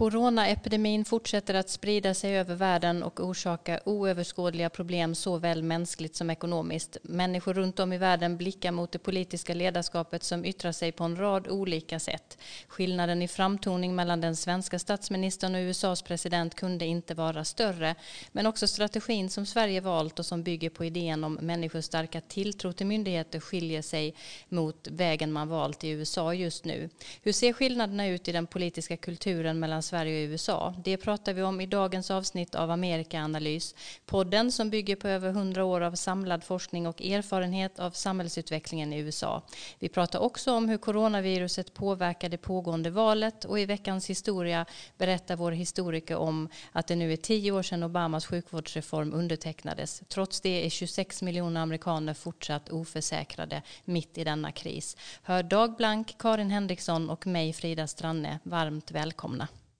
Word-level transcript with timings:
Coronaepidemin 0.00 1.04
fortsätter 1.04 1.54
att 1.54 1.70
sprida 1.70 2.14
sig 2.14 2.36
över 2.38 2.54
världen 2.54 3.02
och 3.02 3.20
orsaka 3.20 3.80
oöverskådliga 3.84 4.70
problem 4.70 5.14
såväl 5.14 5.62
mänskligt 5.62 6.16
som 6.16 6.30
ekonomiskt. 6.30 6.96
Människor 7.02 7.54
runt 7.54 7.80
om 7.80 7.92
i 7.92 7.98
världen 7.98 8.36
blickar 8.36 8.72
mot 8.72 8.92
det 8.92 8.98
politiska 8.98 9.54
ledarskapet 9.54 10.22
som 10.22 10.44
yttrar 10.44 10.72
sig 10.72 10.92
på 10.92 11.04
en 11.04 11.16
rad 11.16 11.48
olika 11.48 11.98
sätt. 11.98 12.38
Skillnaden 12.68 13.22
i 13.22 13.28
framtoning 13.28 13.94
mellan 13.94 14.20
den 14.20 14.36
svenska 14.36 14.78
statsministern 14.78 15.54
och 15.54 15.60
USAs 15.60 16.02
president 16.02 16.54
kunde 16.54 16.84
inte 16.84 17.14
vara 17.14 17.44
större. 17.44 17.94
Men 18.32 18.46
också 18.46 18.66
strategin 18.66 19.30
som 19.30 19.46
Sverige 19.46 19.80
valt 19.80 20.18
och 20.18 20.26
som 20.26 20.42
bygger 20.42 20.70
på 20.70 20.84
idén 20.84 21.24
om 21.24 21.34
människors 21.34 21.84
starka 21.84 22.20
tilltro 22.20 22.72
till 22.72 22.86
myndigheter 22.86 23.40
skiljer 23.40 23.82
sig 23.82 24.14
mot 24.48 24.88
vägen 24.90 25.32
man 25.32 25.48
valt 25.48 25.84
i 25.84 25.88
USA 25.88 26.34
just 26.34 26.64
nu. 26.64 26.90
Hur 27.22 27.32
ser 27.32 27.52
skillnaderna 27.52 28.06
ut 28.06 28.28
i 28.28 28.32
den 28.32 28.46
politiska 28.46 28.96
kulturen 28.96 29.60
mellan 29.60 29.82
Sverige 29.90 30.26
och 30.26 30.30
USA. 30.30 30.74
Det 30.84 30.96
pratar 30.96 31.32
vi 31.32 31.42
om 31.42 31.60
i 31.60 31.66
dagens 31.66 32.10
avsnitt 32.10 32.54
av 32.54 32.70
Amerikaanalys. 32.70 33.74
Podden 34.06 34.52
som 34.52 34.70
bygger 34.70 34.96
på 34.96 35.08
över 35.08 35.32
hundra 35.32 35.64
år 35.64 35.80
av 35.80 35.94
samlad 35.94 36.44
forskning 36.44 36.86
och 36.86 37.02
erfarenhet 37.02 37.78
av 37.78 37.90
samhällsutvecklingen 37.90 38.92
i 38.92 38.98
USA. 38.98 39.42
Vi 39.78 39.88
pratar 39.88 40.18
också 40.18 40.52
om 40.52 40.68
hur 40.68 40.78
coronaviruset 40.78 41.74
påverkar 41.74 42.28
det 42.28 42.38
pågående 42.38 42.90
valet 42.90 43.44
och 43.44 43.60
i 43.60 43.66
veckans 43.66 44.10
historia 44.10 44.66
berättar 44.98 45.36
vår 45.36 45.52
historiker 45.52 46.16
om 46.16 46.48
att 46.72 46.86
det 46.86 46.96
nu 46.96 47.12
är 47.12 47.16
tio 47.16 47.52
år 47.52 47.62
sedan 47.62 47.82
Obamas 47.82 48.26
sjukvårdsreform 48.26 49.14
undertecknades. 49.14 50.02
Trots 50.08 50.40
det 50.40 50.66
är 50.66 50.70
26 50.70 51.22
miljoner 51.22 51.60
amerikaner 51.60 52.14
fortsatt 52.14 52.68
oförsäkrade 52.68 53.62
mitt 53.84 54.18
i 54.18 54.24
denna 54.24 54.52
kris. 54.52 54.96
Hör 55.22 55.42
Dag 55.42 55.76
Blank, 55.76 56.14
Karin 56.18 56.50
Henriksson 56.50 57.10
och 57.10 57.26
mig 57.26 57.52
Frida 57.52 57.86
Stranne 57.86 58.38
varmt 58.42 58.90
välkomna. 58.90 59.48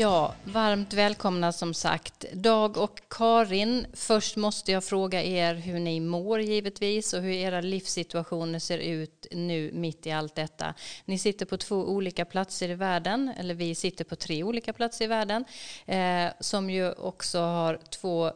Ja, 0.00 0.34
varmt 0.44 0.94
välkomna 0.94 1.52
som 1.52 1.74
sagt. 1.74 2.24
Dag 2.32 2.76
och 2.76 3.00
Karin, 3.08 3.86
först 3.92 4.36
måste 4.36 4.72
jag 4.72 4.84
fråga 4.84 5.22
er 5.22 5.54
hur 5.54 5.78
ni 5.78 6.00
mår 6.00 6.40
givetvis 6.40 7.12
och 7.12 7.22
hur 7.22 7.32
era 7.32 7.60
livssituationer 7.60 8.58
ser 8.58 8.78
ut 8.78 9.26
nu 9.30 9.70
mitt 9.72 10.06
i 10.06 10.10
allt 10.10 10.34
detta. 10.34 10.74
Ni 11.04 11.18
sitter 11.18 11.46
på 11.46 11.56
två 11.56 11.76
olika 11.76 12.24
platser 12.24 12.68
i 12.68 12.74
världen, 12.74 13.32
eller 13.38 13.54
vi 13.54 13.74
sitter 13.74 14.04
på 14.04 14.16
tre 14.16 14.42
olika 14.42 14.72
platser 14.72 15.04
i 15.04 15.08
världen, 15.08 15.44
eh, 15.86 16.26
som 16.40 16.70
ju 16.70 16.92
också 16.92 17.38
har 17.38 17.78
två 17.90 18.32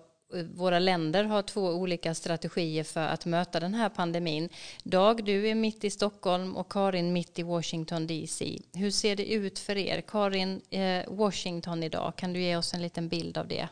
våra 0.54 0.78
länder 0.78 1.24
har 1.24 1.42
två 1.42 1.60
olika 1.60 2.14
strategier 2.14 2.84
för 2.84 3.00
att 3.00 3.26
möta 3.26 3.60
den 3.60 3.74
här 3.74 3.88
pandemin. 3.88 4.48
Dag, 4.84 5.24
du 5.24 5.48
är 5.48 5.54
mitt 5.54 5.84
i 5.84 5.90
Stockholm 5.90 6.56
och 6.56 6.72
Karin 6.72 7.12
mitt 7.12 7.38
i 7.38 7.42
Washington 7.42 8.06
DC. 8.06 8.58
Hur 8.74 8.90
ser 8.90 9.16
det 9.16 9.32
ut 9.34 9.58
för 9.58 9.76
er? 9.76 10.00
Karin, 10.00 10.60
eh, 10.70 11.04
Washington 11.08 11.82
idag, 11.82 12.12
kan 12.16 12.32
du 12.32 12.40
ge 12.40 12.56
oss 12.56 12.74
en 12.74 12.82
liten 12.82 13.08
bild 13.08 13.38
av 13.38 13.48
det? 13.48 13.68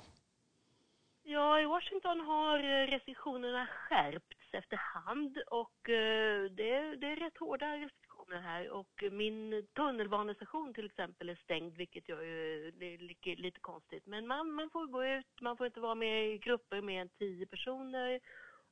Ja, 1.23 1.61
i 1.61 1.65
Washington 1.65 2.21
har 2.21 2.59
eh, 2.59 2.87
restriktionerna 2.87 3.67
skärpts 3.67 4.55
efterhand 4.55 5.39
och 5.47 5.89
eh, 5.89 6.51
det, 6.51 6.97
det 7.01 7.07
är 7.07 7.17
rätt 7.17 7.39
hårda 7.39 7.67
restriktioner 7.67 8.10
här 8.39 8.71
och 8.71 9.03
min 9.13 9.67
tunnelbanestation 9.77 10.75
till 10.75 10.87
exempel 10.87 11.29
är 11.29 11.41
stängd 11.45 11.77
vilket 11.77 12.09
jag 12.09 12.27
ju, 12.27 12.71
det 12.71 12.95
är 12.95 12.99
lite, 12.99 13.43
lite 13.43 13.61
konstigt. 13.61 14.07
Men 14.07 14.27
man, 14.27 14.51
man 14.53 14.71
får 14.71 14.87
gå 14.87 15.05
ut, 15.05 15.41
man 15.41 15.57
får 15.57 15.67
inte 15.67 15.81
vara 15.81 15.95
med 15.95 16.35
i 16.35 16.39
grupper 16.39 16.81
med 16.81 17.03
än 17.03 17.09
tio 17.09 17.47
personer 17.47 18.21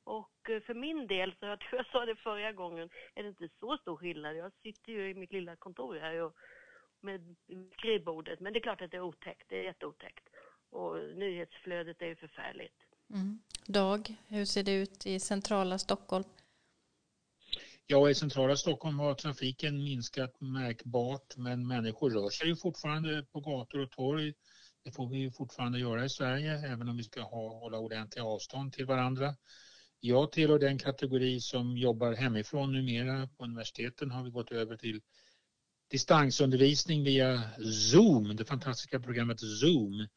och 0.03 0.31
för 0.65 0.73
min 0.73 1.07
del, 1.07 1.35
så 1.39 1.45
jag 1.45 1.59
tror 1.59 1.77
jag 1.77 1.91
sa 1.91 2.05
det 2.05 2.15
förra 2.15 2.51
gången, 2.51 2.89
är 3.15 3.23
det 3.23 3.29
inte 3.29 3.49
så 3.59 3.77
stor 3.77 3.97
skillnad. 3.97 4.35
Jag 4.35 4.51
sitter 4.63 4.91
ju 4.91 5.09
i 5.09 5.13
mitt 5.13 5.31
lilla 5.31 5.55
kontor 5.55 5.95
här 5.95 6.21
och 6.21 6.35
med 7.01 7.35
skrivbordet, 7.77 8.39
men 8.39 8.53
det 8.53 8.59
är 8.59 8.61
klart 8.61 8.81
att 8.81 8.91
det 8.91 8.97
är 8.97 9.01
otäckt, 9.01 9.43
det 9.49 9.59
är 9.59 9.63
jätteotäckt. 9.63 10.29
Och 10.69 10.95
nyhetsflödet 11.15 12.01
är 12.01 12.05
ju 12.05 12.15
förfärligt. 12.15 12.75
Mm. 13.09 13.39
Dag, 13.65 14.15
hur 14.27 14.45
ser 14.45 14.63
det 14.63 14.73
ut 14.73 15.05
i 15.05 15.19
centrala 15.19 15.77
Stockholm? 15.77 16.23
Ja, 17.91 18.09
i 18.09 18.15
centrala 18.15 18.55
Stockholm 18.55 18.99
har 18.99 19.13
trafiken 19.15 19.83
minskat 19.83 20.41
märkbart 20.41 21.37
men 21.37 21.67
människor 21.67 22.09
rör 22.09 22.29
sig 22.29 22.47
ju 22.47 22.55
fortfarande 22.55 23.23
på 23.23 23.39
gator 23.39 23.79
och 23.79 23.91
torg. 23.91 24.33
Det 24.83 24.91
får 24.91 25.09
vi 25.09 25.17
ju 25.17 25.31
fortfarande 25.31 25.79
göra 25.79 26.05
i 26.05 26.09
Sverige 26.09 26.71
även 26.71 26.89
om 26.89 26.97
vi 26.97 27.03
ska 27.03 27.21
ha, 27.21 27.59
hålla 27.59 27.77
ordentliga 27.77 28.25
avstånd 28.25 28.73
till 28.73 28.85
varandra. 28.85 29.35
Jag 29.99 30.31
tillhör 30.31 30.59
den 30.59 30.77
kategori 30.77 31.39
som 31.39 31.77
jobbar 31.77 32.13
hemifrån 32.13 32.73
numera. 32.73 33.27
På 33.27 33.43
universiteten 33.43 34.11
har 34.11 34.23
vi 34.23 34.29
gått 34.29 34.51
över 34.51 34.77
till 34.77 35.01
distansundervisning 35.91 37.03
via 37.03 37.41
Zoom, 37.91 38.35
det 38.35 38.45
fantastiska 38.45 38.99
programmet 38.99 39.39
Zoom. 39.39 40.07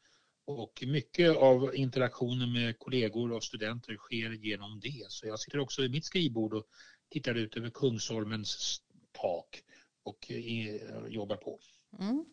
Och 0.45 0.83
mycket 0.87 1.37
av 1.37 1.75
interaktionen 1.75 2.53
med 2.53 2.79
kollegor 2.79 3.31
och 3.31 3.43
studenter 3.43 3.95
sker 3.95 4.31
genom 4.31 4.79
det. 4.79 5.05
Så 5.07 5.27
jag 5.27 5.39
sitter 5.39 5.59
också 5.59 5.81
vid 5.81 5.91
mitt 5.91 6.05
skrivbord 6.05 6.53
och 6.53 6.65
tittar 7.13 7.35
ut 7.35 7.57
över 7.57 7.69
Kungsholmens 7.69 8.81
tak 9.11 9.63
och 10.03 10.31
eh, 10.31 10.37
eh, 10.37 11.07
jobbar 11.07 11.35
på. 11.35 11.59
Mm. 11.99 12.25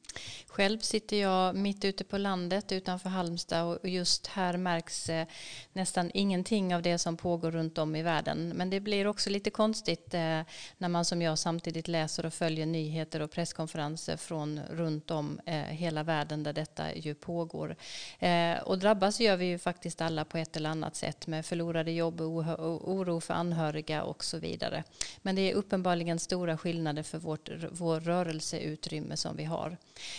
Själv 0.46 0.78
sitter 0.78 1.16
jag 1.16 1.56
mitt 1.56 1.84
ute 1.84 2.04
på 2.04 2.18
landet 2.18 2.72
utanför 2.72 3.08
Halmstad 3.08 3.64
och 3.64 3.88
just 3.88 4.26
här 4.26 4.56
märks 4.56 5.08
eh, 5.08 5.26
nästan 5.72 6.10
ingenting 6.14 6.74
av 6.74 6.82
det 6.82 6.98
som 6.98 7.16
pågår 7.16 7.50
runt 7.50 7.78
om 7.78 7.96
i 7.96 8.02
världen. 8.02 8.48
Men 8.48 8.70
det 8.70 8.80
blir 8.80 9.06
också 9.06 9.30
lite 9.30 9.50
konstigt 9.50 10.14
eh, 10.14 10.40
när 10.78 10.88
man 10.88 11.04
som 11.04 11.22
jag 11.22 11.38
samtidigt 11.38 11.88
läser 11.88 12.26
och 12.26 12.34
följer 12.34 12.66
nyheter 12.66 13.22
och 13.22 13.30
presskonferenser 13.30 14.16
från 14.16 14.60
runt 14.70 15.10
om 15.10 15.40
eh, 15.46 15.54
hela 15.54 16.02
världen 16.02 16.42
där 16.42 16.52
detta 16.52 16.94
ju 16.94 17.14
pågår. 17.14 17.76
Och 18.64 18.78
drabbas 18.78 19.20
gör 19.20 19.36
vi 19.36 19.44
ju 19.44 19.58
faktiskt 19.58 20.00
alla 20.00 20.24
på 20.24 20.38
ett 20.38 20.56
eller 20.56 20.70
annat 20.70 20.96
sätt 20.96 21.26
med 21.26 21.46
förlorade 21.46 21.90
jobb, 21.90 22.20
oro 22.20 23.20
för 23.20 23.34
anhöriga 23.34 24.02
och 24.02 24.24
så 24.24 24.38
vidare. 24.38 24.84
Men 25.22 25.36
det 25.36 25.50
är 25.50 25.54
uppenbarligen 25.54 26.18
stora 26.18 26.58
skillnader 26.58 27.02
för 27.02 27.18
vårt, 27.18 27.50
vår 27.70 28.00
rörelseutrymme 28.00 29.16
som 29.16 29.36
vi 29.36 29.44
har. 29.50 29.76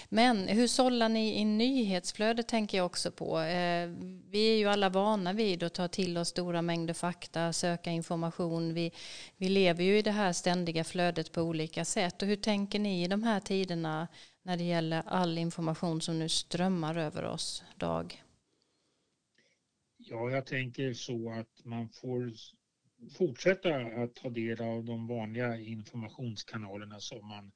Men 0.09 0.47
hur 0.47 0.67
sållar 0.67 1.09
ni 1.09 1.39
i 1.39 1.45
nyhetsflödet 1.45 2.47
tänker 2.47 2.77
jag 2.77 2.85
också 2.85 3.11
på. 3.11 3.39
Eh, 3.39 3.89
vi 4.29 4.53
är 4.53 4.57
ju 4.57 4.67
alla 4.67 4.89
vana 4.89 5.33
vid 5.33 5.63
att 5.63 5.73
ta 5.73 5.87
till 5.87 6.17
oss 6.17 6.27
stora 6.27 6.61
mängder 6.61 6.93
fakta, 6.93 7.53
söka 7.53 7.89
information. 7.89 8.73
Vi, 8.73 8.91
vi 9.37 9.49
lever 9.49 9.83
ju 9.83 9.97
i 9.97 10.01
det 10.01 10.11
här 10.11 10.33
ständiga 10.33 10.83
flödet 10.83 11.31
på 11.31 11.41
olika 11.41 11.85
sätt. 11.85 12.21
Och 12.21 12.27
hur 12.27 12.35
tänker 12.35 12.79
ni 12.79 13.03
i 13.03 13.07
de 13.07 13.23
här 13.23 13.39
tiderna 13.39 14.07
när 14.43 14.57
det 14.57 14.63
gäller 14.63 15.03
all 15.05 15.37
information 15.37 16.01
som 16.01 16.19
nu 16.19 16.29
strömmar 16.29 16.95
över 16.95 17.25
oss, 17.25 17.63
Dag? 17.75 18.23
Ja, 19.97 20.29
jag 20.29 20.45
tänker 20.45 20.93
så 20.93 21.31
att 21.31 21.65
man 21.65 21.89
får 21.89 22.33
fortsätta 23.17 23.75
att 23.75 24.15
ta 24.15 24.29
del 24.29 24.61
av 24.61 24.83
de 24.83 25.07
vanliga 25.07 25.57
informationskanalerna 25.57 26.99
som 26.99 27.27
man 27.27 27.51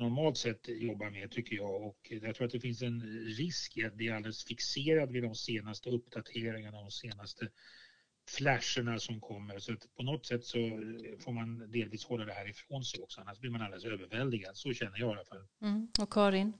normalt 0.00 0.36
sett 0.38 0.68
jobbar 0.68 1.10
med 1.10 1.30
tycker 1.30 1.56
jag 1.56 1.82
och 1.82 1.98
jag 2.10 2.34
tror 2.34 2.46
att 2.46 2.52
det 2.52 2.60
finns 2.60 2.82
en 2.82 3.00
risk 3.38 3.76
i 3.76 3.84
att 3.84 3.94
bli 3.94 4.10
alldeles 4.10 4.44
fixerad 4.44 5.12
vid 5.12 5.22
de 5.22 5.34
senaste 5.34 5.90
uppdateringarna, 5.90 6.80
de 6.80 6.90
senaste 6.90 7.48
flasherna 8.36 8.98
som 8.98 9.20
kommer. 9.20 9.58
Så 9.58 9.72
att 9.72 9.94
på 9.96 10.02
något 10.02 10.26
sätt 10.26 10.44
så 10.44 10.58
får 11.24 11.32
man 11.32 11.70
delvis 11.70 12.04
hålla 12.04 12.24
det 12.24 12.32
här 12.32 12.48
ifrån 12.48 12.84
sig 12.84 13.02
också, 13.02 13.20
annars 13.20 13.38
blir 13.38 13.50
man 13.50 13.62
alldeles 13.62 13.84
överväldigad. 13.84 14.56
Så 14.56 14.72
känner 14.72 14.98
jag 14.98 15.10
i 15.10 15.12
alla 15.12 15.24
fall. 15.24 15.46
Mm. 15.62 15.88
Och 16.00 16.12
Karin? 16.12 16.52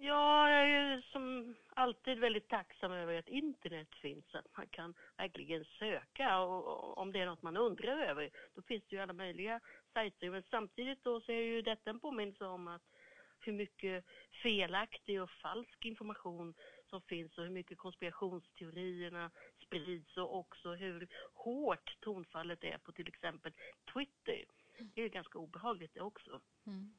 Ja, 0.00 0.50
jag 0.50 0.70
är 0.70 0.96
ju 0.96 1.02
som 1.02 1.54
alltid 1.68 2.18
väldigt 2.18 2.48
tacksam 2.48 2.92
över 2.92 3.18
att 3.18 3.28
internet 3.28 3.88
finns, 4.02 4.34
att 4.34 4.56
man 4.56 4.66
kan 4.70 4.94
verkligen 5.16 5.64
söka 5.64 6.40
och, 6.40 6.98
om 6.98 7.12
det 7.12 7.20
är 7.20 7.26
något 7.26 7.42
man 7.42 7.56
undrar 7.56 7.98
över. 7.98 8.30
Då 8.54 8.62
finns 8.62 8.84
det 8.88 8.96
ju 8.96 9.02
alla 9.02 9.12
möjliga 9.12 9.60
sajter. 9.98 10.30
Men 10.30 10.42
samtidigt 10.50 11.04
då 11.04 11.20
så 11.20 11.32
är 11.32 11.42
ju 11.42 11.62
detta 11.62 11.90
en 11.90 12.00
påminnelse 12.00 12.44
om 12.44 12.68
att 12.68 12.82
hur 13.40 13.52
mycket 13.52 14.04
felaktig 14.42 15.22
och 15.22 15.30
falsk 15.30 15.84
information 15.84 16.54
som 16.90 17.02
finns 17.02 17.38
och 17.38 17.44
hur 17.44 17.50
mycket 17.50 17.78
konspirationsteorierna 17.78 19.30
sprids 19.66 20.16
och 20.16 20.36
också 20.36 20.74
hur 20.74 21.08
hårt 21.34 21.96
tonfallet 22.00 22.64
är 22.64 22.78
på 22.78 22.92
till 22.92 23.08
exempel 23.08 23.52
Twitter. 23.92 24.44
Det 24.94 25.02
är 25.02 25.08
ganska 25.08 25.38
obehagligt 25.38 25.94
det 25.94 26.00
också. 26.00 26.40
Mm. 26.66 26.94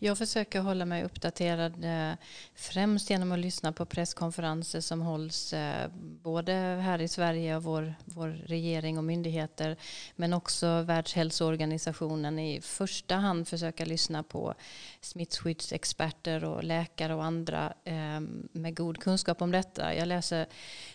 Jag 0.00 0.18
försöker 0.18 0.60
hålla 0.60 0.84
mig 0.84 1.04
uppdaterad 1.04 1.84
eh, 1.84 2.18
främst 2.54 3.10
genom 3.10 3.32
att 3.32 3.38
lyssna 3.38 3.72
på 3.72 3.86
presskonferenser 3.86 4.80
som 4.80 5.00
hålls 5.00 5.52
eh, 5.52 5.90
både 6.22 6.52
här 6.52 7.00
i 7.00 7.08
Sverige 7.08 7.56
av 7.56 7.62
vår, 7.62 7.94
vår 8.04 8.28
regering 8.28 8.98
och 8.98 9.04
myndigheter 9.04 9.76
men 10.16 10.32
också 10.32 10.82
Världshälsoorganisationen 10.82 12.38
i 12.38 12.60
första 12.60 13.14
hand 13.14 13.48
försöka 13.48 13.84
lyssna 13.84 14.22
på 14.22 14.54
smittskyddsexperter 15.00 16.44
och 16.44 16.64
läkare 16.64 17.14
och 17.14 17.24
andra 17.24 17.72
eh, 17.84 18.20
med 18.52 18.76
god 18.76 18.98
kunskap 18.98 19.42
om 19.42 19.50
detta. 19.50 19.94
Jag 19.94 20.08
läser 20.08 20.46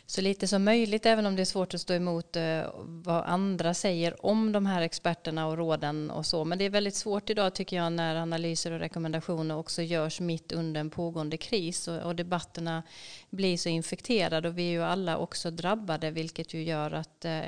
så 0.05 0.21
lite 0.21 0.47
som 0.47 0.63
möjligt 0.63 1.05
även 1.05 1.25
om 1.25 1.35
det 1.35 1.41
är 1.41 1.45
svårt 1.45 1.73
att 1.73 1.81
stå 1.81 1.93
emot 1.93 2.35
eh, 2.35 2.63
vad 2.85 3.23
andra 3.25 3.73
säger 3.73 4.25
om 4.25 4.51
de 4.51 4.65
här 4.65 4.81
experterna 4.81 5.47
och 5.47 5.57
råden 5.57 6.11
och 6.11 6.25
så. 6.25 6.45
Men 6.45 6.57
det 6.57 6.65
är 6.65 6.69
väldigt 6.69 6.95
svårt 6.95 7.29
idag 7.29 7.55
tycker 7.55 7.77
jag 7.77 7.93
när 7.93 8.15
analyser 8.15 8.71
och 8.71 8.79
rekommendationer 8.79 9.57
också 9.57 9.81
görs 9.81 10.19
mitt 10.19 10.51
under 10.51 10.81
en 10.81 10.89
pågående 10.89 11.37
kris 11.37 11.87
och, 11.87 12.01
och 12.01 12.15
debatterna 12.15 12.83
blir 13.29 13.57
så 13.57 13.69
infekterade 13.69 14.47
och 14.47 14.57
vi 14.57 14.67
är 14.67 14.71
ju 14.71 14.83
alla 14.83 15.17
också 15.17 15.51
drabbade 15.51 16.11
vilket 16.11 16.53
ju 16.53 16.63
gör 16.63 16.91
att 16.91 17.25
eh, 17.25 17.41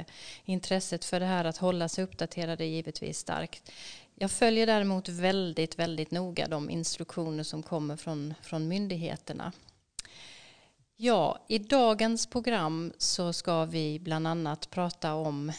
intresset 0.45 1.05
för 1.05 1.19
det 1.19 1.25
här 1.25 1.45
att 1.45 1.57
hålla 1.57 1.89
sig 1.89 2.03
uppdaterade 2.03 2.63
är 2.63 2.69
givetvis 2.69 3.17
starkt. 3.17 3.71
Jag 4.15 4.31
följer 4.31 4.67
däremot 4.67 5.09
väldigt, 5.09 5.79
väldigt 5.79 6.11
noga 6.11 6.47
de 6.47 6.69
instruktioner 6.69 7.43
som 7.43 7.63
kommer 7.63 7.95
från, 7.95 8.33
från 8.41 8.67
myndigheterna. 8.67 9.51
Ja, 10.97 11.45
i 11.47 11.59
dagens 11.59 12.27
program 12.27 12.93
så 12.97 13.33
ska 13.33 13.65
vi 13.65 13.99
bland 13.99 14.27
annat 14.27 14.69
prata 14.69 15.13
om 15.13 15.51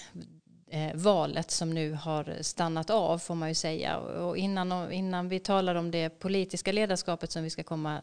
Eh, 0.70 0.94
valet 0.94 1.50
som 1.50 1.70
nu 1.70 1.92
har 1.92 2.36
stannat 2.40 2.90
av 2.90 3.18
får 3.18 3.34
man 3.34 3.48
ju 3.48 3.54
säga. 3.54 3.98
Och 3.98 4.36
innan, 4.36 4.92
innan 4.92 5.28
vi 5.28 5.38
talar 5.40 5.74
om 5.74 5.90
det 5.90 6.08
politiska 6.08 6.72
ledarskapet 6.72 7.32
som 7.32 7.42
vi 7.42 7.50
ska 7.50 7.62
komma 7.62 8.00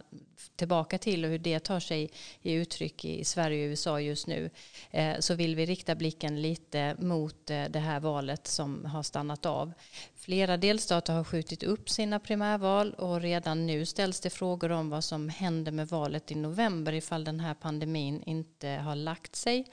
tillbaka 0.56 0.98
till 0.98 1.26
och 1.26 1.32
hur 1.32 1.40
det 1.40 1.60
tar 1.60 1.80
sig 1.80 2.12
i 2.42 2.54
uttryck 2.54 3.06
i 3.06 3.24
Sverige 3.24 3.66
och 3.66 3.70
USA 3.70 4.00
just 4.00 4.28
nu 4.28 4.50
eh, 4.92 5.20
så 5.20 5.36
vill 5.36 5.56
vi 5.56 5.66
rikta 5.66 5.96
blicken 5.96 6.42
lite 6.42 6.96
mot 7.00 7.50
eh, 7.50 7.64
det 7.70 7.80
här 7.80 8.00
valet 8.00 8.48
som 8.48 8.86
har 8.86 9.04
stannat 9.04 9.46
av. 9.46 9.74
Flera 10.16 10.58
delstater 10.58 11.14
har 11.14 11.24
skjutit 11.24 11.64
upp 11.64 11.90
sina 11.90 12.20
primärval 12.20 12.94
och 12.94 13.22
redan 13.22 13.68
nu 13.68 13.86
ställs 13.86 14.20
det 14.20 14.30
frågor 14.30 14.72
om 14.72 14.90
vad 14.90 15.04
som 15.04 15.30
händer 15.30 15.72
med 15.72 15.88
valet 15.88 16.32
i 16.32 16.36
november 16.36 16.94
ifall 16.94 17.24
den 17.24 17.40
här 17.40 17.54
pandemin 17.54 18.24
inte 18.26 18.68
har 18.68 18.96
lagt 18.96 19.36
sig. 19.36 19.66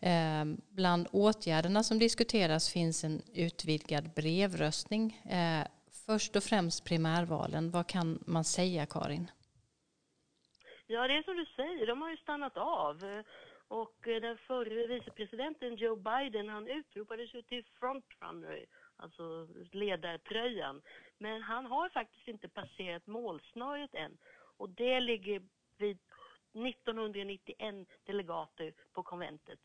Eh, 0.00 0.44
bland 0.70 1.08
åtgärderna 1.12 1.82
som 1.82 1.98
diskuteras 1.98 2.72
finns 2.72 3.04
en 3.04 3.22
utvidgad 3.34 4.14
brevröstning. 4.14 5.22
Eh, 5.30 5.66
först 6.06 6.36
och 6.36 6.42
främst 6.42 6.84
primärvalen. 6.84 7.70
Vad 7.70 7.86
kan 7.86 8.18
man 8.26 8.44
säga, 8.44 8.86
Karin? 8.86 9.30
Ja, 10.86 11.08
det 11.08 11.14
är 11.14 11.22
som 11.22 11.36
du 11.36 11.46
säger. 11.46 11.86
De 11.86 12.02
har 12.02 12.10
ju 12.10 12.16
stannat 12.16 12.56
av. 12.56 13.22
Och 13.68 14.08
eh, 14.08 14.20
den 14.20 14.38
förre 14.38 14.86
vicepresidenten 14.86 15.76
Joe 15.76 15.96
Biden, 15.96 16.48
han 16.48 16.68
utropades 16.68 17.34
ju 17.34 17.42
till 17.42 17.64
frontrunner, 17.80 18.66
alltså 18.96 19.48
ledartröjan. 19.72 20.82
Men 21.18 21.42
han 21.42 21.66
har 21.66 21.88
faktiskt 21.88 22.28
inte 22.28 22.48
passerat 22.48 23.06
målsnöret 23.06 23.94
än. 23.94 24.18
Och 24.56 24.70
det 24.70 25.00
ligger 25.00 25.42
vid 25.78 25.98
1991 26.52 27.88
delegater 28.04 28.72
på 28.92 29.02
konventet 29.02 29.58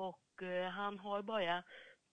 och 0.00 0.42
eh, 0.42 0.68
han 0.68 0.98
har 0.98 1.22
bara 1.22 1.62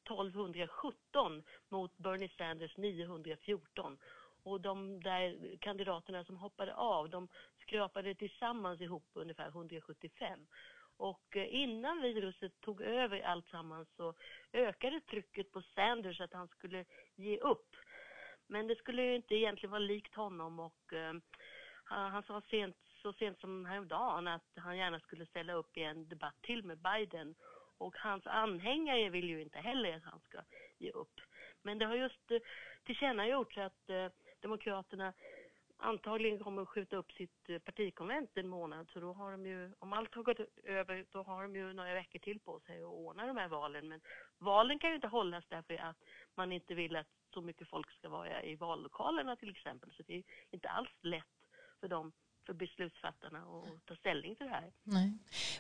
1217 0.05 1.43
mot 1.69 1.97
Bernie 1.97 2.29
Sanders 2.37 2.77
914. 2.77 3.97
Och 4.43 4.61
de 4.61 5.03
där 5.03 5.57
kandidaterna 5.59 6.23
som 6.23 6.37
hoppade 6.37 6.75
av, 6.75 7.09
de 7.09 7.27
skrapade 7.61 8.15
tillsammans 8.15 8.81
ihop 8.81 9.09
ungefär 9.13 9.47
175. 9.47 10.47
Och 10.97 11.37
eh, 11.37 11.55
innan 11.55 12.01
viruset 12.01 12.61
tog 12.61 12.81
över 12.81 13.21
alltsammans 13.21 13.87
så 13.97 14.13
ökade 14.53 15.01
trycket 15.01 15.51
på 15.51 15.61
Sanders 15.61 16.21
att 16.21 16.33
han 16.33 16.47
skulle 16.47 16.85
ge 17.15 17.37
upp. 17.37 17.75
Men 18.47 18.67
det 18.67 18.75
skulle 18.75 19.03
ju 19.03 19.15
inte 19.15 19.35
egentligen 19.35 19.71
vara 19.71 19.79
likt 19.79 20.15
honom 20.15 20.59
och 20.59 20.93
eh, 20.93 21.13
han 21.85 22.23
sa 22.23 22.41
sent, 22.41 22.77
så 23.01 23.13
sent 23.13 23.39
som 23.39 23.65
häromdagen 23.65 24.27
att 24.27 24.51
han 24.55 24.77
gärna 24.77 24.99
skulle 24.99 25.25
ställa 25.25 25.53
upp 25.53 25.77
i 25.77 25.83
en 25.83 26.07
debatt 26.07 26.41
till 26.41 26.63
med 26.63 26.77
Biden 26.77 27.35
och 27.77 27.97
hans 27.97 28.27
anhängare 28.27 29.09
vill 29.09 29.29
ju 29.29 29.41
inte 29.41 29.59
heller 29.59 29.95
att 29.95 30.03
han 30.03 30.19
ska 30.19 30.41
ge 30.77 30.91
upp. 30.91 31.21
Men 31.61 31.77
det 31.77 31.85
har 31.85 31.95
just 31.95 32.31
eh, 32.31 32.39
tillkännagjorts 32.83 33.57
att 33.57 33.89
eh, 33.89 34.07
Demokraterna 34.39 35.13
antagligen 35.77 36.39
kommer 36.39 36.61
att 36.61 36.69
skjuta 36.69 36.95
upp 36.95 37.11
sitt 37.11 37.49
eh, 37.49 37.59
partikonvent 37.59 38.37
en 38.37 38.47
månad. 38.47 38.89
Så 38.93 38.99
då 38.99 39.13
har 39.13 39.31
de 39.31 39.45
ju, 39.45 39.71
om 39.79 39.93
allt 39.93 40.15
har 40.15 40.23
gått 40.23 40.39
över, 40.63 41.05
då 41.11 41.23
har 41.23 41.41
de 41.41 41.55
ju 41.55 41.73
några 41.73 41.93
veckor 41.93 42.19
till 42.19 42.39
på 42.39 42.59
sig 42.59 42.77
att 42.77 42.87
ordna 42.87 43.27
de 43.27 43.37
här 43.37 43.47
valen. 43.47 43.87
Men 43.87 44.01
valen 44.37 44.79
kan 44.79 44.89
ju 44.89 44.95
inte 44.95 45.07
hållas 45.07 45.45
därför 45.49 45.73
att 45.73 45.97
man 46.35 46.51
inte 46.51 46.73
vill 46.73 46.95
att 46.95 47.07
så 47.33 47.41
mycket 47.41 47.69
folk 47.69 47.91
ska 47.91 48.09
vara 48.09 48.43
i 48.43 48.55
vallokalerna 48.55 49.35
till 49.35 49.49
exempel. 49.49 49.91
Så 49.91 50.03
det 50.03 50.13
är 50.13 50.23
inte 50.51 50.69
alls 50.69 50.89
lätt 51.01 51.23
för 51.79 51.87
dem 51.87 52.11
för 52.47 52.53
beslutsfattarna 52.53 53.37
att 53.39 53.85
ta 53.85 53.95
ställning 53.95 54.35
till 54.35 54.45
det 54.45 54.51
här. 54.51 54.71
Nej. 54.83 55.13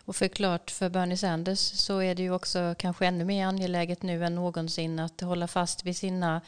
Och 0.05 0.15
förklart 0.15 0.71
för 0.71 0.89
Bernie 0.89 1.17
Sanders 1.17 1.59
så 1.59 2.01
är 2.01 2.15
det 2.15 2.23
ju 2.23 2.31
också 2.31 2.75
kanske 2.77 3.05
ännu 3.05 3.25
mer 3.25 3.45
angeläget 3.45 4.03
nu 4.03 4.25
än 4.25 4.35
någonsin 4.35 4.99
att 4.99 5.21
hålla 5.21 5.47
fast 5.47 5.85
vid 5.85 5.97
sina 5.97 6.41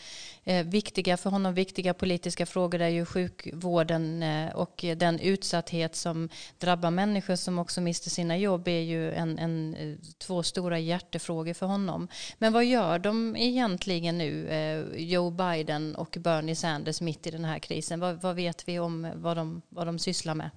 eh, 0.44 0.66
viktiga, 0.66 1.18
för 1.18 1.30
honom 1.30 1.54
viktiga 1.54 1.94
politiska 1.94 2.46
frågor. 2.46 2.78
där 2.78 2.86
är 2.86 2.90
ju 2.90 3.06
sjukvården 3.06 4.24
eh, 4.24 4.56
och 4.56 4.86
den 4.98 5.20
utsatthet 5.20 5.96
som 5.96 6.30
drabbar 6.58 6.92
människor 6.92 7.36
som 7.36 7.60
också 7.60 7.82
mister 7.82 8.10
sina 8.10 8.38
jobb 8.38 8.68
är 8.68 8.82
ju 8.82 9.12
en, 9.12 9.40
en, 9.40 9.76
eh, 9.76 9.98
två 10.18 10.44
stora 10.44 10.80
hjärtefrågor 10.80 11.54
för 11.54 11.66
honom. 11.66 12.08
Men 12.38 12.54
vad 12.54 12.66
gör 12.66 13.00
de 13.00 13.36
egentligen 13.36 14.18
nu, 14.18 14.48
eh, 14.48 15.04
Joe 15.04 15.32
Biden 15.32 15.96
och 15.96 16.18
Bernie 16.20 16.56
Sanders 16.56 17.02
mitt 17.02 17.28
i 17.28 17.32
den 17.32 17.46
här 17.46 17.60
krisen? 17.60 18.00
Vad, 18.00 18.22
vad 18.22 18.36
vet 18.36 18.68
vi 18.68 18.80
om 18.80 19.12
vad 19.16 19.38
de, 19.38 19.62
vad 19.70 19.88
de 19.88 20.00
sysslar 20.00 20.29
sysslar 20.30 20.36
med? 20.36 20.52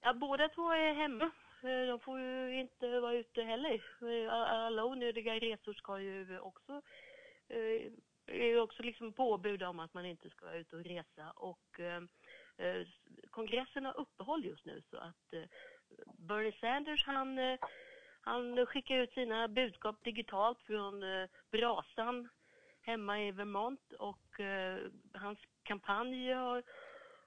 Ja, 0.00 0.14
båda 0.14 0.48
två 0.48 0.70
är 0.70 0.94
hemma. 0.94 1.30
Eh, 1.62 1.86
de 1.86 2.00
får 2.00 2.20
ju 2.20 2.60
inte 2.60 3.00
vara 3.00 3.14
ute 3.14 3.42
heller. 3.42 3.82
Eh, 4.02 4.32
alla 4.32 4.84
onödiga 4.84 5.34
resor 5.34 5.74
ska 5.74 6.00
ju 6.00 6.38
också 6.38 6.82
Det 8.26 8.44
är 8.44 8.46
ju 8.46 8.60
också 8.60 8.82
liksom 8.82 9.12
påbud 9.12 9.62
om 9.62 9.80
att 9.80 9.94
man 9.94 10.06
inte 10.06 10.30
ska 10.30 10.46
vara 10.46 10.56
ute 10.56 10.76
och 10.76 10.84
resa 10.84 11.30
och 11.30 11.80
kongressen 13.30 13.84
har 13.84 14.00
uppehåll 14.00 14.44
just 14.44 14.66
nu 14.66 14.82
så 14.90 14.96
att 14.96 15.34
Bernie 16.18 16.52
Sanders 16.60 17.06
han, 17.06 17.38
han 18.20 18.66
skickar 18.66 18.96
ut 18.96 19.12
sina 19.12 19.48
budskap 19.48 20.04
digitalt 20.04 20.58
från 20.62 21.04
brasan 21.50 22.28
hemma 22.82 23.22
i 23.22 23.32
Vermont 23.32 23.92
och 23.98 24.40
hans 25.14 25.38
kampanj 25.62 26.32
har 26.32 26.62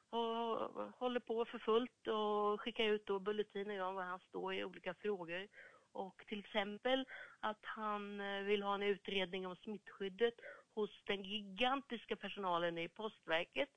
och 0.10 0.72
håller 0.98 1.20
på 1.20 1.46
för 1.46 1.60
fullt 1.60 2.08
och 2.08 2.62
skickar 2.62 2.84
ut 2.84 3.06
då 3.06 3.20
bulletiner 3.20 3.82
om 3.82 3.96
var 3.96 4.04
han 4.04 4.20
står 4.20 4.54
i 4.54 4.64
olika 4.64 4.94
frågor. 4.94 5.48
Och 5.92 6.24
till 6.28 6.40
exempel 6.40 7.06
att 7.40 7.60
han 7.62 8.22
eh, 8.22 8.42
vill 8.42 8.64
ha 8.64 8.76
en 8.76 8.84
utredning 8.84 9.48
om 9.48 9.56
smittskyddet 9.56 10.34
hos 10.74 11.04
den 11.06 11.24
gigantiska 11.24 12.16
personalen 12.16 12.78
i 12.78 12.88
Postverket. 12.88 13.70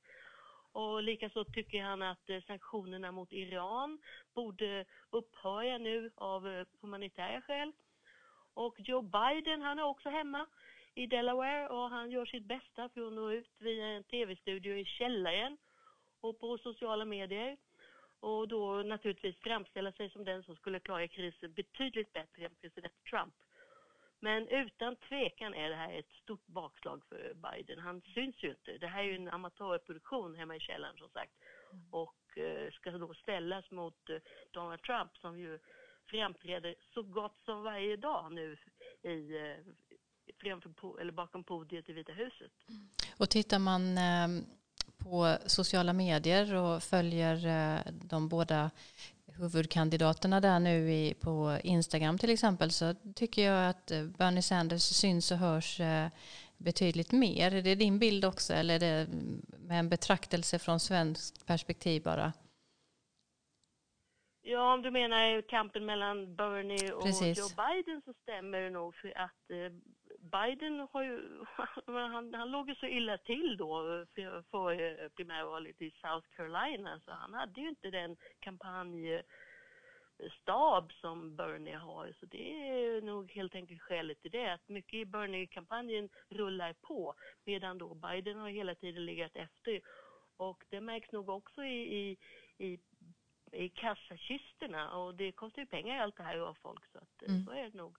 Och 0.72 1.02
likaså 1.02 1.44
tycker 1.44 1.82
han 1.82 2.02
att 2.02 2.30
eh, 2.30 2.42
sanktionerna 2.46 3.12
mot 3.12 3.32
Iran 3.32 3.98
borde 4.34 4.84
upphöra 5.10 5.78
nu 5.78 6.10
av 6.14 6.48
eh, 6.48 6.66
humanitära 6.80 7.42
skäl. 7.42 7.72
Och 8.54 8.74
Joe 8.78 9.02
Biden, 9.02 9.62
han 9.62 9.78
är 9.78 9.82
också 9.82 10.08
hemma 10.08 10.46
i 10.94 11.06
Delaware 11.06 11.68
och 11.68 11.90
han 11.90 12.10
gör 12.10 12.26
sitt 12.26 12.44
bästa 12.44 12.88
för 12.88 13.06
att 13.06 13.12
nå 13.12 13.30
ut 13.30 13.50
via 13.58 13.86
en 13.86 14.04
tv-studio 14.04 14.76
i 14.76 14.84
källaren 14.84 15.58
och 16.23 16.41
på 16.41 16.59
sociala 16.59 17.05
medier 17.05 17.57
och 18.21 18.49
då 18.49 18.83
naturligtvis 18.83 19.37
framställa 19.37 19.93
sig 19.93 20.11
som 20.11 20.25
den 20.25 20.43
som 20.43 20.57
skulle 20.57 20.81
klara 20.81 21.09
krisen 21.09 21.52
betydligt 21.52 22.12
bättre 22.12 22.45
än 22.45 22.55
president 22.61 23.05
Trump. 23.11 23.35
Men 24.21 24.49
utan 24.49 24.97
tvekan 24.97 25.55
är 25.55 25.69
det 25.69 25.76
här 25.76 25.99
ett 25.99 26.12
stort 26.23 26.47
bakslag 26.47 27.02
för 27.09 27.35
Biden. 27.35 27.79
Han 27.79 28.00
syns 28.14 28.43
ju 28.43 28.50
inte. 28.50 28.79
Det 28.79 28.87
här 28.87 29.00
är 29.02 29.07
ju 29.07 29.17
en 29.17 29.29
amatörproduktion 29.29 30.35
hemma 30.35 30.57
i 30.57 30.61
källaren 30.61 30.97
som 30.97 31.09
sagt. 31.09 31.33
Och 31.91 32.38
eh, 32.38 32.73
ska 32.73 32.91
då 32.91 33.14
ställas 33.14 33.71
mot 33.71 34.11
eh, 34.11 34.17
Donald 34.50 34.83
Trump 34.83 35.17
som 35.17 35.38
ju 35.38 35.59
framträder 36.07 36.75
så 36.95 37.02
gott 37.02 37.38
som 37.45 37.62
varje 37.62 37.97
dag 37.97 38.33
nu 38.33 38.57
i, 39.02 39.37
eh, 39.37 39.57
framför, 40.41 41.00
eller 41.00 41.12
bakom 41.12 41.45
podiet 41.45 41.88
i 41.88 41.93
Vita 41.93 42.12
huset. 42.12 42.52
Och 43.19 43.31
tittar 43.31 43.59
man 43.59 43.99
eh, 43.99 44.45
på 45.02 45.37
sociala 45.47 45.92
medier 45.92 46.54
och 46.54 46.82
följer 46.82 47.47
eh, 47.47 47.92
de 47.92 48.28
båda 48.28 48.71
huvudkandidaterna 49.38 50.40
där 50.40 50.59
nu 50.59 50.92
i, 50.92 51.14
på 51.21 51.59
Instagram 51.62 52.18
till 52.18 52.30
exempel 52.30 52.71
så 52.71 52.94
tycker 53.14 53.42
jag 53.42 53.71
att 53.71 53.90
eh, 53.90 54.04
Bernie 54.04 54.42
Sanders 54.42 54.82
syns 54.82 55.30
och 55.30 55.38
hörs 55.38 55.80
eh, 55.80 56.09
betydligt 56.56 57.12
mer. 57.12 57.54
Är 57.54 57.62
det 57.62 57.75
din 57.75 57.99
bild 57.99 58.25
också 58.25 58.52
eller 58.52 58.75
är 58.75 58.78
det 58.78 59.06
Med 59.59 59.78
en 59.78 59.88
betraktelse 59.88 60.59
från 60.59 60.80
svenskt 60.80 61.47
perspektiv 61.47 62.02
bara. 62.02 62.32
Ja, 64.44 64.75
om 64.75 64.82
du 64.82 64.90
menar 64.90 65.49
kampen 65.49 65.87
mellan 65.87 66.37
Bernie 66.37 66.92
och 66.92 67.02
Precis. 67.02 67.38
Joe 67.38 67.49
Biden 67.56 68.02
så 68.04 68.12
stämmer 68.12 68.61
det 68.61 68.71
nog 68.71 68.94
för 68.94 69.18
att 69.18 69.73
Biden 70.32 70.88
har 70.92 71.02
ju, 71.02 71.44
han, 71.86 72.34
han 72.34 72.50
låg 72.50 72.68
ju 72.68 72.74
så 72.74 72.86
illa 72.86 73.18
till 73.18 73.56
då 73.56 74.06
för, 74.14 74.42
för 74.50 74.72
eh, 74.72 75.08
primärvalet 75.08 75.82
i 75.82 75.90
South 75.90 76.28
Carolina 76.36 77.00
så 77.00 77.10
han 77.10 77.34
hade 77.34 77.60
ju 77.60 77.68
inte 77.68 77.90
den 77.90 78.16
kampanjstab 78.40 79.22
som 80.92 81.36
Bernie 81.36 81.76
har. 81.76 82.12
Så 82.20 82.26
det 82.26 82.52
är 82.52 83.02
nog 83.02 83.32
helt 83.32 83.54
enkelt 83.54 83.82
skälet 83.82 84.22
till 84.22 84.30
det, 84.30 84.52
att 84.52 84.68
mycket 84.68 84.94
i 84.94 85.04
Bernie-kampanjen 85.04 86.08
rullar 86.28 86.72
på 86.72 87.14
medan 87.44 87.78
då 87.78 87.94
Biden 87.94 88.38
har 88.38 88.48
hela 88.48 88.74
tiden 88.74 89.04
legat 89.04 89.36
efter. 89.36 89.80
Och 90.36 90.64
det 90.70 90.80
märks 90.80 91.12
nog 91.12 91.28
också 91.28 91.64
i, 91.64 91.98
i, 91.98 92.18
i 92.58 92.78
i 93.52 93.68
kassakistorna 93.68 94.90
och 94.97 95.14
det 95.14 95.32
kostar 95.32 95.62
ju 95.62 95.66
pengar 95.66 96.02
allt 96.02 96.16
det 96.16 96.23
här 96.23 96.38
att 96.38 96.47
ha 96.47 96.54
folk 96.54 96.80
så 96.92 96.99
att 96.99 97.28
Mm. 97.28 97.44
så 97.47 97.52
är 97.52 97.62
det 97.62 97.75
nog. 97.78 97.97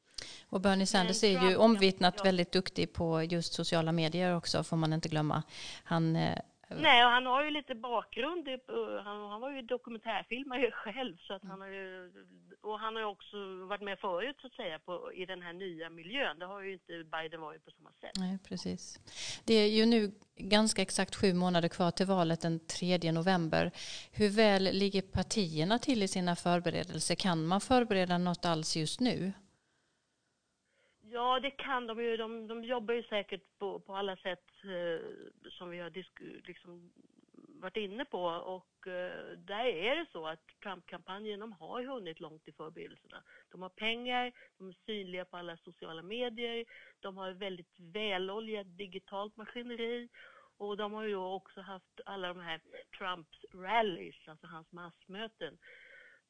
Och 0.49 0.61
Bernie 0.61 0.85
Sanders 0.85 1.23
är 1.23 1.49
ju 1.49 1.55
omvittnat 1.55 2.13
ja. 2.17 2.23
väldigt 2.23 2.51
duktig 2.51 2.93
på 2.93 3.23
just 3.23 3.53
sociala 3.53 3.91
medier 3.91 4.35
också, 4.35 4.63
får 4.63 4.77
man 4.77 4.93
inte 4.93 5.09
glömma. 5.09 5.43
Han, 5.83 6.15
eh, 6.15 6.39
Nej, 6.81 7.05
och 7.05 7.11
han 7.11 7.25
har 7.25 7.43
ju 7.43 7.51
lite 7.51 7.75
bakgrund. 7.75 8.47
Han, 9.03 9.29
han 9.29 9.41
var 9.41 9.51
ju 9.51 9.61
dokumentärfilmare 9.61 10.71
själv 10.83 11.17
så 11.27 11.33
att 11.33 11.43
han 11.43 11.61
har 11.61 11.67
ju, 11.67 12.11
och 12.61 12.79
han 12.79 12.95
har 12.95 13.01
ju 13.01 13.07
också 13.07 13.37
varit 13.69 13.81
med 13.81 13.99
förut 13.99 14.35
så 14.41 14.47
att 14.47 14.53
säga 14.53 14.79
på, 14.79 15.13
i 15.13 15.25
den 15.25 15.41
här 15.41 15.53
nya 15.53 15.89
miljön. 15.89 16.39
Det 16.39 16.45
har 16.45 16.61
ju 16.61 16.73
inte 16.73 17.03
Biden 17.03 17.41
varit 17.41 17.65
på 17.65 17.71
samma 17.71 17.89
sätt. 18.01 18.11
nej, 18.15 18.37
precis. 18.47 18.99
Det 19.45 19.53
är 19.53 19.67
ju 19.67 19.85
nu 19.85 20.11
ganska 20.37 20.81
exakt 20.81 21.15
sju 21.15 21.33
månader 21.33 21.69
kvar 21.69 21.91
till 21.91 22.05
valet 22.05 22.41
den 22.41 22.59
3 22.59 23.11
november. 23.11 23.71
Hur 24.11 24.29
väl 24.29 24.63
ligger 24.63 25.01
partierna 25.01 25.79
till 25.79 26.03
i 26.03 26.07
sina 26.07 26.35
förberedelser? 26.35 27.15
Kan 27.15 27.45
man 27.45 27.61
förbereda 27.61 28.17
något 28.17 28.45
alls 28.45 28.75
just 28.75 28.99
nu? 28.99 29.33
Ja, 31.13 31.39
det 31.39 31.51
kan 31.51 31.87
de 31.87 32.03
ju. 32.03 32.17
De, 32.17 32.47
de 32.47 32.63
jobbar 32.63 32.93
ju 32.93 33.03
säkert 33.03 33.59
på, 33.59 33.79
på 33.79 33.95
alla 33.95 34.15
sätt 34.15 34.43
eh, 34.63 35.05
som 35.51 35.69
vi 35.69 35.79
har 35.79 35.89
liksom 36.47 36.91
varit 37.63 37.77
inne 37.77 38.05
på. 38.05 38.23
Och 38.25 38.87
eh, 38.87 39.37
där 39.37 39.65
är 39.65 39.95
det 39.95 40.05
så 40.11 40.27
att 40.27 40.47
Trump-kampanjen, 40.63 41.39
de 41.39 41.51
har 41.51 41.83
hunnit 41.83 42.19
långt 42.19 42.47
i 42.47 42.51
förberedelserna. 42.51 43.23
De 43.51 43.61
har 43.61 43.69
pengar, 43.69 44.31
de 44.57 44.69
är 44.69 44.75
synliga 44.85 45.25
på 45.25 45.37
alla 45.37 45.57
sociala 45.57 46.01
medier, 46.01 46.65
de 46.99 47.17
har 47.17 47.31
ett 47.31 47.37
väldigt 47.37 47.79
väloljat 47.79 48.77
digitalt 48.77 49.37
maskineri 49.37 50.09
och 50.57 50.77
de 50.77 50.93
har 50.93 51.03
ju 51.03 51.15
också 51.15 51.61
haft 51.61 52.01
alla 52.05 52.27
de 52.27 52.39
här 52.39 52.61
Trumps 52.97 53.45
rallies, 53.53 54.27
alltså 54.27 54.47
hans 54.47 54.71
massmöten. 54.71 55.57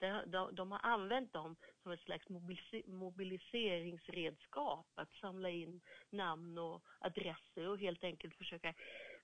De, 0.04 0.32
de, 0.32 0.56
de 0.56 0.72
har 0.72 0.80
använt 0.84 1.34
dem 1.34 1.56
som 1.84 1.92
ett 1.92 2.02
slags 2.02 2.30
mobilise- 2.30 2.88
mobiliseringsredskap. 2.88 4.86
Att 4.96 5.14
samla 5.14 5.50
in 5.50 5.82
namn 6.10 6.58
och 6.58 6.84
adresser 7.00 7.70
och 7.70 7.80
helt 7.80 8.04
enkelt 8.04 8.36
försöka 8.36 8.74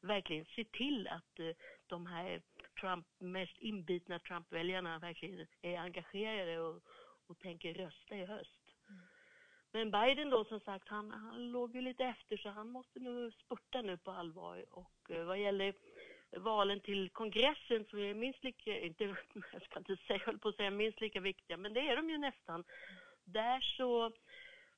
verkligen 0.02 0.46
se 0.46 0.64
till 0.64 1.08
att 1.08 1.40
eh, 1.40 1.56
de 1.88 2.06
här 2.06 2.42
Trump, 2.80 3.06
mest 3.20 3.58
inbitna 3.58 4.20
Trump-väljarna 4.20 5.00
verkligen 5.00 5.48
är 5.62 5.78
engagerade 5.78 6.60
och, 6.60 6.84
och 7.28 7.40
tänker 7.40 7.74
rösta 7.74 8.16
i 8.16 8.26
höst. 8.26 8.60
Men 9.72 9.92
Biden 9.92 10.30
då 10.30 10.46
som 10.46 10.60
sagt, 10.60 10.90
han, 10.90 11.12
han 11.12 11.52
låg 11.52 11.76
ju 11.76 11.82
lite 11.82 12.04
efter 12.04 12.38
så 12.38 12.50
han 12.50 12.70
måste 12.70 13.00
nu 13.00 13.32
spurta 13.32 13.82
nu 13.82 13.98
på 13.98 14.12
allvar. 14.12 14.66
Och 14.70 15.12
eh, 15.12 15.26
vad 15.26 15.40
gäller 15.40 15.74
valen 16.38 16.80
till 16.80 17.10
kongressen 17.10 17.86
som 17.90 18.00
är 18.00 18.14
minst 18.14 18.44
lika, 18.44 18.80
inte, 18.80 19.04
jag 19.54 19.62
ska 19.62 19.80
inte 19.80 19.98
säga, 19.98 20.22
höll 20.26 20.40
på 20.40 20.50
att 20.50 20.56
säga 20.56 20.72
minst 20.72 21.02
lika 21.02 21.20
viktiga, 21.20 21.58
men 21.58 21.74
det 21.74 21.90
är 21.90 21.96
de 21.96 22.10
ju 22.10 22.18
nästan. 22.18 22.64
Där 23.24 23.60
så 23.60 24.06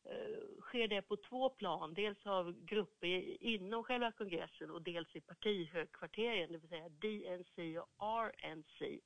eh, 0.03 0.61
sker 0.61 0.87
det 0.87 1.01
på 1.01 1.17
två 1.17 1.49
plan, 1.49 1.93
dels 1.93 2.25
av 2.25 2.65
grupper 2.65 3.43
inom 3.43 3.83
själva 3.83 4.11
kongressen 4.11 4.71
och 4.71 4.81
dels 4.81 5.15
i 5.15 5.21
partihögkvarteren, 5.21 6.51
det 6.51 6.57
vill 6.57 6.69
säga 6.69 6.89
DNC 6.89 7.79
och 7.79 7.89
RNC. 7.99 8.99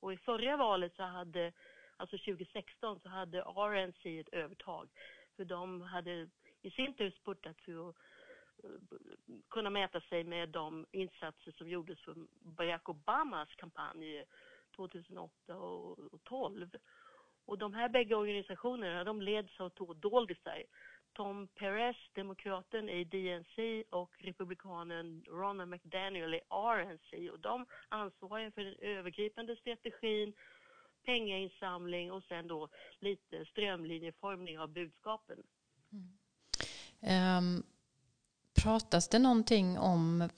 Och 0.00 0.12
i 0.12 0.16
förra 0.16 0.56
valet 0.56 0.96
så 0.96 1.02
hade, 1.02 1.52
alltså 1.96 2.18
2016, 2.18 3.00
så 3.00 3.08
hade 3.08 3.40
RNC 3.40 4.20
ett 4.20 4.28
övertag. 4.28 4.88
För 5.36 5.44
de 5.44 5.80
hade 5.80 6.28
i 6.62 6.70
sin 6.70 6.94
tur 6.94 7.10
spurtat 7.10 7.60
för 7.60 7.88
att 7.88 7.96
kunna 9.50 9.70
mäta 9.70 10.00
sig 10.00 10.24
med 10.24 10.48
de 10.48 10.86
insatser 10.92 11.52
som 11.52 11.68
gjordes 11.68 12.00
för 12.00 12.14
Barack 12.40 12.88
Obamas 12.88 13.48
kampanj 13.56 14.24
2008 14.76 15.56
och 15.56 15.96
2012. 15.96 16.70
Och 17.44 17.58
de 17.58 17.74
här 17.74 17.88
bägge 17.88 18.14
organisationerna 18.14 19.04
de 19.04 19.22
leds 19.22 19.60
av 19.60 19.70
två 19.70 19.94
doldisar. 19.94 20.62
Tom 21.12 21.48
Perez, 21.48 21.96
demokraten 22.14 22.88
i 22.88 23.04
DNC 23.04 23.84
och 23.90 24.10
republikanen 24.18 25.24
Ronald 25.28 25.70
McDaniel 25.70 26.34
i 26.34 26.40
RNC. 26.50 27.30
Och 27.30 27.40
de 27.40 27.66
ansvarar 27.88 28.50
för 28.50 28.64
den 28.64 28.74
övergripande 28.78 29.56
strategin, 29.56 30.32
pengainsamling 31.04 32.12
och 32.12 32.24
sen 32.24 32.46
då 32.46 32.68
lite 32.98 33.44
strömlinjeformning 33.44 34.58
av 34.58 34.68
budskapen. 34.68 35.42
Mm. 35.92 36.18
Ehm, 37.02 37.62
pratas 38.62 39.08
det 39.08 39.18
någonting 39.18 39.78
om 39.78 40.28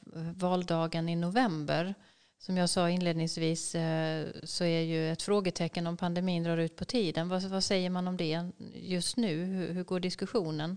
valdagen 0.40 1.08
i 1.08 1.16
november? 1.16 1.94
Som 2.38 2.56
jag 2.56 2.68
sa 2.68 2.90
inledningsvis 2.90 3.74
eh, 3.74 4.26
så 4.42 4.64
är 4.64 4.80
ju 4.80 5.08
ett 5.12 5.22
frågetecken 5.22 5.86
om 5.86 5.96
pandemin 5.96 6.44
drar 6.44 6.56
ut 6.56 6.76
på 6.76 6.84
tiden. 6.84 7.28
Vad, 7.28 7.42
vad 7.42 7.64
säger 7.64 7.90
man 7.90 8.08
om 8.08 8.16
det 8.16 8.52
just 8.74 9.16
nu? 9.16 9.44
Hur, 9.44 9.72
hur 9.72 9.84
går 9.84 10.00
diskussionen? 10.00 10.76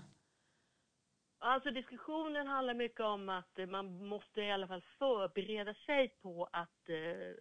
Alltså 1.40 1.72
diskussionen 1.72 2.48
handlar 2.48 2.74
mycket 2.74 3.00
om 3.00 3.30
att 3.30 3.60
man 3.70 4.08
måste 4.08 4.42
i 4.42 4.52
alla 4.52 4.68
fall 4.68 4.84
förbereda 5.00 5.74
sig 5.74 6.10
på 6.22 6.48
att 6.52 6.90
eh, 6.90 7.34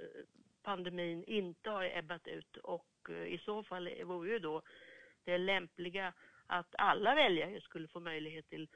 pandemin 0.63 1.25
inte 1.25 1.71
har 1.71 1.99
ebbat 1.99 2.27
ut 2.27 2.57
och 2.57 3.11
eh, 3.11 3.35
i 3.35 3.41
så 3.45 3.63
fall 3.63 3.89
vore 4.05 4.31
ju 4.31 4.39
då 4.39 4.63
det 5.25 5.39
lämpliga 5.39 6.13
att 6.47 6.75
alla 6.79 7.15
väljare 7.15 7.61
skulle 7.61 7.89
få 7.89 8.01
möjlighet 8.01 8.49
till 8.49 8.69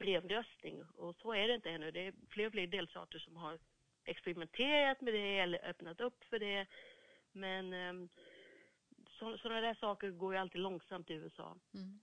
brevröstning 0.00 0.76
och 0.96 1.16
så 1.22 1.32
är 1.32 1.48
det 1.48 1.54
inte 1.54 1.70
ännu. 1.70 1.90
Det 1.90 2.06
är 2.06 2.12
fler 2.30 2.46
och 2.46 2.52
fler 2.52 2.66
delstater 2.66 3.18
som 3.18 3.36
har 3.36 3.58
experimenterat 4.04 5.00
med 5.00 5.14
det 5.14 5.38
eller 5.38 5.68
öppnat 5.70 6.00
upp 6.00 6.24
för 6.30 6.38
det. 6.38 6.66
Men 7.32 7.72
ehm, 7.72 8.08
så, 9.18 9.38
sådana 9.38 9.60
där 9.60 9.74
saker 9.74 10.10
går 10.10 10.34
ju 10.34 10.40
alltid 10.40 10.60
långsamt 10.60 11.10
i 11.10 11.12
USA. 11.12 11.56
Mm. 11.74 12.00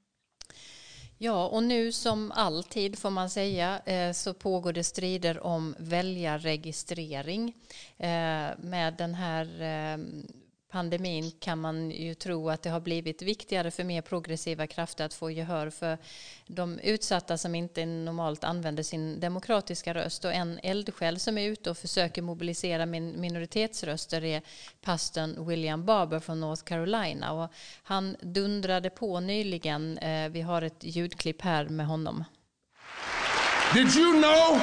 Ja, 1.20 1.48
och 1.48 1.64
nu 1.64 1.92
som 1.92 2.32
alltid 2.32 3.00
får 3.00 3.10
man 3.10 3.30
säga 3.30 3.80
eh, 3.86 4.12
så 4.12 4.34
pågår 4.34 4.74
det 4.74 4.84
strider 4.84 5.40
om 5.40 5.76
väljarregistrering. 5.80 7.54
Eh, 7.98 8.50
med 8.58 8.94
den 8.98 9.14
här 9.14 9.62
ehm, 9.62 10.28
pandemin 10.72 11.32
kan 11.40 11.60
man 11.60 11.92
ju 11.92 12.14
tro 12.14 12.50
att 12.50 12.62
det 12.62 12.70
har 12.70 12.80
blivit 12.80 13.22
viktigare 13.22 13.72
för 13.72 13.84
mer 13.84 14.02
progressiva 14.02 14.68
krafter 14.68 15.06
att 15.06 15.14
få 15.14 15.32
gehör 15.32 15.70
för 15.70 15.98
de 16.48 16.80
utsatta 16.80 17.38
som 17.38 17.56
inte 17.56 17.86
normalt 17.86 18.44
använder 18.44 18.84
sin 18.84 19.20
demokratiska 19.20 19.94
röst. 19.94 20.26
Och 20.26 20.34
en 20.34 20.60
eldsjäl 20.64 21.20
som 21.20 21.38
är 21.38 21.48
ute 21.48 21.70
och 21.70 21.78
försöker 21.78 22.22
mobilisera 22.22 22.86
min 22.86 23.22
minoritetsröster 23.22 24.24
är 24.24 24.42
pastorn 24.82 25.48
William 25.48 25.86
Barber 25.86 26.20
från 26.20 26.40
North 26.40 26.64
Carolina. 26.64 27.34
Och 27.34 27.52
han 27.84 28.16
dundrade 28.22 28.90
på 28.90 29.20
nyligen. 29.20 29.98
Eh, 29.98 30.30
vi 30.30 30.42
har 30.42 30.62
ett 30.62 30.84
ljudklipp 30.84 31.42
här 31.42 31.70
med 31.70 31.88
honom. 31.88 32.24
Did 33.74 33.96
you 33.96 34.14
know 34.14 34.60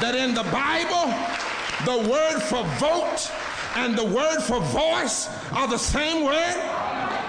that 0.00 0.14
in 0.14 0.34
the 0.34 0.44
Bible, 0.44 1.14
the 1.84 2.08
word 2.08 2.42
for 2.42 2.64
vote 2.80 3.45
and 3.76 3.96
the 3.96 4.04
word 4.04 4.40
for 4.40 4.60
voice 4.60 5.28
are 5.52 5.68
the 5.68 5.78
same 5.78 6.24
word? 6.24 6.56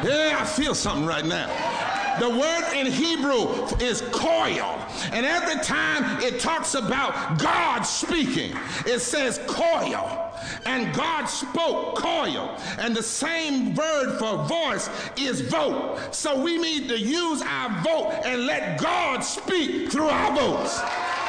Yeah, 0.03 0.37
I 0.39 0.45
feel 0.45 0.73
something 0.73 1.05
right 1.05 1.25
now. 1.25 1.76
The 2.19 2.29
word 2.29 2.73
in 2.73 2.87
Hebrew 2.87 3.51
is 3.79 4.01
koil. 4.03 4.79
And 5.11 5.25
every 5.25 5.61
time 5.63 6.21
it 6.21 6.39
talks 6.39 6.73
about 6.73 7.39
God 7.39 7.83
speaking, 7.83 8.57
it 8.85 8.99
says 8.99 9.39
koil. 9.39 10.23
And 10.65 10.93
God 10.95 11.25
spoke 11.25 11.95
koil. 11.97 12.59
And 12.79 12.95
the 12.95 13.03
same 13.03 13.75
word 13.75 14.17
for 14.17 14.43
voice 14.45 14.89
is 15.17 15.41
vote. 15.41 15.99
So 16.11 16.41
we 16.41 16.57
need 16.57 16.89
to 16.89 16.99
use 16.99 17.41
our 17.41 17.83
vote 17.83 18.21
and 18.25 18.45
let 18.45 18.79
God 18.79 19.21
speak 19.21 19.91
through 19.91 20.09
our 20.09 20.35
votes. 20.35 20.79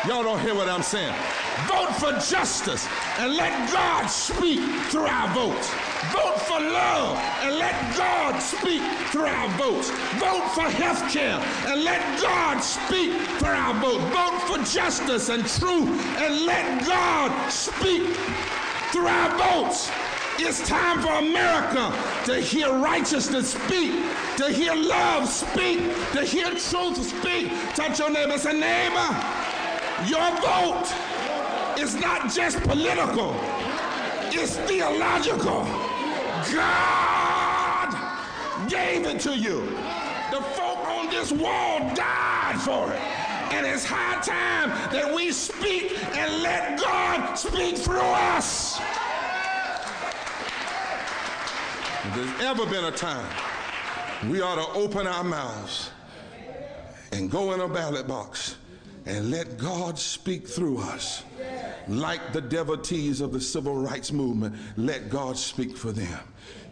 Y'all 0.06 0.22
don't 0.22 0.40
hear 0.40 0.54
what 0.54 0.68
I'm 0.68 0.82
saying. 0.82 1.14
Vote 1.66 1.92
for 1.96 2.12
justice 2.30 2.88
and 3.18 3.34
let 3.34 3.70
God 3.72 4.06
speak 4.06 4.60
through 4.90 5.06
our 5.06 5.34
votes. 5.34 5.70
Vote 6.12 6.40
for 6.42 6.60
love 6.60 7.18
and 7.42 7.56
let 7.58 7.74
God 7.96 8.38
speak 8.38 8.82
through 9.10 9.26
our 9.26 9.48
votes. 9.58 9.90
Vote 10.18 10.48
for 10.54 10.62
health 10.62 11.12
care 11.12 11.40
and 11.66 11.84
let 11.84 12.00
God 12.20 12.60
speak 12.60 13.12
through 13.38 13.48
our 13.48 13.74
votes. 13.80 14.04
Vote 14.14 14.40
for 14.46 14.58
justice 14.72 15.28
and 15.28 15.46
truth 15.46 15.88
and 16.18 16.46
let 16.46 16.86
God 16.86 17.50
speak 17.50 18.16
through 18.92 19.08
our 19.08 19.36
votes. 19.36 19.90
It's 20.40 20.66
time 20.68 21.00
for 21.02 21.12
America 21.14 21.92
to 22.26 22.40
hear 22.40 22.72
righteousness 22.72 23.54
speak, 23.54 23.90
to 24.36 24.48
hear 24.50 24.74
love 24.74 25.28
speak, 25.28 25.80
to 26.12 26.22
hear 26.24 26.50
truth 26.50 27.04
speak. 27.04 27.52
Touch 27.74 27.98
your 27.98 28.10
neighbor 28.10 28.32
and 28.34 28.40
say, 28.40 28.52
neighbor, 28.52 29.08
your 30.06 30.30
vote 30.40 30.94
is 31.76 31.96
not 31.96 32.32
just 32.32 32.60
political, 32.62 33.34
it's 34.30 34.56
theological. 34.58 35.87
God 36.54 37.94
gave 38.68 39.06
it 39.06 39.20
to 39.20 39.36
you. 39.36 39.60
The 40.30 40.42
folk 40.54 40.86
on 40.88 41.08
this 41.10 41.32
wall 41.32 41.78
died 41.94 42.60
for 42.60 42.92
it. 42.92 43.00
And 43.52 43.66
it's 43.66 43.84
high 43.84 44.20
time 44.20 44.70
that 44.92 45.12
we 45.14 45.32
speak 45.32 45.98
and 46.16 46.42
let 46.42 46.78
God 46.78 47.34
speak 47.34 47.76
through 47.78 48.00
us. 48.00 48.78
If 52.04 52.14
there's 52.14 52.40
ever 52.42 52.66
been 52.66 52.84
a 52.84 52.92
time 52.92 53.28
we 54.30 54.40
ought 54.40 54.56
to 54.56 54.78
open 54.78 55.06
our 55.06 55.24
mouths 55.24 55.90
and 57.12 57.30
go 57.30 57.52
in 57.52 57.60
a 57.60 57.68
ballot 57.68 58.06
box 58.06 58.57
and 59.08 59.30
let 59.30 59.56
God 59.56 59.98
speak 59.98 60.46
through 60.46 60.78
us. 60.78 61.24
Like 61.88 62.32
the 62.32 62.42
devotees 62.42 63.22
of 63.22 63.32
the 63.32 63.40
civil 63.40 63.74
rights 63.74 64.12
movement, 64.12 64.54
let 64.76 65.08
God 65.08 65.38
speak 65.38 65.76
for 65.76 65.92
them. 65.92 66.18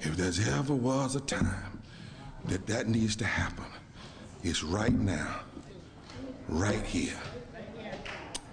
If 0.00 0.16
there's 0.16 0.46
ever 0.46 0.74
was 0.74 1.16
a 1.16 1.20
time 1.20 1.80
that 2.44 2.66
that 2.66 2.88
needs 2.88 3.16
to 3.16 3.24
happen, 3.24 3.64
it's 4.42 4.62
right 4.62 4.92
now, 4.92 5.40
right 6.48 6.84
here, 6.84 7.18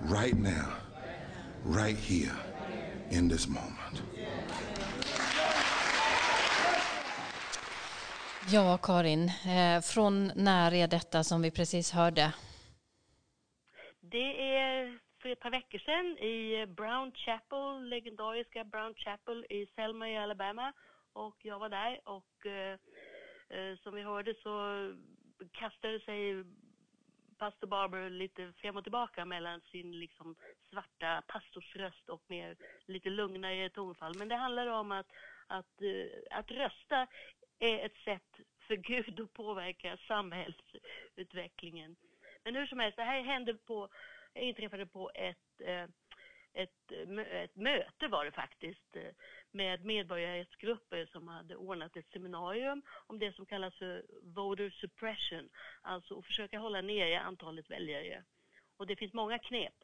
right 0.01 0.37
now, 0.37 0.73
right 1.65 1.97
here, 1.97 2.35
in 3.09 3.27
this 3.27 3.47
moment. 3.47 4.01
Ja, 8.49 8.77
Karin, 8.77 9.31
eh, 9.45 9.81
från 9.81 10.31
när 10.35 10.73
är 10.73 10.87
detta 10.87 11.23
som 11.23 11.41
vi 11.41 11.51
precis 11.51 11.91
hörde? 11.91 12.33
Det 14.13 14.55
är 14.55 14.99
för 15.21 15.29
ett 15.29 15.39
par 15.39 15.51
veckor 15.51 15.79
sedan 15.79 16.17
i 16.17 16.65
Brown 16.65 17.11
Chapel, 17.11 17.89
legendariska 17.89 18.63
Brown 18.63 18.95
Chapel 18.95 19.45
i 19.49 19.67
Selma 19.75 20.09
i 20.09 20.17
Alabama. 20.17 20.73
Och 21.13 21.35
jag 21.41 21.59
var 21.59 21.69
där 21.69 22.01
och 22.03 22.45
eh, 22.45 22.79
eh, 23.49 23.77
som 23.83 23.95
vi 23.95 24.01
hörde 24.01 24.33
så 24.43 24.53
kastade 25.51 25.99
sig 25.99 26.43
pastor 27.37 27.67
Barber 27.67 28.09
lite 28.09 28.53
fram 28.57 28.77
och 28.77 28.83
tillbaka 28.83 29.25
mellan 29.25 29.61
sin 29.61 29.99
liksom 29.99 30.35
svarta 30.69 31.23
pastorsröst 31.27 32.09
och 32.09 32.21
mer 32.27 32.55
lite 32.85 33.09
lugnare 33.09 33.69
tonfall. 33.69 34.17
Men 34.17 34.27
det 34.27 34.35
handlar 34.35 34.67
om 34.67 34.91
att, 34.91 35.07
att, 35.47 35.81
eh, 35.81 36.37
att 36.37 36.51
rösta 36.51 37.07
är 37.59 37.85
ett 37.85 37.97
sätt 38.05 38.39
för 38.67 38.75
Gud 38.75 39.19
att 39.19 39.33
påverka 39.33 39.97
samhällsutvecklingen. 40.07 41.95
Men 42.43 42.55
hur 42.55 42.65
som 42.65 42.79
helst, 42.79 42.97
det 42.97 43.03
här 43.03 43.21
hände 43.21 43.53
på, 43.53 43.89
inträffade 44.35 44.85
på 44.85 45.11
ett, 45.15 45.61
eh, 45.61 45.87
ett, 46.53 46.91
eh, 46.91 47.41
ett 47.41 47.55
möte 47.55 48.07
var 48.07 48.25
det 48.25 48.31
faktiskt 48.31 48.95
eh, 48.95 49.11
med 49.51 49.85
medborgarrättsgrupper 49.85 51.05
som 51.05 51.27
hade 51.27 51.55
ordnat 51.55 51.95
ett 51.95 52.09
seminarium 52.09 52.81
om 53.07 53.19
det 53.19 53.35
som 53.35 53.45
kallas 53.45 53.75
för 53.75 54.05
voter 54.23 54.69
suppression, 54.69 55.49
alltså 55.81 56.19
att 56.19 56.25
försöka 56.25 56.59
hålla 56.59 56.81
nere 56.81 57.19
antalet 57.19 57.69
väljare. 57.69 58.23
Och 58.77 58.87
det 58.87 58.95
finns 58.95 59.13
många 59.13 59.39
knep. 59.39 59.75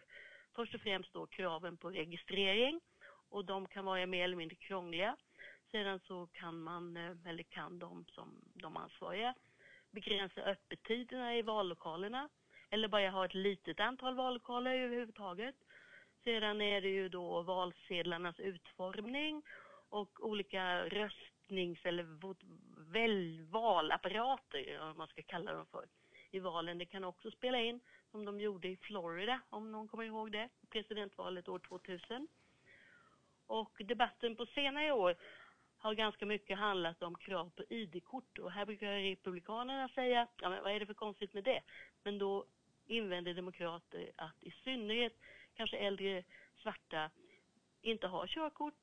Först 0.55 0.75
och 0.75 0.81
främst 0.81 1.13
då 1.13 1.27
kraven 1.27 1.77
på 1.77 1.89
registrering 1.89 2.81
och 3.29 3.45
de 3.45 3.67
kan 3.67 3.85
vara 3.85 4.05
mer 4.05 4.23
eller 4.23 4.35
mindre 4.35 4.55
krångliga. 4.55 5.17
Sedan 5.71 5.99
så 5.99 6.27
kan 6.27 6.59
man, 6.59 6.97
eh, 6.97 7.15
eller 7.25 7.43
kan 7.43 7.79
de 7.79 8.05
som 8.05 8.41
de 8.53 8.77
ansvariga, 8.77 9.35
begränsa 9.91 10.41
öppettiderna 10.41 11.35
i 11.35 11.41
vallokalerna 11.41 12.29
eller 12.69 12.87
bara 12.87 13.09
ha 13.09 13.25
ett 13.25 13.33
litet 13.33 13.79
antal 13.79 14.15
vallokaler 14.15 14.75
överhuvudtaget. 14.75 15.55
Sedan 16.23 16.61
är 16.61 16.81
det 16.81 16.89
ju 16.89 17.09
då 17.09 17.41
valsedlarnas 17.41 18.39
utformning 18.39 19.43
och 19.89 20.19
olika 20.19 20.85
röstnings 20.85 21.85
eller 21.85 22.05
väl, 22.91 23.41
valapparater, 23.49 24.81
om 24.81 24.97
man 24.97 25.07
ska 25.07 25.21
kalla 25.21 25.53
dem 25.53 25.65
för, 25.65 25.85
i 26.31 26.39
valen. 26.39 26.77
Det 26.77 26.85
kan 26.85 27.03
också 27.03 27.31
spela 27.31 27.59
in, 27.59 27.79
som 28.11 28.25
de 28.25 28.39
gjorde 28.39 28.67
i 28.67 28.77
Florida, 28.77 29.41
om 29.49 29.71
någon 29.71 29.87
kommer 29.87 30.03
ihåg 30.03 30.31
det, 30.31 30.49
presidentvalet 30.69 31.49
år 31.49 31.59
2000. 31.59 32.27
Och 33.47 33.81
debatten 33.85 34.35
på 34.35 34.45
senare 34.45 34.91
år 34.91 35.15
har 35.77 35.93
ganska 35.93 36.25
mycket 36.25 36.57
handlat 36.57 37.03
om 37.03 37.15
krav 37.15 37.49
på 37.49 37.63
ID-kort 37.69 38.39
och 38.39 38.51
här 38.51 38.65
brukar 38.65 38.91
Republikanerna 38.91 39.89
säga, 39.89 40.27
ja 40.41 40.49
men 40.49 40.63
vad 40.63 40.71
är 40.71 40.79
det 40.79 40.85
för 40.85 40.93
konstigt 40.93 41.33
med 41.33 41.43
det? 41.43 41.61
Men 42.03 42.17
då 42.17 42.45
invänder 42.89 43.33
demokrater 43.33 44.11
att 44.15 44.43
i 44.43 44.51
synnerhet 44.51 45.13
kanske 45.55 45.77
äldre 45.77 46.23
svarta 46.61 47.09
inte 47.81 48.07
har 48.07 48.27
körkort 48.27 48.75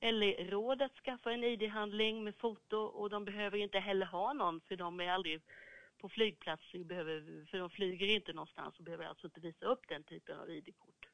eller 0.00 0.50
råd 0.50 0.82
att 0.82 0.96
skaffa 0.96 1.32
en 1.32 1.44
ID-handling 1.44 2.24
med 2.24 2.34
foto 2.34 2.76
och 2.76 3.10
de 3.10 3.24
behöver 3.24 3.58
inte 3.58 3.78
heller 3.78 4.06
ha 4.06 4.32
någon 4.32 4.60
för 4.60 4.76
de 4.76 5.00
är 5.00 5.10
aldrig 5.10 5.42
på 5.98 6.08
flygplatser, 6.08 6.84
behöver, 6.84 7.44
för 7.50 7.58
de 7.58 7.70
flyger 7.70 8.06
inte 8.06 8.32
någonstans 8.32 8.78
och 8.78 8.84
behöver 8.84 9.04
alltså 9.04 9.26
inte 9.26 9.40
visa 9.40 9.66
upp 9.66 9.88
den 9.88 10.02
typen 10.02 10.38
av 10.38 10.50
ID-kort. 10.50 11.08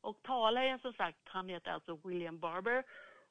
Och 0.00 0.22
talaren 0.22 0.78
som 0.78 0.92
sagt, 0.92 1.18
han 1.24 1.48
heter 1.48 1.70
alltså 1.70 2.00
William 2.04 2.38
Barber 2.38 2.84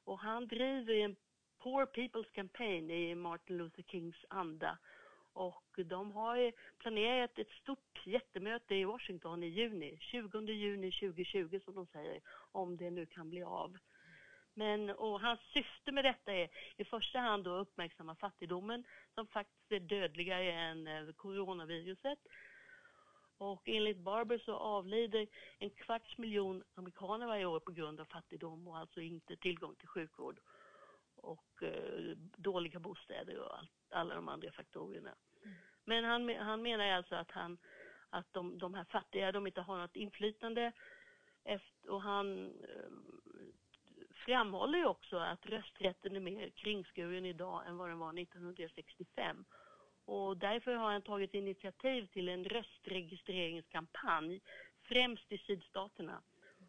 och 0.04 0.18
han 0.18 0.46
driver 0.46 0.94
en 0.94 1.16
Poor 1.58 1.86
People's 1.86 2.30
Campaign 2.32 2.90
i 2.90 3.14
Martin 3.14 3.56
Luther 3.56 3.82
Kings 3.82 4.16
anda. 4.28 4.78
Och 5.32 5.74
de 5.76 6.12
har 6.12 6.52
planerat 6.78 7.38
ett 7.38 7.50
stort 7.50 8.06
jättemöte 8.06 8.74
i 8.74 8.84
Washington 8.84 9.42
i 9.42 9.46
juni, 9.46 9.98
20 10.00 10.40
juni 10.40 10.92
2020 10.92 11.60
som 11.64 11.74
de 11.74 11.86
säger, 11.86 12.20
om 12.52 12.76
det 12.76 12.90
nu 12.90 13.06
kan 13.06 13.30
bli 13.30 13.42
av. 13.42 13.78
Men, 14.54 14.90
och 14.90 15.20
hans 15.20 15.40
syfte 15.40 15.92
med 15.92 16.04
detta 16.04 16.32
är 16.32 16.48
i 16.76 16.84
första 16.84 17.18
hand 17.18 17.48
att 17.48 17.68
uppmärksamma 17.68 18.14
fattigdomen 18.14 18.84
som 19.14 19.26
faktiskt 19.26 19.72
är 19.72 19.80
dödligare 19.80 20.52
än 20.52 20.86
eh, 20.86 21.12
coronaviruset. 21.12 22.18
Och 23.38 23.68
enligt 23.68 23.98
Barber 23.98 24.38
så 24.38 24.54
avlider 24.54 25.26
en 25.58 25.70
kvarts 25.70 26.18
miljon 26.18 26.62
amerikaner 26.74 27.26
varje 27.26 27.46
år 27.46 27.60
på 27.60 27.72
grund 27.72 28.00
av 28.00 28.04
fattigdom 28.04 28.68
och 28.68 28.78
alltså 28.78 29.00
inte 29.00 29.36
tillgång 29.36 29.74
till 29.74 29.88
sjukvård 29.88 30.40
och 31.16 31.62
eh, 31.62 32.16
dåliga 32.36 32.78
bostäder 32.78 33.38
och 33.38 33.58
allt 33.58 33.81
alla 33.92 34.14
de 34.14 34.28
andra 34.28 34.52
faktorerna. 34.52 35.14
Mm. 35.44 35.56
Men 35.84 36.04
han, 36.04 36.36
han 36.36 36.62
menar 36.62 36.86
alltså 36.86 37.14
att, 37.14 37.30
han, 37.30 37.58
att 38.10 38.32
de, 38.32 38.58
de 38.58 38.74
här 38.74 38.84
fattiga 38.84 39.32
de 39.32 39.46
inte 39.46 39.60
har 39.60 39.78
något 39.78 39.96
inflytande 39.96 40.72
efter, 41.44 41.90
och 41.90 42.02
han 42.02 42.46
eh, 42.46 42.90
framhåller 44.14 44.78
ju 44.78 44.86
också 44.86 45.16
att 45.16 45.46
rösträtten 45.46 46.16
är 46.16 46.20
mer 46.20 46.50
kringskuren 46.50 47.26
idag 47.26 47.66
än 47.66 47.76
vad 47.76 47.88
den 47.88 47.98
var 47.98 48.18
1965. 48.18 49.44
Och 50.04 50.36
därför 50.36 50.74
har 50.74 50.92
han 50.92 51.02
tagit 51.02 51.34
initiativ 51.34 52.06
till 52.06 52.28
en 52.28 52.44
röstregistreringskampanj, 52.44 54.40
främst 54.82 55.32
i 55.32 55.38
sydstaterna. 55.38 56.22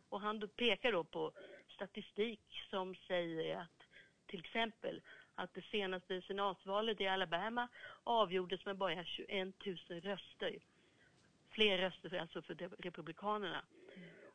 Och 0.09 0.21
han 0.21 0.49
pekar 0.55 0.91
då 0.91 1.03
på 1.03 1.31
statistik 1.67 2.41
som 2.69 2.95
säger 2.95 3.57
att 3.57 3.83
till 4.25 4.39
exempel 4.39 5.01
att 5.35 5.53
det 5.53 5.61
senaste 5.61 6.21
senatsvalet 6.21 7.01
i 7.01 7.07
Alabama 7.07 7.67
avgjordes 8.03 8.65
med 8.65 8.77
bara 8.77 9.05
21 9.05 9.65
000 9.65 9.77
röster. 10.01 10.57
Fler 11.49 11.77
röster 11.77 12.19
alltså 12.19 12.41
för 12.41 12.55
Republikanerna. 12.79 13.61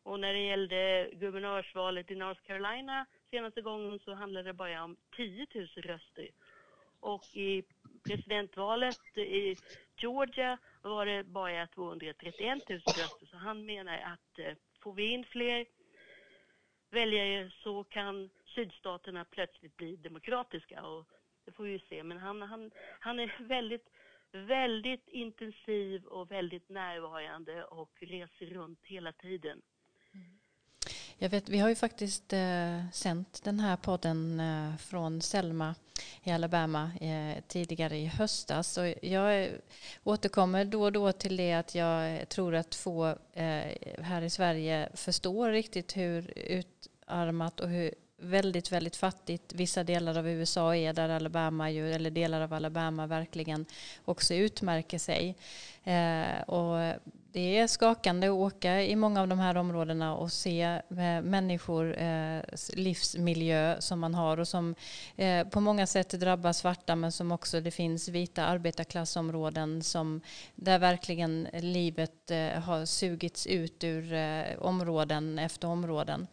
Och 0.03 0.21
när 0.21 0.33
det 0.33 0.41
gällde 0.41 1.11
guvernörsvalet 1.13 2.11
i 2.11 2.15
North 2.15 2.43
Carolina 2.47 3.07
senaste 3.31 3.61
gången 3.63 3.99
så 3.99 4.15
handlade 4.15 4.49
det 4.49 4.53
bara 4.53 4.85
om 4.85 4.97
10 5.17 5.47
000 5.55 5.67
röster. 5.67 6.29
Och 7.01 7.25
i 7.37 7.63
presidentvalet 8.05 9.19
i 9.19 9.57
Georgia 9.97 10.59
var 10.83 11.07
det 11.07 11.25
bara 11.25 11.67
231 11.67 12.69
000 12.69 12.79
röster. 12.79 13.27
Så 13.27 13.37
han 13.37 13.67
menar 13.67 13.99
att 13.99 14.39
eh, 14.39 14.55
får 14.81 14.93
vi 14.93 15.13
in 15.13 15.25
fler 15.25 15.67
väljare 16.91 17.51
så 17.63 17.85
kan 17.85 18.31
sydstaterna 18.55 19.25
plötsligt 19.25 19.77
blir 19.77 19.97
demokratiska 19.97 20.83
och 20.83 21.07
det 21.45 21.53
får 21.53 21.65
vi 21.65 21.71
ju 21.71 21.79
se. 21.79 22.03
Men 22.03 22.19
han, 22.19 22.43
han, 22.43 22.71
han 23.01 23.21
är 23.21 23.37
väldigt, 23.49 23.89
väldigt 24.33 25.09
intensiv 25.09 26.05
och 26.05 26.31
väldigt 26.31 26.69
närvarande 26.69 27.65
och 27.65 27.91
reser 28.01 28.47
runt 28.47 28.81
hela 28.85 29.13
tiden. 29.13 29.63
Mm. 30.15 30.39
Jag 31.21 31.29
vet, 31.29 31.49
vi 31.49 31.59
har 31.59 31.69
ju 31.69 31.75
faktiskt 31.75 32.33
eh, 32.33 32.91
sänt 32.93 33.41
den 33.45 33.61
här 33.61 33.77
podden 33.77 34.41
eh, 34.41 34.77
från 34.77 35.23
Selma 35.23 35.75
i 36.23 36.31
Alabama 36.31 36.91
eh, 37.01 37.43
tidigare 37.49 37.97
i 37.97 38.07
höstas. 38.07 38.79
Och 38.79 38.95
jag 39.03 39.49
återkommer 40.05 40.65
då 40.65 40.83
och 40.83 40.93
då 40.93 41.13
till 41.13 41.37
det 41.37 41.53
att 41.53 41.75
jag 41.75 42.29
tror 42.29 42.55
att 42.55 42.75
få 42.75 43.07
eh, 43.33 44.03
här 44.03 44.23
i 44.23 44.31
Sverige 44.31 44.89
förstår 44.95 45.51
riktigt 45.51 45.97
hur 45.97 46.39
utarmat 46.39 47.61
och 47.61 47.69
hur 47.69 47.95
väldigt, 48.19 48.73
väldigt 48.73 48.97
fattigt 48.97 49.53
vissa 49.55 49.85
delar 49.85 50.19
av 50.19 50.29
USA 50.29 50.77
är 50.77 50.93
där 50.93 51.09
Alabama 51.09 51.71
ju, 51.71 51.93
eller 51.93 52.11
delar 52.11 52.41
av 52.41 52.53
Alabama 52.53 53.07
verkligen 53.07 53.67
också 54.05 54.35
utmärker 54.35 54.99
sig. 54.99 55.37
Eh, 55.85 56.43
och 56.43 57.01
det 57.33 57.59
är 57.59 57.67
skakande 57.67 58.27
att 58.27 58.33
åka 58.33 58.83
i 58.83 58.97
många 58.97 59.21
av 59.21 59.29
de 59.29 59.39
här 59.39 59.57
områdena 59.57 60.17
och 60.17 60.33
se 60.33 60.63
eh, 60.63 61.23
människor 61.23 62.03
eh, 62.03 62.43
livsmiljö 62.73 63.81
som 63.81 64.01
man 64.01 64.15
har 64.15 64.41
och 64.41 64.49
som 64.49 64.75
eh, 65.17 65.49
på 65.49 65.61
många 65.61 65.87
sätt 65.87 66.11
drabbar 66.11 66.53
svarta 66.53 66.97
men 66.97 67.13
som 67.13 67.33
också 67.33 67.61
det 67.61 67.71
finns 67.71 68.09
vita 68.09 68.45
arbetarklassområden 68.45 69.83
som 69.83 70.21
där 70.55 70.79
verkligen 70.79 71.49
livet 71.53 72.31
eh, 72.31 72.61
har 72.61 72.85
sugits 72.85 73.47
ut 73.47 73.85
ur 73.85 74.13
eh, 74.13 74.45
områden 74.59 75.39
efter 75.39 75.69
områden. 75.69 76.27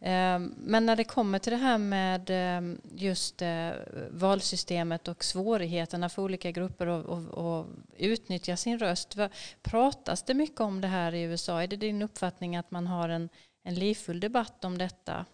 Ehm, 0.00 0.54
men 0.56 0.86
när 0.86 0.96
det 0.96 1.04
kommer 1.04 1.38
till 1.38 1.52
det 1.52 1.56
här 1.56 1.78
med 1.78 2.30
ehm, 2.30 2.80
just 2.94 3.42
eh, 3.42 3.70
valsystemet 4.10 5.08
och 5.08 5.24
svårigheterna 5.24 6.08
för 6.08 6.22
olika 6.22 6.50
grupper 6.50 6.86
att 6.86 7.66
utnyttja 7.96 8.56
sin 8.56 8.78
röst. 8.78 9.16
Pratas 9.62 10.22
det 10.22 10.34
mycket 10.34 10.60
om 10.60 10.80
det 10.80 10.88
här 10.88 11.14
i 11.14 11.22
USA? 11.22 11.62
Är 11.62 11.66
det 11.66 11.76
din 11.76 12.02
uppfattning 12.02 12.56
att 12.56 12.70
man 12.70 12.86
har 12.86 13.08
en, 13.08 13.28
en 13.64 13.74
livfull 13.74 14.20
debatt 14.20 14.64
om 14.64 14.78
detta? 14.78 15.24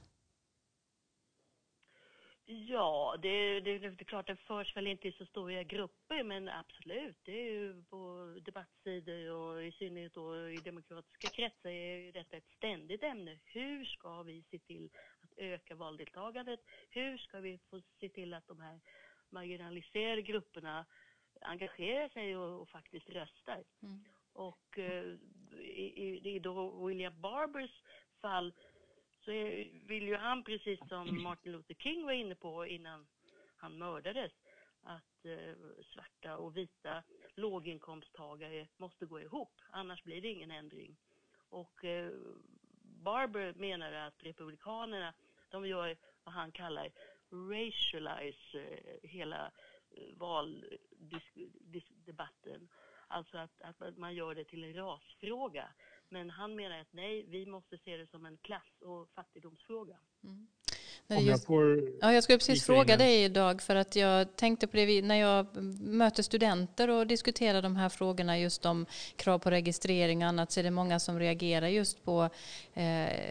Ja, 2.46 3.16
det, 3.22 3.60
det, 3.60 3.78
det, 3.78 3.86
är 3.86 4.04
klart, 4.04 4.26
det 4.26 4.36
förs 4.36 4.76
väl 4.76 4.86
inte 4.86 5.08
i 5.08 5.12
så 5.12 5.26
stora 5.26 5.62
grupper, 5.62 6.22
men 6.24 6.48
absolut. 6.48 7.16
Det 7.24 7.32
är 7.32 7.52
ju 7.52 7.82
på 7.82 8.34
debattsidor 8.44 9.30
och 9.30 9.64
i 9.64 9.72
synnerhet 9.72 10.14
då 10.14 10.48
i 10.48 10.56
demokratiska 10.56 11.28
kretsar 11.28 11.70
är 11.70 12.12
detta 12.12 12.36
ett 12.36 12.50
ständigt 12.56 13.02
ämne. 13.02 13.38
Hur 13.44 13.84
ska 13.84 14.22
vi 14.22 14.42
se 14.50 14.58
till 14.58 14.90
att 15.22 15.38
öka 15.38 15.74
valdeltagandet? 15.74 16.60
Hur 16.90 17.18
ska 17.18 17.40
vi 17.40 17.58
få 17.70 17.80
se 18.00 18.08
till 18.08 18.34
att 18.34 18.46
de 18.46 18.60
här 18.60 18.80
marginaliserade 19.30 20.22
grupperna 20.22 20.86
engagerar 21.40 22.08
sig 22.08 22.36
och, 22.36 22.62
och 22.62 22.68
faktiskt 22.68 23.10
röstar? 23.10 23.64
Mm. 23.82 24.04
Och 24.32 24.78
eh, 24.78 25.04
i, 25.60 25.92
i, 25.96 26.34
i 26.34 26.38
då 26.38 26.86
William 26.86 27.20
Barbers 27.20 27.82
fall 28.20 28.52
så 29.24 29.30
vill 29.86 30.06
ju 30.06 30.16
han, 30.16 30.44
precis 30.44 30.80
som 30.88 31.22
Martin 31.22 31.52
Luther 31.52 31.74
King 31.74 32.04
var 32.04 32.12
inne 32.12 32.34
på 32.34 32.66
innan 32.66 33.06
han 33.56 33.78
mördades, 33.78 34.32
att 34.82 35.24
eh, 35.24 35.54
svarta 35.92 36.36
och 36.36 36.56
vita 36.56 37.02
låginkomsttagare 37.34 38.68
måste 38.76 39.06
gå 39.06 39.20
ihop, 39.20 39.60
annars 39.70 40.02
blir 40.02 40.22
det 40.22 40.28
ingen 40.28 40.50
ändring. 40.50 40.96
Och 41.48 41.84
eh, 41.84 42.12
Barber 42.82 43.54
menar 43.54 43.92
att 43.92 44.24
republikanerna, 44.24 45.14
de 45.50 45.66
gör 45.66 45.96
vad 46.24 46.34
han 46.34 46.52
kallar 46.52 46.90
racialize 47.30 48.58
eh, 48.58 48.96
hela 49.02 49.50
valdebatten. 50.16 52.68
Alltså 53.08 53.38
att, 53.38 53.60
att 53.60 53.98
man 53.98 54.14
gör 54.14 54.34
det 54.34 54.44
till 54.44 54.64
en 54.64 54.74
rasfråga. 54.74 55.68
Men 56.14 56.30
han 56.30 56.56
menar 56.56 56.80
att 56.80 56.92
nej, 56.92 57.26
vi 57.28 57.46
måste 57.46 57.78
se 57.78 57.96
det 57.96 58.06
som 58.10 58.26
en 58.26 58.36
klass 58.36 58.82
och 58.82 59.08
fattigdomsfråga. 59.14 59.96
Mm. 60.24 60.46
Just, 61.08 61.26
jag, 61.26 61.44
får 61.44 61.92
ja, 62.00 62.12
jag 62.12 62.24
skulle 62.24 62.38
precis 62.38 62.66
fråga 62.66 62.96
dig 62.96 63.24
idag 63.24 63.62
för 63.62 63.76
att 63.76 63.96
jag 63.96 64.36
tänkte 64.36 64.66
på 64.66 64.76
det 64.76 65.02
när 65.02 65.14
jag 65.14 65.46
möter 65.80 66.22
studenter 66.22 66.90
och 66.90 67.06
diskuterar 67.06 67.62
de 67.62 67.76
här 67.76 67.88
frågorna 67.88 68.38
just 68.38 68.66
om 68.66 68.86
krav 69.16 69.38
på 69.38 69.50
registrering 69.50 70.22
och 70.22 70.28
annat 70.28 70.52
så 70.52 70.60
är 70.60 70.64
det 70.64 70.70
många 70.70 71.00
som 71.00 71.18
reagerar 71.18 71.68
just 71.68 72.04
på 72.04 72.30
eh, 72.74 72.84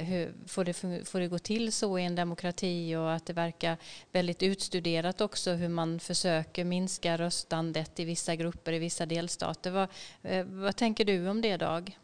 hur 0.06 0.34
får 0.48 0.66
det, 0.66 0.74
får 1.08 1.20
det 1.20 1.28
gå 1.28 1.40
till 1.40 1.72
så 1.72 2.00
i 2.00 2.04
en 2.04 2.16
demokrati 2.16 2.96
och 2.96 3.14
att 3.14 3.26
det 3.26 3.34
verkar 3.34 3.78
väldigt 4.12 4.44
utstuderat 4.44 5.22
också 5.22 5.52
hur 5.52 5.70
man 5.70 6.00
försöker 6.00 6.64
minska 6.64 7.18
röstandet 7.18 8.00
i 8.00 8.06
vissa 8.06 8.36
grupper 8.36 8.74
i 8.74 8.80
vissa 8.80 9.06
delstater. 9.06 9.72
Vad, 9.72 9.90
eh, 10.22 10.46
vad 10.46 10.76
tänker 10.76 11.06
du 11.06 11.28
om 11.28 11.42
det 11.42 11.58
Dag? 11.58 11.98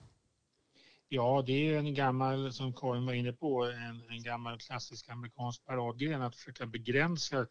Ja, 1.11 1.43
det 1.45 1.67
är 1.67 1.77
en 1.77 1.93
gammal, 1.93 2.53
som 2.53 2.73
Karin 2.73 3.05
var 3.05 3.13
inne 3.13 3.33
på, 3.33 3.63
en, 3.63 4.03
en 4.09 4.23
gammal 4.23 4.59
klassisk 4.59 5.09
amerikansk 5.09 5.65
paradgren 5.65 6.21
att 6.21 6.35
försöka 6.35 6.65
begränsa 6.65 7.47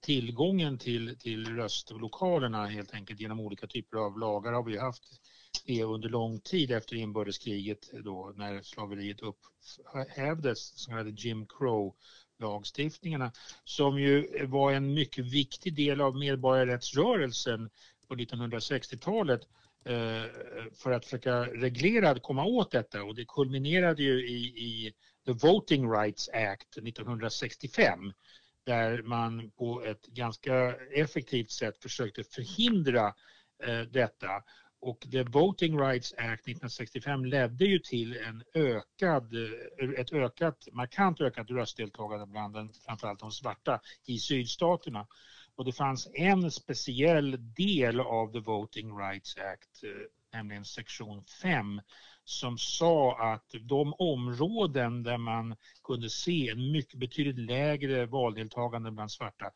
tillgången 0.00 0.78
till, 0.78 1.18
till 1.18 1.56
röstlokalerna 1.56 2.66
helt 2.66 2.94
enkelt 2.94 3.20
genom 3.20 3.40
olika 3.40 3.66
typer 3.66 3.96
av 3.96 4.18
lagar 4.18 4.52
har 4.52 4.62
vi 4.62 4.78
haft 4.78 5.02
det 5.66 5.84
under 5.84 6.08
lång 6.08 6.40
tid 6.40 6.70
efter 6.70 6.96
inbördeskriget 6.96 7.90
då 8.04 8.32
när 8.36 8.62
slaveriet 8.62 9.20
upphävdes, 9.20 10.80
så 10.80 10.90
kallade 10.90 11.10
Jim 11.10 11.46
Crow 11.46 11.94
lagstiftningarna 12.38 13.32
som 13.64 14.00
ju 14.00 14.46
var 14.46 14.72
en 14.72 14.94
mycket 14.94 15.24
viktig 15.24 15.74
del 15.74 16.00
av 16.00 16.16
medborgarrättsrörelsen 16.16 17.70
på 18.08 18.14
1960-talet 18.14 19.40
Eh, 19.84 20.24
för 20.82 20.92
att 20.92 21.04
försöka 21.04 21.44
reglera, 21.44 22.12
och 22.12 22.22
komma 22.22 22.44
åt 22.44 22.70
detta 22.70 23.02
och 23.02 23.14
det 23.14 23.24
kulminerade 23.24 24.02
ju 24.02 24.28
i, 24.28 24.44
i 24.46 24.92
The 25.26 25.32
Voting 25.32 25.90
Rights 25.90 26.28
Act 26.28 26.78
1965 26.78 28.12
där 28.66 29.02
man 29.02 29.50
på 29.50 29.84
ett 29.84 30.06
ganska 30.06 30.74
effektivt 30.76 31.50
sätt 31.50 31.82
försökte 31.82 32.24
förhindra 32.24 33.14
eh, 33.66 33.80
detta. 33.80 34.42
Och 34.80 35.06
The 35.10 35.22
Voting 35.22 35.80
Rights 35.80 36.12
Act 36.12 36.42
1965 36.42 37.24
ledde 37.24 37.64
ju 37.64 37.78
till 37.78 38.16
en 38.16 38.42
ökad, 38.54 39.34
eh, 39.34 40.00
ett 40.00 40.12
ökat, 40.12 40.68
markant 40.72 41.20
ökat 41.20 41.50
röstdeltagande 41.50 42.26
bland 42.26 42.54
den, 42.54 42.72
framförallt 42.86 43.20
de 43.20 43.30
svarta 43.30 43.80
i 44.06 44.18
sydstaterna. 44.18 45.06
Och 45.60 45.66
det 45.66 45.72
fanns 45.72 46.08
en 46.14 46.50
speciell 46.50 47.54
del 47.54 48.00
av 48.00 48.32
The 48.32 48.40
Voting 48.40 48.98
Rights 48.98 49.36
Act, 49.36 49.84
eh, 49.84 49.90
nämligen 50.38 50.64
sektion 50.64 51.24
5, 51.42 51.80
som 52.24 52.58
sa 52.58 53.18
att 53.32 53.54
de 53.60 53.94
områden 53.98 55.02
där 55.02 55.18
man 55.18 55.56
kunde 55.84 56.10
se 56.10 56.48
en 56.48 56.72
mycket 56.72 56.98
betydligt 56.98 57.38
lägre 57.38 58.06
valdeltagande 58.06 58.90
bland 58.90 59.12
svarta 59.12 59.50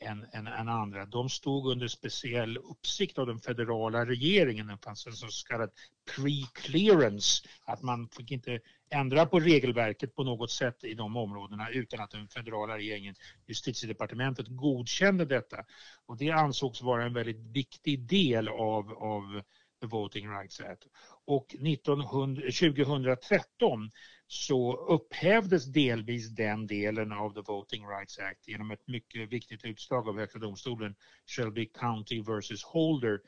än, 0.00 0.26
än, 0.32 0.46
än, 0.46 0.68
andra. 0.68 1.06
De 1.06 1.28
stod 1.28 1.66
under 1.66 1.88
speciell 1.88 2.56
uppsikt 2.56 3.18
av 3.18 3.26
den 3.26 3.40
federala 3.40 4.06
regeringen. 4.06 4.66
Det 4.66 4.78
fanns 4.84 5.06
en 5.06 5.12
så 5.12 5.46
kallad 5.48 5.70
pre-clearance, 6.10 7.46
att 7.64 7.82
man 7.82 8.08
fick 8.08 8.30
inte 8.30 8.60
ändra 8.90 9.26
på 9.26 9.40
regelverket 9.40 10.14
på 10.14 10.24
något 10.24 10.50
sätt 10.50 10.84
i 10.84 10.94
de 10.94 11.16
områdena 11.16 11.70
utan 11.70 12.00
att 12.00 12.10
den 12.10 12.28
federala 12.28 12.76
regeringen, 12.76 13.14
justitiedepartementet, 13.46 14.46
godkände 14.48 15.24
detta. 15.24 15.64
Och 16.06 16.16
det 16.16 16.30
ansågs 16.30 16.82
vara 16.82 17.04
en 17.04 17.14
väldigt 17.14 17.40
viktig 17.40 18.08
del 18.08 18.48
av, 18.48 18.92
av 18.92 19.42
The 19.80 19.86
Voting 19.86 20.30
Rights 20.30 20.60
Act. 20.60 20.86
Och 21.26 21.54
1900, 21.54 22.42
2013 22.42 23.90
så 24.30 24.76
upphävdes 24.76 25.64
delvis 25.64 26.28
den 26.28 26.66
delen 26.66 27.12
av 27.12 27.34
The 27.34 27.40
Voting 27.40 27.86
Rights 27.86 28.18
Act 28.18 28.48
genom 28.48 28.70
ett 28.70 28.86
mycket 28.86 29.32
viktigt 29.32 29.64
utslag 29.64 30.08
av 30.08 30.18
Högsta 30.18 30.38
domstolen, 30.38 30.94
Shelby 31.26 31.66
County 31.66 32.22
versus 32.22 32.64
Holder, 32.64 33.20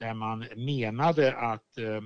där 0.00 0.14
man 0.14 0.46
menade 0.56 1.36
att 1.36 1.78
eh, 1.78 2.00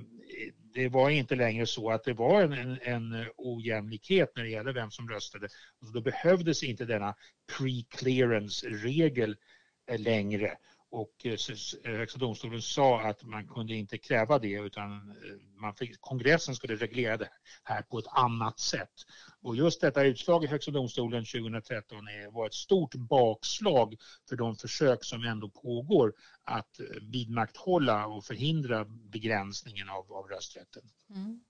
det 0.73 0.89
var 0.89 1.09
inte 1.09 1.35
längre 1.35 1.65
så 1.65 1.91
att 1.91 2.03
det 2.03 2.13
var 2.13 2.41
en, 2.41 2.53
en, 2.53 2.77
en 2.81 3.25
ojämlikhet 3.37 4.31
när 4.35 4.43
det 4.43 4.49
gäller 4.49 4.73
vem 4.73 4.91
som 4.91 5.09
röstade. 5.09 5.47
Och 5.81 5.93
då 5.93 6.01
behövdes 6.01 6.63
inte 6.63 6.85
denna 6.85 7.15
pre-clearance-regel 7.51 9.35
eh, 9.91 9.99
längre 9.99 10.57
och 10.91 11.25
eh, 11.25 11.31
eh, 11.83 11.97
Högsta 11.97 12.19
domstolen 12.19 12.61
sa 12.61 13.01
att 13.01 13.23
man 13.23 13.47
kunde 13.47 13.73
inte 13.73 13.97
kräva 13.97 14.39
det 14.39 14.51
utan 14.51 14.91
eh, 14.91 15.61
man 15.61 15.75
fick, 15.75 16.01
kongressen 16.01 16.55
skulle 16.55 16.75
reglera 16.75 17.17
det 17.17 17.29
här 17.63 17.81
på 17.81 17.99
ett 17.99 18.07
annat 18.07 18.59
sätt. 18.59 18.93
Och 19.41 19.55
just 19.55 19.81
detta 19.81 20.03
utslag 20.03 20.43
i 20.43 20.47
Högsta 20.47 20.71
domstolen 20.71 21.25
2013 21.25 21.97
var 22.31 22.45
ett 22.45 22.53
stort 22.53 22.95
bakslag 22.95 23.95
för 24.29 24.35
de 24.35 24.55
försök 24.55 25.03
som 25.03 25.23
ändå 25.23 25.49
pågår 25.49 26.13
att 26.43 26.79
vidmakthålla 27.01 28.07
och 28.07 28.25
förhindra 28.25 28.85
begränsningen 28.85 29.89
av, 29.89 30.13
av 30.13 30.27
rösträtten. 30.27 30.83
Mm. 31.09 31.41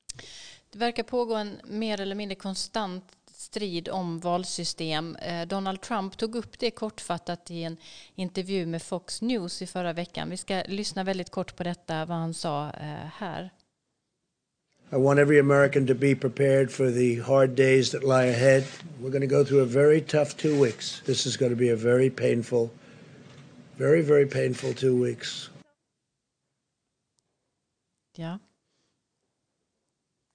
Det 0.69 0.79
verkar 0.79 1.03
pågå 1.03 1.35
en 1.35 1.61
mer 1.63 2.01
eller 2.01 2.15
mindre 2.15 2.35
konstant 2.35 3.18
strid 3.49 3.89
om 3.89 4.19
valsystem. 4.19 5.15
Eh, 5.15 5.47
Donald 5.47 5.81
Trump 5.81 6.17
tog 6.17 6.35
upp 6.35 6.59
det 6.59 6.71
kortfattat 6.71 7.51
i 7.51 7.63
en 7.63 7.77
intervju 8.15 8.65
med 8.65 8.81
Fox 8.81 9.21
News 9.21 9.61
i 9.61 9.67
förra 9.67 9.93
veckan. 9.93 10.29
Vi 10.29 10.37
ska 10.37 10.63
lyssna 10.67 11.03
väldigt 11.03 11.29
kort 11.29 11.55
på 11.55 11.63
detta, 11.63 12.05
vad 12.05 12.17
han 12.17 12.33
sa 12.33 12.69
eh, 12.69 13.05
här. 13.13 13.49
I 14.91 14.95
want 14.95 15.19
every 15.19 15.39
American 15.39 15.87
to 15.87 15.93
be 15.93 16.15
prepared 16.15 16.71
for 16.71 16.91
the 16.91 17.21
hard 17.21 17.49
days 17.49 17.91
that 17.91 18.03
lie 18.03 18.29
ahead. 18.29 18.63
We're 19.01 19.11
going 19.11 19.29
to 19.29 19.35
go 19.37 19.45
through 19.45 19.61
a 19.61 19.65
very 19.65 20.01
tough 20.01 20.35
two 20.35 20.61
weeks. 20.61 21.01
This 21.05 21.25
is 21.25 21.37
going 21.37 21.51
to 21.51 21.59
be 21.59 21.73
a 21.73 21.75
very 21.75 22.09
painful, 22.09 22.69
very, 23.77 24.01
very 24.01 24.25
painful 24.25 24.73
two 24.73 25.03
weeks. 25.03 25.49
Ja. 28.17 28.39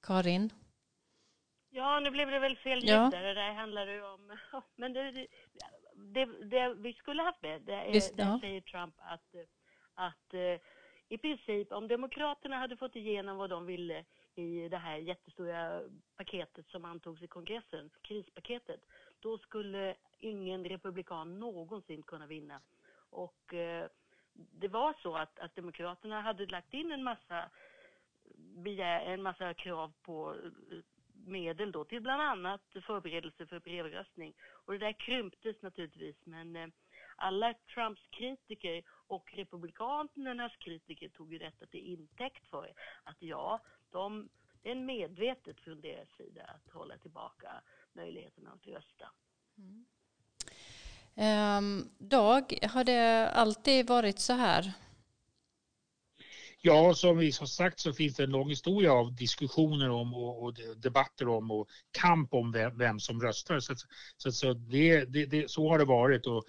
Karin? 0.07 0.51
Ja, 1.77 2.01
nu 2.01 2.11
blev 2.11 2.31
det 2.31 2.39
väl 2.39 2.57
fel 2.57 2.79
ljud 2.79 2.91
Ja. 2.91 3.11
där. 3.11 3.23
Det 3.23 3.35
där 3.35 3.53
handlar 3.53 3.87
ju 3.87 4.03
om... 4.03 4.39
Men 4.77 4.93
det, 4.93 5.27
det, 5.95 6.25
det, 6.25 6.75
vi 6.75 6.93
skulle 6.93 7.23
haft 7.23 7.43
med, 7.43 7.63
det 7.63 7.73
är, 7.73 7.93
Visst, 7.93 8.17
där 8.17 8.25
ja. 8.25 8.39
säger 8.41 8.61
Trump 8.61 8.95
att, 8.99 9.35
att 9.95 10.35
eh, 10.35 10.61
i 11.09 11.19
princip 11.19 11.73
om 11.73 11.89
Demokraterna 11.89 12.57
hade 12.57 12.77
fått 12.77 12.97
igenom 12.97 13.37
vad 13.37 13.51
de 13.51 13.67
ville 13.67 14.05
i 14.35 14.69
det 14.69 14.77
här 14.77 14.97
jättestora 14.97 15.83
paketet 16.17 16.69
som 16.69 16.85
antogs 16.85 17.23
i 17.23 17.27
kongressen, 17.27 17.91
krispaketet, 18.03 18.81
då 19.21 19.39
skulle 19.39 19.95
ingen 20.19 20.65
republikan 20.65 21.39
någonsin 21.41 22.03
kunna 22.03 22.27
vinna. 22.27 22.61
Och 23.11 23.55
eh, 23.55 23.87
det 24.33 24.69
var 24.69 24.95
så 25.03 25.17
att, 25.17 25.39
att 25.39 25.55
Demokraterna 25.57 26.21
hade 26.21 26.47
lagt 26.47 26.75
in 26.75 26.93
en 26.93 27.03
massa, 27.05 27.51
begär, 28.37 29.01
en 29.01 29.23
massa 29.23 29.55
krav 29.55 29.93
på 30.03 30.37
medel 31.27 31.73
då 31.73 31.85
till 31.85 32.03
bland 32.03 32.23
annat 32.23 32.61
förberedelse 32.87 33.47
för 33.47 33.61
brevröstning. 33.61 34.35
Och 34.65 34.73
det 34.73 34.79
där 34.79 34.93
krymptes 34.93 35.63
naturligtvis 35.63 36.17
men 36.25 36.57
eh, 36.57 36.67
alla 37.17 37.55
Trumps 37.75 38.03
kritiker 38.11 38.83
och 38.89 39.33
republikanernas 39.35 40.57
kritiker 40.57 41.09
tog 41.09 41.33
ju 41.33 41.39
detta 41.39 41.67
till 41.67 41.81
intäkt 41.81 42.47
för 42.47 42.73
att 43.03 43.17
ja, 43.19 43.61
de, 43.91 44.29
det 44.63 44.71
är 44.71 44.75
medvetet 44.75 45.61
från 45.61 45.81
deras 45.81 46.09
sida 46.17 46.43
att 46.45 46.73
hålla 46.73 46.99
tillbaka 46.99 47.49
möjligheterna 47.93 48.51
att 48.51 48.67
rösta. 48.67 49.11
Mm. 49.59 49.85
Ehm, 51.17 51.89
Dag, 51.99 52.59
har 52.63 52.85
det 52.85 53.31
alltid 53.31 53.89
varit 53.89 54.19
så 54.19 54.33
här? 54.33 54.73
Ja, 56.67 56.95
som 56.95 57.19
vi 57.19 57.33
har 57.41 57.47
sagt 57.47 57.81
så 57.81 57.93
finns 57.93 58.17
det 58.17 58.25
en 58.25 58.31
lång 58.31 58.49
historia 58.49 58.93
av 58.93 59.15
diskussioner 59.15 59.91
om 59.91 60.15
och, 60.15 60.43
och 60.43 60.55
debatter 60.77 61.29
om 61.29 61.51
och 61.51 61.69
kamp 61.99 62.35
om 62.35 62.53
vem, 62.53 62.79
vem 62.79 63.01
som 63.01 63.21
röstar. 63.21 63.61
Så, 63.61 63.75
så, 64.17 64.33
så, 64.33 64.55
det, 64.55 65.05
det, 65.05 65.27
det, 65.27 65.51
så 65.51 65.69
har 65.69 65.79
det 65.79 65.85
varit 65.85 66.27
och 66.27 66.45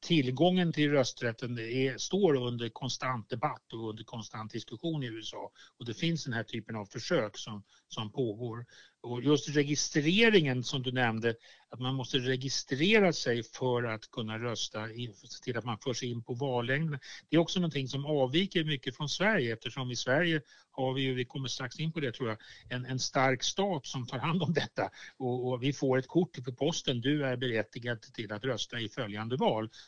tillgången 0.00 0.72
till 0.72 0.90
rösträtten 0.90 1.58
är, 1.58 1.98
står 1.98 2.36
under 2.36 2.68
konstant 2.68 3.30
debatt 3.30 3.72
och 3.72 3.90
under 3.90 4.04
konstant 4.04 4.52
diskussion 4.52 5.02
i 5.02 5.06
USA. 5.06 5.50
Och 5.78 5.86
det 5.86 5.94
finns 5.94 6.24
den 6.24 6.32
här 6.32 6.42
typen 6.42 6.76
av 6.76 6.86
försök 6.86 7.38
som, 7.38 7.62
som 7.88 8.12
pågår. 8.12 8.66
Och 9.02 9.22
just 9.22 9.48
registreringen 9.48 10.64
som 10.64 10.82
du 10.82 10.92
nämnde, 10.92 11.34
att 11.70 11.80
man 11.80 11.94
måste 11.94 12.18
registrera 12.18 13.12
sig 13.12 13.42
för 13.42 13.84
att 13.84 14.10
kunna 14.10 14.38
rösta, 14.38 14.88
se 15.28 15.44
till 15.44 15.58
att 15.58 15.64
man 15.64 15.78
förs 15.78 16.02
in 16.02 16.22
på 16.22 16.34
vallängden. 16.34 16.98
Det 17.30 17.36
är 17.36 17.40
också 17.40 17.60
någonting 17.60 17.88
som 17.88 18.06
avviker 18.06 18.64
mycket 18.64 18.96
från 18.96 19.08
Sverige 19.08 19.52
eftersom 19.52 19.90
i 19.90 19.96
Sverige 19.96 20.40
har 20.70 20.94
vi 20.94 21.02
ju, 21.02 21.14
vi 21.14 21.24
kommer 21.24 21.48
strax 21.48 21.80
in 21.80 21.92
på 21.92 22.00
det 22.00 22.12
tror 22.12 22.28
jag, 22.28 22.38
en, 22.68 22.86
en 22.86 22.98
stark 22.98 23.42
stat 23.42 23.86
som 23.86 24.06
tar 24.06 24.18
hand 24.18 24.42
om 24.42 24.52
detta 24.52 24.90
och, 25.16 25.48
och 25.48 25.62
vi 25.62 25.72
får 25.72 25.98
ett 25.98 26.06
kort 26.06 26.44
på 26.44 26.52
posten, 26.52 27.00
du 27.00 27.24
är 27.26 27.36
berättigad 27.36 28.02
till 28.02 28.32
att 28.32 28.44
rösta 28.44 28.80
i 28.80 28.88
följande 28.88 29.36
val 29.36 29.45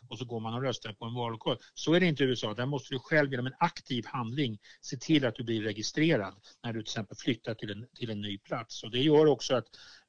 och 0.09 0.18
så 0.18 0.25
går 0.25 0.40
man 0.40 0.55
och 0.55 0.62
röstar 0.62 0.92
på 0.92 1.05
en 1.05 1.14
vallokal. 1.14 1.59
Så 1.75 1.94
är 1.94 2.01
det 2.01 2.07
inte 2.07 2.25
i 2.25 2.27
USA, 2.27 2.55
där 2.55 2.66
måste 2.66 2.94
du 2.94 2.99
själv 2.99 3.31
genom 3.31 3.47
en 3.47 3.55
aktiv 3.59 4.05
handling 4.07 4.59
se 4.81 4.97
till 4.97 5.27
att 5.27 5.35
du 5.35 5.44
blir 5.44 5.62
registrerad 5.62 6.35
när 6.62 6.73
du 6.73 6.83
till 6.83 6.90
exempel 6.90 7.16
flyttar 7.16 7.55
till 7.55 7.71
en, 7.71 7.87
till 7.94 8.11
en 8.11 8.21
ny 8.21 8.38
plats 8.38 8.83
och 8.83 8.90
det 8.90 8.99
gör 8.99 9.27
också 9.27 9.55
att 9.55 9.66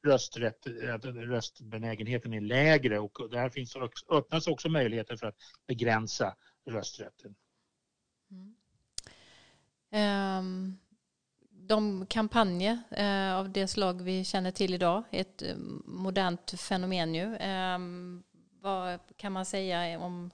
rösträtt, 0.07 0.67
röstbenägenheten 1.03 2.33
är 2.33 2.41
lägre 2.41 2.99
och 2.99 3.29
där 3.31 3.49
finns 3.49 3.75
också, 3.75 4.05
öppnas 4.09 4.47
också 4.47 4.69
möjligheter 4.69 5.15
för 5.15 5.27
att 5.27 5.35
begränsa 5.67 6.35
rösträtten. 6.69 7.35
Mm. 8.31 8.55
Ehm, 9.91 10.77
de 11.69 12.05
kampanjer 12.05 12.79
eh, 12.91 13.35
av 13.35 13.51
det 13.51 13.67
slag 13.67 14.01
vi 14.01 14.25
känner 14.25 14.51
till 14.51 14.73
idag 14.73 15.03
är 15.11 15.21
ett 15.21 15.41
eh, 15.41 15.57
modernt 15.85 16.53
fenomen 16.57 17.15
ju. 17.15 17.35
Ehm, 17.35 18.23
vad 18.61 18.99
kan 19.17 19.31
man 19.31 19.45
säga 19.45 19.99
om... 19.99 20.31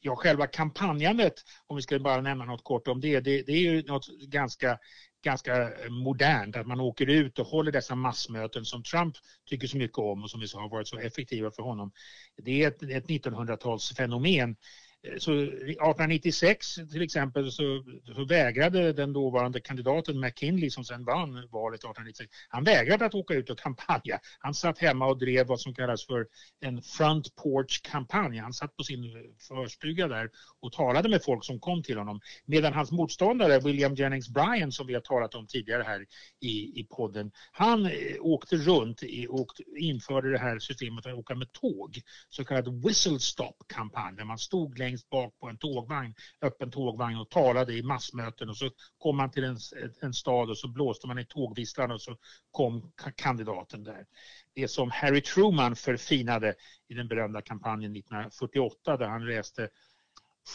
Ja, 0.00 0.16
själva 0.16 0.46
kampanjandet, 0.46 1.34
om 1.66 1.76
vi 1.76 1.82
ska 1.82 1.98
bara 1.98 2.20
nämna 2.20 2.44
något 2.44 2.64
kort 2.64 2.88
om 2.88 3.00
det, 3.00 3.20
det, 3.20 3.42
det 3.42 3.52
är 3.52 3.60
ju 3.60 3.82
något 3.82 4.06
ganska, 4.08 4.78
ganska 5.24 5.70
modernt, 5.90 6.56
att 6.56 6.66
man 6.66 6.80
åker 6.80 7.06
ut 7.06 7.38
och 7.38 7.46
håller 7.46 7.72
dessa 7.72 7.94
massmöten 7.94 8.64
som 8.64 8.82
Trump 8.82 9.14
tycker 9.46 9.66
så 9.66 9.76
mycket 9.76 9.98
om 9.98 10.22
och 10.22 10.30
som 10.30 10.40
vi 10.40 10.48
sa 10.48 10.60
har 10.60 10.68
varit 10.68 10.88
så 10.88 10.98
effektiva 10.98 11.50
för 11.50 11.62
honom. 11.62 11.92
Det 12.36 12.62
är 12.62 12.68
ett, 12.68 12.82
ett 12.82 13.06
1900-talsfenomen. 13.06 14.56
Eh, 15.02 15.18
så 15.18 15.32
1896 15.32 16.74
till 16.74 17.02
exempel 17.02 17.52
så, 17.52 17.84
så 18.14 18.24
vägrade 18.24 18.92
den 18.92 19.12
dåvarande 19.12 19.60
kandidaten 19.60 20.20
McKinley 20.20 20.70
som 20.70 20.84
sen 20.84 21.04
vann 21.04 21.32
valet 21.32 21.78
1896, 21.78 22.30
han 22.48 22.64
vägrade 22.64 23.04
att 23.04 23.14
åka 23.14 23.34
ut 23.34 23.50
och 23.50 23.58
kampanja. 23.58 24.20
Han 24.38 24.54
satt 24.54 24.78
hemma 24.78 25.06
och 25.06 25.18
drev 25.18 25.46
vad 25.46 25.60
som 25.60 25.74
kallas 25.74 26.06
för 26.06 26.26
en 26.60 26.82
front 26.82 27.36
porch-kampanj. 27.36 28.38
Han 28.38 28.52
satt 28.52 28.76
på 28.76 28.82
sin 28.82 29.02
förstuga 29.48 30.08
där 30.08 30.30
och 30.60 30.72
talade 30.72 31.08
med 31.08 31.24
folk 31.24 31.44
som 31.44 31.60
kom 31.60 31.82
till 31.82 31.98
honom. 31.98 32.20
Medan 32.44 32.72
hans 32.72 32.92
motståndare 32.92 33.58
William 33.58 33.94
Jennings 33.94 34.28
Bryan 34.28 34.72
som 34.72 34.86
vi 34.86 34.94
har 34.94 35.00
talat 35.00 35.34
om 35.34 35.46
tidigare 35.46 35.82
här 35.82 36.06
i, 36.40 36.80
i 36.80 36.86
podden, 36.90 37.32
han 37.52 37.86
eh, 37.86 37.92
åkte 38.20 38.56
runt 38.56 39.02
och 39.28 39.46
införde 39.78 40.32
det 40.32 40.38
här 40.38 40.58
systemet 40.58 41.06
att 41.06 41.14
åka 41.14 41.34
med 41.34 41.52
tåg, 41.52 42.00
så 42.28 42.44
kallad 42.44 42.84
whistle 42.84 43.18
stop-kampanj, 43.18 44.16
där 44.16 44.24
man 44.24 44.38
stod 44.38 44.78
längst 44.92 45.10
bak 45.10 45.38
på 45.38 45.48
en 45.48 45.58
tågvagn, 45.58 46.14
öppen 46.42 46.70
tågvagn 46.70 47.18
och 47.18 47.30
talade 47.30 47.74
i 47.74 47.82
massmöten 47.82 48.48
och 48.48 48.56
så 48.56 48.70
kom 48.98 49.16
man 49.16 49.30
till 49.30 49.44
en, 49.44 49.56
en 50.00 50.12
stad 50.12 50.50
och 50.50 50.58
så 50.58 50.68
blåste 50.68 51.06
man 51.06 51.18
i 51.18 51.24
tågvisslan 51.24 51.90
och 51.90 52.00
så 52.00 52.16
kom 52.50 52.92
kandidaten 53.16 53.84
där. 53.84 54.06
Det 54.54 54.68
som 54.68 54.90
Harry 54.90 55.20
Truman 55.20 55.76
förfinade 55.76 56.54
i 56.88 56.94
den 56.94 57.08
berömda 57.08 57.42
kampanjen 57.42 57.96
1948 57.96 58.96
där 58.96 59.08
han 59.08 59.26
reste 59.26 59.68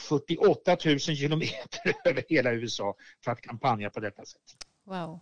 48 0.10 0.78
000 0.86 1.00
kilometer 1.00 1.94
över 2.10 2.24
hela 2.28 2.54
USA 2.54 2.96
för 3.24 3.32
att 3.32 3.42
kampanja 3.42 3.90
på 3.90 4.00
detta 4.00 4.26
sätt. 4.26 4.58
Wow. 4.84 5.20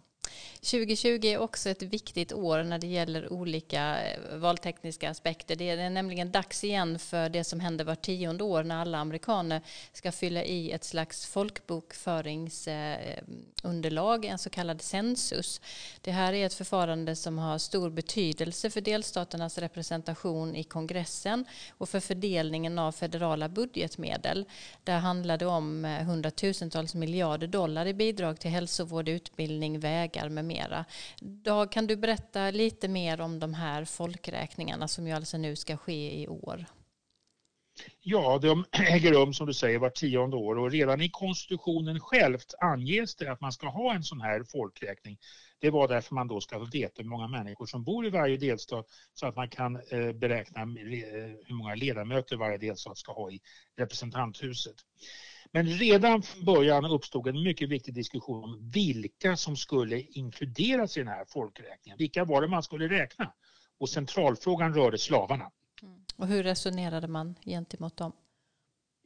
2020 0.56 1.26
är 1.26 1.38
också 1.38 1.69
ett 1.69 1.82
viktigt 1.82 2.34
år 2.34 2.63
när 2.63 2.80
det 2.80 2.88
gäller 2.88 3.34
olika 3.34 4.04
eh, 4.04 4.38
valtekniska 4.38 5.10
aspekter. 5.10 5.56
Det 5.56 5.69
är 5.69 5.89
nämligen 5.89 6.32
dags 6.32 6.63
igen 6.63 7.00
för 7.00 7.30
det 7.30 7.43
som 7.43 7.60
händer 7.60 7.86
var 7.86 7.95
tionde 7.95 8.43
år 8.43 8.63
när 8.63 8.82
alla 8.82 8.98
amerikaner 8.98 9.62
ska 9.93 10.12
fylla 10.12 10.43
i 10.43 10.71
ett 10.71 10.84
slags 10.84 11.26
folkbokföringsunderlag, 11.26 14.26
en 14.26 14.38
så 14.38 14.50
kallad 14.50 14.82
census. 14.82 15.62
Det 16.02 16.12
här 16.12 16.34
är 16.34 16.45
ett 16.45 16.54
förfarande 16.54 17.15
som 17.15 17.38
har 17.38 17.58
stor 17.58 17.89
betydelse 17.89 18.69
för 18.69 18.82
delstaternas 18.82 19.58
representation 19.58 20.56
i 20.56 20.63
kongressen 20.63 21.45
och 21.78 21.89
för 21.89 22.00
fördelningen 22.00 22.80
av 22.80 22.91
federala 22.91 23.50
budgetmedel. 23.50 24.45
Där 24.84 25.00
handlar 25.00 25.38
det 25.38 25.45
om 25.45 25.86
eh, 25.86 26.04
hundratusentals 26.04 26.95
miljarder 26.95 27.48
dollar 27.48 27.86
i 27.86 27.93
bidrag 27.93 28.39
till 28.39 28.52
hälsovård, 28.52 29.10
utbildning, 29.10 29.80
vägar 29.80 30.24
med 30.29 30.45
mera. 30.45 30.85
Dag, 31.19 31.71
kan 31.71 31.88
du 31.88 31.95
berätta 31.95 32.51
lite 32.51 32.88
mer 32.88 33.21
om 33.21 33.39
de 33.39 33.53
här 33.53 33.85
folkräkningarna 33.85 34.88
som 34.88 35.07
ju 35.07 35.13
alltså 35.13 35.38
nu 35.38 35.55
ska 35.55 35.77
ske 35.77 36.21
i 36.21 36.27
år? 36.27 36.65
Ja, 38.01 38.39
de 38.41 38.65
äger 38.71 39.13
rum 39.13 39.33
som 39.33 39.47
du 39.47 39.53
säger 39.53 39.79
var 39.79 39.89
tionde 39.89 40.35
år 40.35 40.57
och 40.57 40.71
redan 40.71 41.01
i 41.01 41.09
konstitutionen 41.09 41.99
självt 41.99 42.53
anges 42.61 43.15
det 43.15 43.31
att 43.31 43.41
man 43.41 43.51
ska 43.51 43.67
ha 43.67 43.93
en 43.93 44.03
sån 44.03 44.21
här 44.21 44.43
folkräkning. 44.43 45.17
Det 45.59 45.69
var 45.69 45.88
därför 45.88 46.15
man 46.15 46.27
då 46.27 46.41
ska 46.41 46.59
veta 46.59 47.01
hur 47.01 47.09
många 47.09 47.27
människor 47.27 47.65
som 47.65 47.83
bor 47.83 48.05
i 48.05 48.09
varje 48.09 48.38
delstat 48.38 48.88
så 49.13 49.27
att 49.27 49.35
man 49.35 49.49
kan 49.49 49.75
eh, 49.75 50.11
beräkna 50.11 50.61
eh, 50.61 50.67
hur 51.45 51.53
många 51.53 51.75
ledamöter 51.75 52.35
varje 52.35 52.57
delstat 52.57 52.97
ska 52.97 53.13
ha 53.13 53.31
i 53.31 53.41
representanthuset. 53.77 54.75
Men 55.51 55.67
redan 55.67 56.21
från 56.21 56.45
början 56.45 56.85
uppstod 56.85 57.27
en 57.27 57.43
mycket 57.43 57.69
viktig 57.69 57.93
diskussion 57.93 58.43
om 58.43 58.69
vilka 58.73 59.38
som 59.38 59.55
skulle 59.55 60.01
inkluderas 60.01 60.97
i 60.97 60.99
den 60.99 61.07
här 61.07 61.25
folkräkningen. 61.25 61.97
Vilka 61.97 62.25
var 62.25 62.41
det 62.41 62.47
man 62.47 62.63
skulle 62.63 62.89
räkna? 62.89 63.33
Och 63.77 63.89
centralfrågan 63.89 64.73
rörde 64.73 64.97
slavarna. 64.97 65.51
Mm. 65.86 66.00
Och 66.15 66.28
hur 66.28 66.43
resonerade 66.43 67.08
man 67.08 67.36
gentemot 67.45 67.98
dem? 67.98 68.12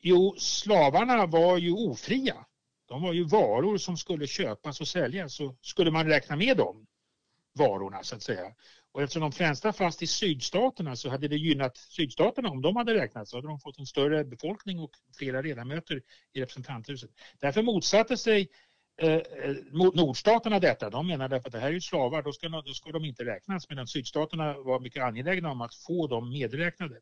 Jo, 0.02 0.36
slavarna 0.38 1.26
var 1.26 1.58
ju 1.58 1.72
ofria. 1.72 2.46
De 2.88 3.02
var 3.02 3.14
ju 3.14 3.24
varor 3.24 3.78
som 3.78 3.98
skulle 3.98 4.28
köpas 4.28 4.82
och 4.82 4.88
säljas. 4.88 5.34
Så 5.34 5.56
skulle 5.62 5.92
man 5.92 6.08
räkna 6.08 6.36
med 6.36 6.58
dem, 6.58 6.88
varorna 7.54 8.04
så 8.04 8.16
att 8.16 8.24
säga. 8.24 8.56
Och 8.92 9.02
eftersom 9.02 9.22
de 9.22 9.32
främsta 9.32 9.74
fast 9.74 10.02
i 10.02 10.08
sydstaterna 10.08 10.96
så 10.96 11.10
hade 11.10 11.28
det 11.28 11.36
gynnat 11.36 11.78
sydstaterna 11.78 12.50
om 12.50 12.62
de 12.62 12.76
hade 12.76 12.94
räknat 12.94 13.28
så 13.28 13.38
hade 13.38 13.48
de 13.48 13.60
fått 13.60 13.80
en 13.80 13.86
större 13.86 14.26
befolkning 14.26 14.80
och 14.80 14.92
flera 15.18 15.42
ledamöter 15.42 16.02
i 16.34 16.42
representanthuset. 16.42 17.10
Därför 17.40 17.62
motsatte 17.62 18.18
sig 18.18 18.50
eh, 19.00 19.14
eh 19.14 19.56
nordstaterna 19.72 20.60
detta. 20.60 20.90
De 20.90 21.08
menade 21.08 21.36
att 21.36 21.52
det 21.52 21.60
här 21.60 21.68
är 21.68 21.72
ju 21.72 21.82
slavar, 21.82 22.22
då 22.22 22.32
ska, 22.32 22.50
då 22.50 22.74
ska 22.74 22.92
de 22.92 23.06
inte 23.06 23.26
räknas. 23.26 23.70
Medan 23.70 23.88
sydstaterna 23.88 24.54
var 24.54 24.80
mycket 24.80 25.04
angelägna 25.04 25.52
om 25.52 25.62
att 25.62 25.76
få 25.76 26.08
dem 26.08 26.30
medräknade. 26.30 26.96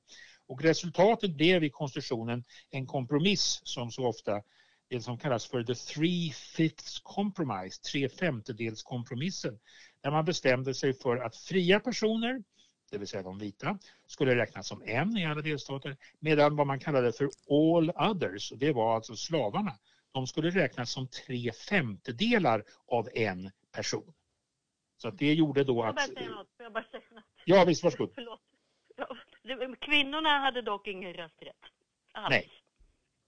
Och 0.47 0.61
resultatet 0.61 1.31
blev 1.31 1.63
i 1.63 1.69
konstitutionen 1.69 2.43
en 2.69 2.87
kompromiss 2.87 3.61
som 3.63 3.91
så 3.91 4.07
ofta 4.07 4.41
det 4.89 5.01
som 5.01 5.17
kallas 5.17 5.45
för 5.45 5.63
the 5.63 5.75
three 5.75 6.31
fifths 6.31 6.99
compromise, 6.99 7.81
tre 7.81 8.09
femtedels 8.09 8.83
kompromissen. 8.83 9.59
Där 10.01 10.11
man 10.11 10.25
bestämde 10.25 10.73
sig 10.73 10.93
för 10.93 11.17
att 11.17 11.35
fria 11.35 11.79
personer, 11.79 12.43
det 12.91 12.97
vill 12.97 13.07
säga 13.07 13.23
de 13.23 13.39
vita, 13.39 13.79
skulle 14.07 14.35
räknas 14.35 14.67
som 14.67 14.81
en 14.85 15.17
i 15.17 15.25
alla 15.25 15.41
delstater 15.41 15.97
medan 16.19 16.55
vad 16.55 16.67
man 16.67 16.79
kallade 16.79 17.11
för 17.11 17.29
all 17.49 17.89
others, 17.89 18.53
det 18.57 18.71
var 18.71 18.95
alltså 18.95 19.15
slavarna, 19.15 19.77
de 20.17 20.27
skulle 20.27 20.49
räknas 20.49 20.91
som 20.91 21.07
tre 21.07 21.51
femtedelar 21.51 22.63
av 22.87 23.09
en 23.13 23.51
person. 23.71 24.13
Så 24.97 25.07
att 25.07 25.17
det 25.17 25.33
gjorde 25.33 25.63
då 25.63 25.83
att... 25.83 25.87
Jag 25.87 25.95
bara 25.95 26.07
säga 26.07 26.29
något. 26.29 26.47
Jag 26.57 26.73
bara 26.73 26.83
säga 26.83 27.03
något. 27.11 27.23
Ja, 27.45 27.65
visst, 27.65 27.83
varsågod. 27.83 28.11
Förlåt. 28.15 28.41
Kvinnorna 29.79 30.29
hade 30.29 30.61
dock 30.61 30.87
ingen 30.87 31.13
rösträtt. 31.13 31.55
Alls. 32.13 32.29
Nej, 32.29 32.49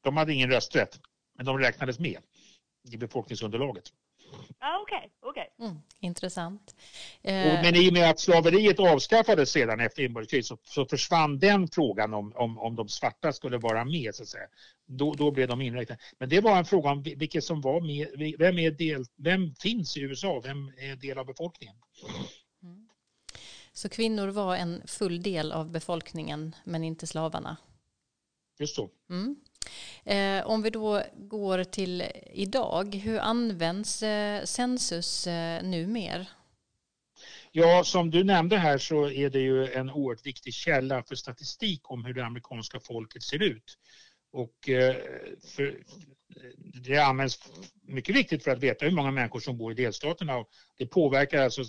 de 0.01 0.17
hade 0.17 0.33
ingen 0.33 0.51
rösträtt, 0.51 0.99
men 1.33 1.45
de 1.45 1.59
räknades 1.59 1.99
med 1.99 2.21
i 2.91 2.97
befolkningsunderlaget. 2.97 3.93
Ah, 4.59 4.79
Okej, 4.81 5.11
okay, 5.21 5.43
okay. 5.43 5.67
Mm, 5.67 5.81
intressant. 5.99 6.75
Eh... 7.21 7.33
Men 7.33 7.75
i 7.75 7.89
och 7.89 7.93
med 7.93 8.09
att 8.09 8.19
slaveriet 8.19 8.79
avskaffades 8.79 9.49
sedan 9.49 9.79
efter 9.79 10.03
inbördeskriget 10.03 10.45
så, 10.45 10.57
så, 10.63 10.85
försvann 10.85 11.39
den 11.39 11.67
frågan 11.67 12.13
om, 12.13 12.33
om, 12.35 12.59
om 12.59 12.75
de 12.75 12.89
svarta 12.89 13.33
skulle 13.33 13.57
vara 13.57 13.85
med 13.85 14.15
så 14.15 14.23
att 14.23 14.29
säga. 14.29 14.47
Då, 14.85 15.13
då 15.13 15.31
blev 15.31 15.47
de 15.47 15.61
inräknade. 15.61 16.01
Men 16.19 16.29
det 16.29 16.41
var 16.41 16.57
en 16.57 16.65
fråga 16.65 16.89
om 16.89 17.03
vilket 17.03 17.43
som 17.43 17.61
var 17.61 17.81
med, 17.81 18.35
vem, 18.39 18.59
är 18.59 18.71
del, 18.71 19.05
vem 19.17 19.55
finns 19.55 19.97
i 19.97 20.01
USA, 20.01 20.41
vem 20.43 20.67
är 20.77 20.95
del 20.95 21.17
av 21.17 21.25
befolkningen? 21.25 21.75
Mm. 22.63 22.89
Så 23.73 23.89
kvinnor 23.89 24.27
var 24.27 24.55
en 24.55 24.87
full 24.87 25.21
del 25.21 25.51
av 25.51 25.71
befolkningen 25.71 26.55
men 26.63 26.83
inte 26.83 27.07
slavarna? 27.07 27.57
Just 28.59 28.75
så. 28.75 28.89
Mm. 29.09 29.35
Eh, 30.05 30.47
om 30.47 30.61
vi 30.61 30.69
då 30.69 31.03
går 31.15 31.63
till 31.63 32.03
idag, 32.33 32.95
hur 32.95 33.19
används 33.19 34.03
eh, 34.03 34.43
Census 34.43 35.27
eh, 35.27 35.63
numer? 35.63 36.29
Ja, 37.51 37.83
som 37.83 38.11
du 38.11 38.23
nämnde 38.23 38.57
här 38.57 38.77
så 38.77 39.09
är 39.09 39.29
det 39.29 39.39
ju 39.39 39.71
en 39.71 39.89
oerhört 39.89 40.25
viktig 40.25 40.53
källa 40.53 41.03
för 41.03 41.15
statistik 41.15 41.91
om 41.91 42.05
hur 42.05 42.13
det 42.13 42.25
amerikanska 42.25 42.79
folket 42.79 43.23
ser 43.23 43.43
ut. 43.43 43.77
Och 44.31 44.69
eh, 44.69 44.95
för, 45.55 45.83
det 46.83 46.97
används 46.97 47.39
mycket 47.89 48.15
viktigt 48.15 48.43
för 48.43 48.51
att 48.51 48.63
veta 48.63 48.85
hur 48.85 48.91
många 48.91 49.11
människor 49.11 49.39
som 49.39 49.57
bor 49.57 49.71
i 49.71 49.75
delstaterna. 49.75 50.37
Och 50.37 50.49
det 50.77 50.85
påverkar 50.85 51.43
alltså 51.43 51.61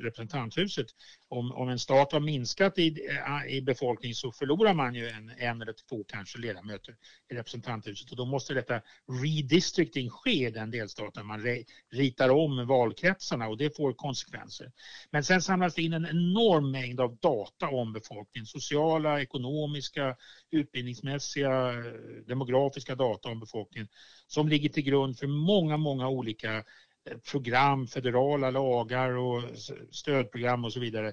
representanthuset. 0.00 0.86
Om, 1.28 1.52
om 1.52 1.68
en 1.68 1.78
stat 1.78 2.12
har 2.12 2.20
minskat 2.20 2.78
i, 2.78 2.88
eh, 2.88 3.54
i 3.54 3.62
befolkning 3.62 4.14
så 4.14 4.32
förlorar 4.32 4.74
man 4.74 4.94
ju 4.94 5.08
en, 5.08 5.32
en 5.38 5.62
eller 5.62 5.74
två 5.88 6.04
kanske 6.04 6.38
ledamöter 6.38 6.94
i 7.30 7.34
representanthuset 7.34 8.10
och 8.10 8.16
då 8.16 8.24
måste 8.24 8.54
detta 8.54 8.80
redistricting 9.22 10.10
ske 10.10 10.46
i 10.46 10.50
den 10.50 10.70
delstaten. 10.70 11.26
Man 11.26 11.42
re, 11.42 11.64
ritar 11.90 12.28
om 12.28 12.66
valkretsarna 12.66 13.48
och 13.48 13.56
det 13.56 13.76
får 13.76 13.92
konsekvenser. 13.92 14.72
Men 15.10 15.24
sen 15.24 15.42
samlas 15.42 15.74
det 15.74 15.82
in 15.82 15.92
en 15.92 16.06
enorm 16.06 16.70
mängd 16.70 17.00
av 17.00 17.16
data 17.16 17.68
om 17.68 17.92
befolkningen. 17.92 18.46
Sociala, 18.46 19.20
ekonomiska, 19.20 20.16
utbildningsmässiga, 20.50 21.72
eh, 21.72 21.84
demografiska 22.26 22.94
data 22.94 23.28
om 23.28 23.40
befolkningen 23.40 23.88
som 24.26 24.48
ligger 24.48 24.68
till 24.68 24.82
grund 24.82 25.18
för 25.18 25.26
många, 25.26 25.61
många 25.68 26.08
olika 26.08 26.56
eh, 26.56 27.18
program, 27.30 27.86
federala 27.86 28.50
lagar 28.50 29.10
och 29.10 29.42
stödprogram 29.90 30.64
och 30.64 30.72
så 30.72 30.80
vidare 30.80 31.12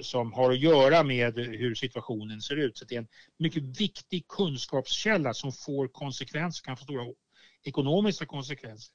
som 0.00 0.32
har 0.32 0.50
att 0.50 0.60
göra 0.60 1.02
med 1.02 1.38
hur 1.38 1.74
situationen 1.74 2.40
ser 2.40 2.56
ut. 2.56 2.78
Så 2.78 2.84
det 2.84 2.94
är 2.94 2.98
en 2.98 3.08
mycket 3.38 3.80
viktig 3.80 4.28
kunskapskälla 4.28 5.34
som 5.34 5.52
får 5.52 5.88
konsekvenser, 5.88 6.64
kan 6.64 6.76
få 6.76 6.84
stora 6.84 7.06
ekonomiska 7.62 8.26
konsekvenser. 8.26 8.94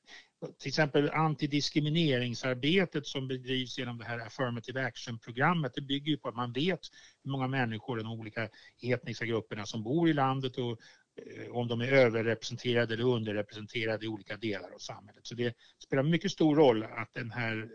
Till 0.59 0.67
exempel 0.67 1.09
antidiskrimineringsarbetet 1.09 3.07
som 3.07 3.27
bedrivs 3.27 3.77
genom 3.77 3.97
det 3.97 4.05
här 4.05 4.19
affirmative 4.19 4.85
action-programmet, 4.85 5.71
det 5.75 5.81
bygger 5.81 6.17
på 6.17 6.27
att 6.27 6.35
man 6.35 6.53
vet 6.53 6.79
hur 7.23 7.31
många 7.31 7.47
människor 7.47 7.99
i 7.99 8.03
de 8.03 8.11
olika 8.11 8.49
etniska 8.83 9.25
grupperna 9.25 9.65
som 9.65 9.83
bor 9.83 10.09
i 10.09 10.13
landet 10.13 10.57
och 10.57 10.79
Eh, 11.17 11.51
om 11.51 11.67
de 11.67 11.81
är 11.81 11.91
överrepresenterade 11.91 12.93
eller 12.93 13.03
underrepresenterade 13.03 14.05
i 14.05 14.07
olika 14.07 14.37
delar 14.37 14.71
av 14.71 14.77
samhället. 14.77 15.27
Så 15.27 15.35
det 15.35 15.55
spelar 15.83 16.03
mycket 16.03 16.31
stor 16.31 16.55
roll 16.55 16.83
att 16.83 17.13
den 17.13 17.31
här 17.31 17.69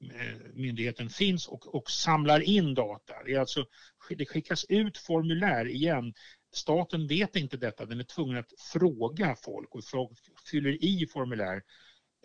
eh, 0.00 0.38
myndigheten 0.54 1.10
finns 1.10 1.48
och, 1.48 1.74
och 1.74 1.90
samlar 1.90 2.40
in 2.40 2.74
data. 2.74 3.14
Det, 3.26 3.34
är 3.34 3.40
alltså, 3.40 3.66
det 4.08 4.26
skickas 4.26 4.64
ut 4.68 4.98
formulär 4.98 5.68
igen. 5.68 6.14
Staten 6.54 7.06
vet 7.06 7.36
inte 7.36 7.56
detta, 7.56 7.86
den 7.86 8.00
är 8.00 8.04
tvungen 8.04 8.36
att 8.36 8.52
fråga 8.72 9.36
folk 9.44 9.74
och 9.74 9.84
folk 9.84 10.18
fyller 10.50 10.84
i 10.84 11.06
formulär 11.06 11.62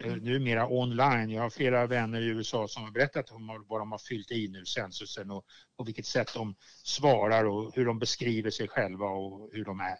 numera 0.06 0.68
online. 0.68 1.30
Jag 1.30 1.42
har 1.42 1.50
flera 1.50 1.88
vänner 1.88 2.22
i 2.22 2.26
USA 2.26 2.68
som 2.68 2.84
har 2.84 2.92
berättat 2.92 3.32
om 3.32 3.66
vad 3.68 3.82
de 3.82 3.92
har 3.92 4.00
fyllt 4.00 4.32
i 4.32 4.48
nu, 4.48 4.66
censusen 4.66 5.32
och 5.32 5.46
på 5.78 5.84
vilket 5.84 6.06
sätt 6.06 6.34
de 6.34 6.56
svarar 6.84 7.46
och 7.46 7.72
hur 7.76 7.86
de 7.86 8.00
beskriver 8.00 8.52
sig 8.52 8.68
själva 8.68 9.06
och 9.06 9.50
hur 9.54 9.66
de 9.66 9.80
är. 9.80 9.96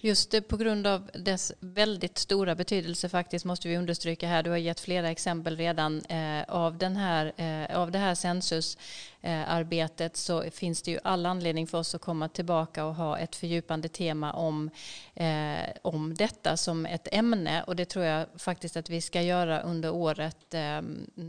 Just 0.00 0.30
det, 0.30 0.42
på 0.42 0.56
grund 0.56 0.86
av 0.86 1.10
dess 1.14 1.52
väldigt 1.60 2.18
stora 2.18 2.54
betydelse 2.54 3.08
faktiskt 3.08 3.44
måste 3.44 3.68
vi 3.68 3.76
understryka 3.76 4.28
här, 4.28 4.42
du 4.42 4.50
har 4.50 4.56
gett 4.56 4.80
flera 4.80 5.10
exempel 5.10 5.56
redan 5.56 6.02
eh, 6.04 6.42
av, 6.48 6.78
den 6.78 6.96
här, 6.96 7.32
eh, 7.36 7.78
av 7.78 7.90
det 7.90 7.98
här 7.98 8.14
censusarbetet 8.14 9.17
Eh, 9.20 9.50
arbetet 9.50 10.16
så 10.16 10.50
finns 10.50 10.82
det 10.82 10.90
ju 10.90 10.98
all 11.04 11.26
anledning 11.26 11.66
för 11.66 11.78
oss 11.78 11.94
att 11.94 12.00
komma 12.00 12.28
tillbaka 12.28 12.84
och 12.84 12.94
ha 12.94 13.18
ett 13.18 13.36
fördjupande 13.36 13.88
tema 13.88 14.32
om, 14.32 14.70
eh, 15.14 15.70
om 15.82 16.14
detta 16.14 16.56
som 16.56 16.86
ett 16.86 17.08
ämne 17.12 17.62
och 17.62 17.76
det 17.76 17.84
tror 17.84 18.04
jag 18.04 18.26
faktiskt 18.36 18.76
att 18.76 18.90
vi 18.90 19.00
ska 19.00 19.22
göra 19.22 19.60
under 19.60 19.90
året 19.90 20.54
eh, 20.54 20.80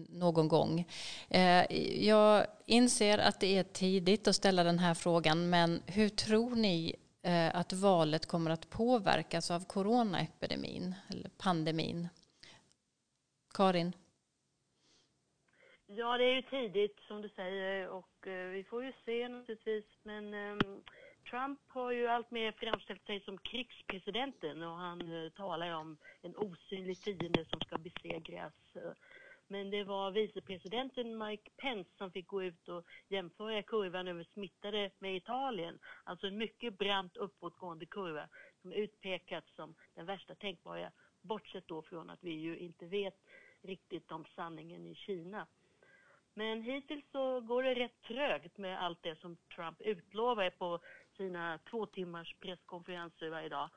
någon 0.09 0.47
gång. 0.47 0.85
Eh, 1.29 1.75
jag 2.05 2.45
inser 2.65 3.17
att 3.17 3.39
det 3.39 3.57
är 3.57 3.63
tidigt 3.63 4.27
att 4.27 4.35
ställa 4.35 4.63
den 4.63 4.79
här 4.79 4.93
frågan, 4.93 5.49
men 5.49 5.81
hur 5.85 6.09
tror 6.09 6.55
ni 6.55 6.95
eh, 7.23 7.55
att 7.55 7.73
valet 7.73 8.25
kommer 8.25 8.51
att 8.51 8.69
påverkas 8.69 9.51
av 9.51 9.65
coronaepidemin 9.65 10.95
eller 11.09 11.29
pandemin? 11.37 12.07
Karin? 13.53 13.93
Ja, 15.91 16.17
det 16.17 16.23
är 16.23 16.35
ju 16.35 16.41
tidigt 16.41 16.99
som 17.07 17.21
du 17.21 17.29
säger 17.29 17.89
och 17.89 18.27
eh, 18.27 18.49
vi 18.49 18.63
får 18.63 18.83
ju 18.83 18.93
se 19.05 19.29
naturligtvis. 19.29 19.85
Men 20.03 20.33
eh, 20.33 20.57
Trump 21.29 21.59
har 21.67 21.91
ju 21.91 22.07
alltmer 22.07 22.51
framställt 22.51 23.05
sig 23.05 23.19
som 23.21 23.37
krigspresidenten 23.37 24.63
och 24.63 24.75
han 24.75 25.01
eh, 25.01 25.29
talar 25.29 25.75
om 25.75 25.97
en 26.21 26.35
osynlig 26.35 26.97
fiende 26.97 27.45
som 27.45 27.61
ska 27.61 27.77
besegras. 27.77 28.53
Men 29.47 29.69
det 29.69 29.83
var 29.83 30.11
vicepresidenten 30.11 31.17
Mike 31.17 31.49
Pence 31.57 31.89
som 31.97 32.11
fick 32.11 32.27
gå 32.27 32.43
ut 32.43 32.67
och 32.67 32.85
jämföra 33.07 33.63
kurvan 33.63 34.07
över 34.07 34.23
smittade 34.23 34.91
med 34.99 35.15
Italien. 35.15 35.79
Alltså 36.03 36.27
en 36.27 36.37
mycket 36.37 36.77
brant 36.77 37.17
uppåtgående 37.17 37.85
kurva 37.85 38.29
som 38.61 38.71
utpekats 38.71 39.55
som 39.55 39.75
den 39.95 40.05
värsta 40.05 40.35
tänkbara. 40.35 40.91
Bortsett 41.21 41.67
då 41.67 41.81
från 41.81 42.09
att 42.09 42.23
vi 42.23 42.31
ju 42.31 42.57
inte 42.57 42.85
vet 42.85 43.17
riktigt 43.61 44.11
om 44.11 44.25
sanningen 44.35 44.87
i 44.87 44.95
Kina. 44.95 45.47
Men 46.33 46.61
hittills 46.61 47.05
så 47.11 47.41
går 47.41 47.63
det 47.63 47.73
rätt 47.73 48.01
trögt 48.01 48.57
med 48.57 48.83
allt 48.83 49.03
det 49.03 49.15
som 49.19 49.37
Trump 49.55 49.81
utlovar 49.81 50.49
på 50.49 50.79
sina 51.17 51.59
två 51.69 51.85
timmars 51.85 52.35
presskonferenser 52.39 53.29
varje 53.29 53.49
dag. 53.49 53.69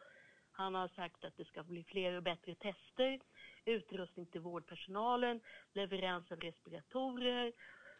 Han 0.52 0.74
har 0.74 0.88
sagt 0.88 1.24
att 1.24 1.36
det 1.36 1.44
ska 1.44 1.62
bli 1.62 1.84
fler 1.84 2.16
och 2.16 2.22
bättre 2.22 2.54
tester 2.54 3.20
utrustning 3.64 4.26
till 4.26 4.40
vårdpersonalen, 4.40 5.40
leverans 5.72 6.32
av 6.32 6.40
respiratorer. 6.40 7.52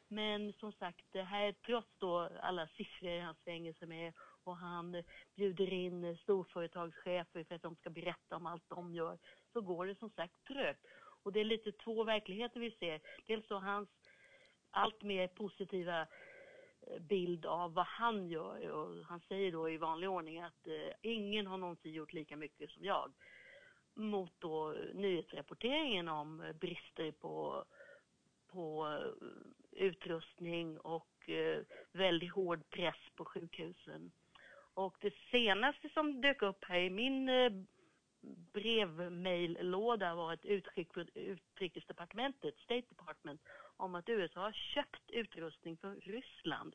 Men 0.08 0.52
som 0.52 0.72
sagt, 0.72 1.04
det 1.12 1.22
här 1.22 1.52
trots 1.52 1.88
då 1.98 2.30
alla 2.42 2.66
siffror 2.66 3.20
han 3.20 3.34
svänger 3.34 3.72
sig 3.72 3.88
med 3.88 4.12
och 4.44 4.56
han 4.56 5.02
bjuder 5.36 5.72
in 5.72 6.16
storföretagschefer 6.16 7.44
för 7.44 7.54
att 7.54 7.62
de 7.62 7.76
ska 7.76 7.90
berätta 7.90 8.36
om 8.36 8.46
allt 8.46 8.68
de 8.68 8.94
gör, 8.94 9.18
så 9.52 9.60
går 9.60 9.86
det 9.86 9.94
som 9.94 10.10
sagt 10.10 10.44
trögt. 10.44 10.86
Och 11.22 11.32
det 11.32 11.40
är 11.40 11.44
lite 11.44 11.72
två 11.72 12.04
verkligheter 12.04 12.60
vi 12.60 12.70
ser. 12.70 13.00
Dels 13.26 13.46
så 13.46 13.58
hans 13.58 13.88
allt 14.72 15.02
mer 15.02 15.28
positiva 15.28 16.00
eh, 16.00 16.98
bild 17.00 17.46
av 17.46 17.74
vad 17.74 17.86
han 17.86 18.28
gör 18.28 18.70
och 18.70 19.04
han 19.04 19.20
säger 19.20 19.52
då 19.52 19.70
i 19.70 19.76
vanlig 19.76 20.10
ordning 20.10 20.40
att 20.40 20.66
eh, 20.66 20.94
ingen 21.02 21.46
har 21.46 21.56
någonsin 21.56 21.92
gjort 21.92 22.12
lika 22.12 22.36
mycket 22.36 22.70
som 22.70 22.84
jag 22.84 23.12
mot 23.94 24.32
då 24.38 24.72
eh, 24.72 24.94
nyhetsrapporteringen 24.94 26.08
om 26.08 26.40
eh, 26.40 26.52
brister 26.52 27.12
på, 27.12 27.64
på 28.52 28.98
utrustning 29.70 30.78
och 30.78 31.28
eh, 31.28 31.62
väldigt 31.92 32.32
hård 32.32 32.70
press 32.70 33.10
på 33.16 33.24
sjukhusen. 33.24 34.12
Och 34.74 34.96
det 35.00 35.14
senaste 35.30 35.88
som 35.88 36.20
dök 36.20 36.42
upp 36.42 36.64
här 36.64 36.78
i 36.78 36.90
min 36.90 37.28
eh, 37.28 37.52
brevmaillåda 38.52 40.14
var 40.14 40.32
ett 40.32 40.44
utskick 40.44 40.94
från 40.94 41.08
utrikesdepartementet, 41.14 42.58
State 42.58 42.86
Department, 42.88 43.40
om 43.76 43.94
att 43.94 44.08
USA 44.08 44.40
har 44.40 44.52
köpt 44.52 45.10
utrustning 45.10 45.76
från 45.76 45.96
Ryssland. 45.96 46.74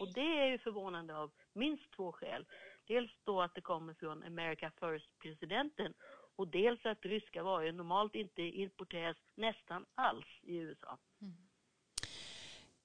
Och 0.00 0.12
det 0.14 0.40
är 0.40 0.46
ju 0.46 0.58
förvånande 0.58 1.16
av 1.16 1.30
minst 1.52 1.90
två 1.90 2.12
skäl. 2.12 2.46
Dels 2.86 3.10
då 3.24 3.42
att 3.42 3.54
det 3.54 3.60
kommer 3.60 3.94
från 3.94 4.22
America 4.22 4.70
First-presidenten 4.80 5.94
och 6.36 6.48
dels 6.48 6.86
att 6.86 7.04
ryska 7.04 7.42
varor 7.42 7.72
normalt 7.72 8.14
inte 8.14 8.42
importeras 8.42 9.16
nästan 9.34 9.86
alls 9.94 10.26
i 10.42 10.56
USA. 10.56 10.98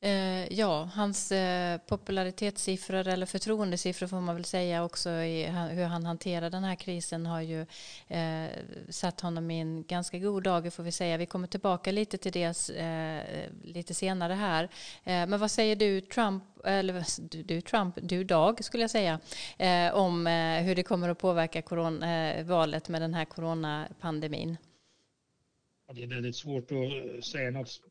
Eh, 0.04 0.54
ja, 0.54 0.90
hans 0.94 1.32
eh, 1.32 1.78
popularitetssiffror 1.78 3.08
eller 3.08 3.26
förtroendesiffror 3.26 4.08
får 4.08 4.22
man 4.22 4.36
väl 4.36 4.46
säga 4.46 4.84
också 4.84 5.10
i 5.10 5.46
hur 5.72 5.86
han 5.86 6.06
hanterar 6.06 6.50
den 6.50 6.64
här 6.64 6.76
krisen 6.76 7.26
har 7.26 7.42
ju 7.42 7.62
eh, 8.08 8.50
satt 8.90 9.22
honom 9.22 9.52
i 9.52 9.60
en 9.60 9.84
ganska 9.84 10.18
god 10.18 10.44
dag 10.44 10.74
får 10.74 10.84
vi 10.84 10.92
säga. 10.92 11.18
Vi 11.18 11.26
kommer 11.26 11.48
tillbaka 11.48 11.92
lite 11.92 12.18
till 12.18 12.32
det 12.32 12.70
eh, 12.70 13.50
lite 13.64 13.94
senare 13.94 14.34
här. 14.34 14.64
Eh, 15.04 15.28
men 15.28 15.40
vad 15.40 15.52
säger 15.52 15.76
du 15.76 16.02
Trump, 16.02 16.44
eller 16.66 17.04
du, 17.30 17.44
du 17.44 17.62
Trump, 17.62 17.98
du 18.02 18.24
Dag 18.24 18.64
skulle 18.64 18.84
jag 18.84 18.92
säga, 18.92 19.20
eh, 19.58 19.96
om 19.96 20.28
eh, 20.28 20.64
hur 20.64 20.76
det 20.76 20.84
kommer 20.84 21.10
att 21.10 21.20
påverka 21.20 21.60
eh, 21.60 22.46
valet 22.46 22.90
med 22.90 23.02
den 23.02 23.14
här 23.14 23.26
coronapandemin? 23.26 24.58
Det 25.92 26.04
är 26.04 26.08
väldigt 26.08 26.36
svårt 26.36 26.72
att 26.72 26.78
eh, 26.78 27.22
säga 27.22 27.52
något 27.52 27.82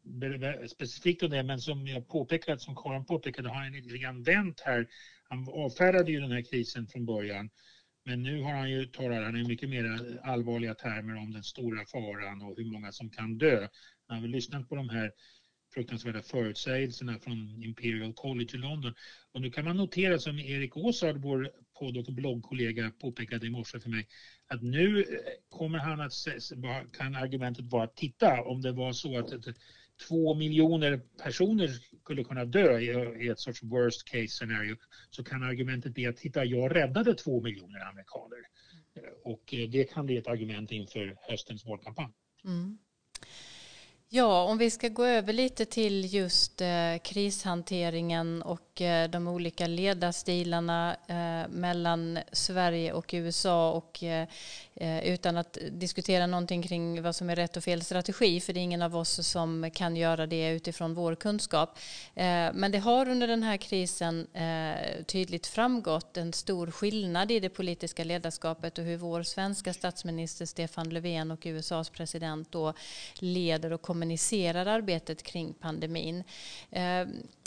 specifikt 0.71 1.23
om 1.23 1.31
det, 1.31 1.43
men 1.43 1.59
som 1.59 1.87
jag 1.87 2.09
påpekade, 2.09 2.59
som 2.59 2.77
Karin 2.77 3.05
påpekade, 3.05 3.49
har 3.49 3.57
han 3.57 3.73
lite 3.73 3.99
grann 3.99 4.23
vänt 4.23 4.61
här. 4.61 4.89
Han 5.29 5.49
avfärdade 5.49 6.13
ju 6.13 6.21
den 6.21 6.33
här 6.33 6.43
krisen 6.43 6.87
från 6.87 7.07
början, 7.07 7.51
men 8.05 8.23
nu 8.23 8.43
har 8.43 8.53
han 8.53 8.71
ju, 8.71 8.87
talat 8.87 9.25
han 9.25 9.37
i 9.37 9.49
mycket 9.49 9.69
mer 9.69 9.85
eh, 9.85 10.31
allvarliga 10.31 10.75
termer 10.75 11.17
om 11.17 11.33
den 11.33 11.43
stora 11.43 11.87
faran 11.87 12.43
och 12.43 12.57
hur 12.57 12.73
många 12.73 12.93
som 12.93 13.11
kan 13.11 13.39
dö. 13.39 13.69
När 14.09 14.21
vi 14.21 14.29
lyssnat 14.29 14.69
på 14.69 14.75
de 14.75 14.89
här 14.89 15.13
fruktansvärda 15.75 16.23
förutsägelserna 16.23 17.19
från 17.19 17.63
Imperial 17.63 18.13
College 18.13 18.51
i 18.55 18.57
London. 18.57 18.95
Och 19.33 19.41
nu 19.41 19.51
kan 19.51 19.65
man 19.65 19.77
notera 19.77 20.19
som 20.19 20.39
Erik 20.39 20.77
Åsard, 20.77 21.17
vår 21.17 21.51
podd 21.79 21.97
och 21.97 22.15
bloggkollega 22.15 22.91
påpekade 22.91 23.47
i 23.47 23.51
morse 23.51 23.81
för 23.81 23.91
mig, 23.91 24.09
att 24.47 24.63
nu 24.63 25.01
eh, 25.01 25.07
kommer 25.49 25.79
han 25.79 26.01
att, 26.01 26.13
kan 26.93 27.15
argumentet 27.15 27.65
vara 27.65 27.85
att 27.85 27.97
titta 27.97 28.43
om 28.43 28.63
det 28.63 28.73
var 28.73 28.93
så 28.93 29.19
att 29.19 29.33
två 30.09 30.35
miljoner 30.35 31.01
personer 31.23 31.69
skulle 32.03 32.25
kunna 32.25 32.45
dö 32.45 32.79
i 32.79 33.29
ett 33.29 33.41
sorts 33.41 33.63
worst 33.63 34.05
case 34.05 34.29
scenario 34.29 34.77
så 35.11 35.25
kan 35.25 35.43
argumentet 35.43 35.95
bli 35.95 36.07
att 36.07 36.17
titta 36.17 36.45
jag 36.45 36.77
räddade 36.77 37.15
två 37.15 37.41
miljoner 37.41 37.81
amerikaner. 37.91 38.39
Och 39.25 39.55
eh, 39.55 39.69
det 39.69 39.85
kan 39.85 40.07
bli 40.07 40.17
ett 40.17 40.27
argument 40.27 40.73
inför 40.73 41.17
höstens 41.21 41.65
valkampanj. 41.65 42.13
Mm. 42.45 42.79
Ja, 44.15 44.43
om 44.43 44.59
vi 44.59 44.71
ska 44.71 44.89
gå 44.89 45.05
över 45.05 45.33
lite 45.33 45.65
till 45.65 46.15
just 46.15 46.61
eh, 46.61 46.99
krishanteringen 47.03 48.43
och 48.43 48.81
eh, 48.81 49.11
de 49.11 49.29
olika 49.29 49.67
ledarstilarna 49.67 50.97
eh, 51.07 51.49
mellan 51.49 52.19
Sverige 52.33 52.93
och 52.93 53.11
USA 53.15 53.73
och 53.73 54.03
eh, 54.03 54.29
Eh, 54.83 55.13
utan 55.13 55.37
att 55.37 55.59
diskutera 55.71 56.27
någonting 56.27 56.63
kring 56.63 57.03
vad 57.03 57.17
som 57.17 57.31
är 57.31 57.37
rätt 57.37 57.57
och 57.57 57.65
fel 57.65 57.83
strategi, 57.83 58.41
för 58.41 58.53
det 58.53 58.61
är 58.61 58.63
ingen 58.63 58.83
av 58.83 58.97
oss 58.97 59.29
som 59.29 59.71
kan 59.75 59.97
göra 59.97 60.27
det 60.27 60.51
utifrån 60.51 60.95
vår 60.95 61.15
kunskap. 61.15 61.79
Eh, 62.15 62.53
men 62.55 62.73
det 62.73 62.79
har 62.79 63.09
under 63.09 63.27
den 63.27 63.43
här 63.43 63.57
krisen 63.57 64.27
eh, 64.33 65.05
tydligt 65.05 65.47
framgått 65.47 66.17
en 66.17 66.33
stor 66.33 66.71
skillnad 66.71 67.31
i 67.31 67.41
det 67.41 67.49
politiska 67.49 68.05
ledarskapet 68.05 68.79
och 68.79 68.85
hur 68.85 68.97
vår 68.97 69.23
svenska 69.23 69.73
statsminister 69.73 70.47
Stefan 70.47 70.91
Löfven 70.91 71.31
och 71.31 71.47
USAs 71.47 71.91
president 71.91 72.53
då 72.53 72.75
leder 73.15 73.73
och 73.73 73.83
kommunicerar 73.83 74.67
arbetet 74.67 75.23
kring 75.23 75.53
pandemin. 75.53 76.25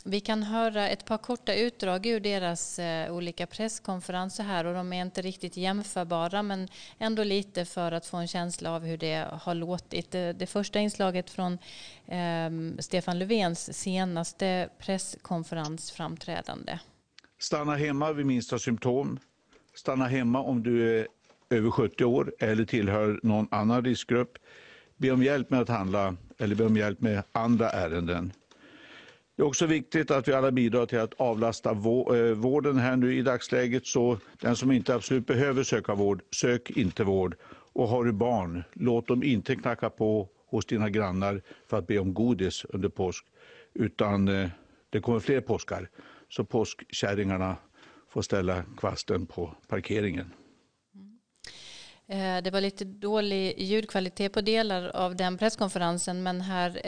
Vi 0.08 0.20
kan 0.20 0.44
höra 0.44 0.90
ett 0.90 1.06
par 1.06 1.18
korta 1.18 1.56
utdrag 1.56 2.06
ur 2.06 2.20
deras 2.20 2.80
eh, 2.80 3.14
olika 3.14 3.48
presskonferenser 3.48 4.44
här 4.44 4.66
och 4.66 4.74
de 4.74 4.94
är 4.94 5.02
inte 5.02 5.22
riktigt 5.22 5.58
jämförbara 5.58 6.44
men 6.44 6.68
ändå 7.00 7.24
lite 7.24 7.66
för 7.66 7.92
att 7.92 8.06
få 8.06 8.18
en 8.18 8.28
känsla 8.28 8.72
av 8.72 8.84
hur 8.84 8.98
det 8.98 9.28
har 9.42 9.56
låtit. 9.56 10.12
Det, 10.12 10.50
första 10.50 10.80
inslaget 10.80 11.30
från 11.30 11.58
ehm, 12.08 12.78
Stefan 12.80 13.20
Löfvens 13.20 13.78
senaste 13.78 14.70
presskonferensframträdande. 14.80 16.80
Stanna 17.40 17.76
hemma 17.76 18.14
vid 18.14 18.26
minsta 18.26 18.60
symptom. 18.60 19.20
Stanna 19.76 20.08
hemma 20.08 20.40
om 20.40 20.64
du 20.64 21.00
är 21.00 21.08
över 21.50 21.72
70 21.72 22.06
år 22.06 22.34
eller 22.40 22.66
tillhör 22.66 23.20
någon 23.24 23.48
annan 23.52 23.86
riskgrupp. 23.86 24.38
Be 24.98 25.12
om 25.12 25.24
hjälp 25.24 25.50
med 25.50 25.62
att 25.62 25.70
handla 25.70 26.16
eller 26.38 26.56
be 26.56 26.66
om 26.66 26.78
hjälp 26.78 27.02
med 27.02 27.24
andra 27.32 27.70
ärenden. 27.70 28.32
Det 29.36 29.42
är 29.42 29.46
också 29.48 29.66
viktigt 29.66 30.12
att 30.12 30.28
vi 30.28 30.34
alla 30.34 30.52
bidrar 30.52 30.86
till 30.86 31.00
att 31.00 31.14
avlasta 31.14 31.70
eh, 31.72 31.76
vården 32.34 32.78
här 32.78 32.96
nu 32.96 33.18
i 33.18 33.22
dagsläget. 33.22 33.86
Så 33.86 34.18
den 34.42 34.56
som 34.56 34.72
inte 34.72 34.96
absolut 34.96 35.28
behöver 35.28 35.64
söka 35.64 35.96
vård, 35.96 36.22
sök 36.32 36.70
inte 36.70 37.04
vård. 37.04 37.36
Och 37.74 37.88
har 37.88 38.04
du 38.04 38.12
barn, 38.12 38.64
låt 38.74 39.08
dem 39.08 39.24
inte 39.24 39.56
knacka 39.56 39.90
på 39.90 40.30
hos 40.48 40.66
dina 40.66 40.90
grannar 40.90 41.42
för 41.68 41.78
att 41.78 41.88
be 41.88 42.00
om 42.00 42.14
godis 42.14 42.66
under 42.70 42.90
påsk. 42.90 43.26
Utan 43.74 44.28
eh, 44.28 44.50
det 44.90 45.00
kommer 45.00 45.20
fler 45.20 45.42
påskar. 45.42 45.90
Så 46.30 46.44
påskkärringarna 46.44 47.56
får 48.10 48.22
ställa 48.22 48.64
kvasten 48.78 49.26
på 49.26 49.56
parkeringen. 49.68 50.32
Mm. 50.96 52.38
Eh, 52.38 52.44
det 52.44 52.52
var 52.52 52.62
lite 52.62 52.86
dålig 52.86 53.60
ljudkvalitet 53.62 54.34
på 54.34 54.42
delar 54.42 54.90
av 54.90 55.16
den 55.16 55.38
presskonferensen 55.38 56.24
men 56.24 56.42
här 56.42 56.80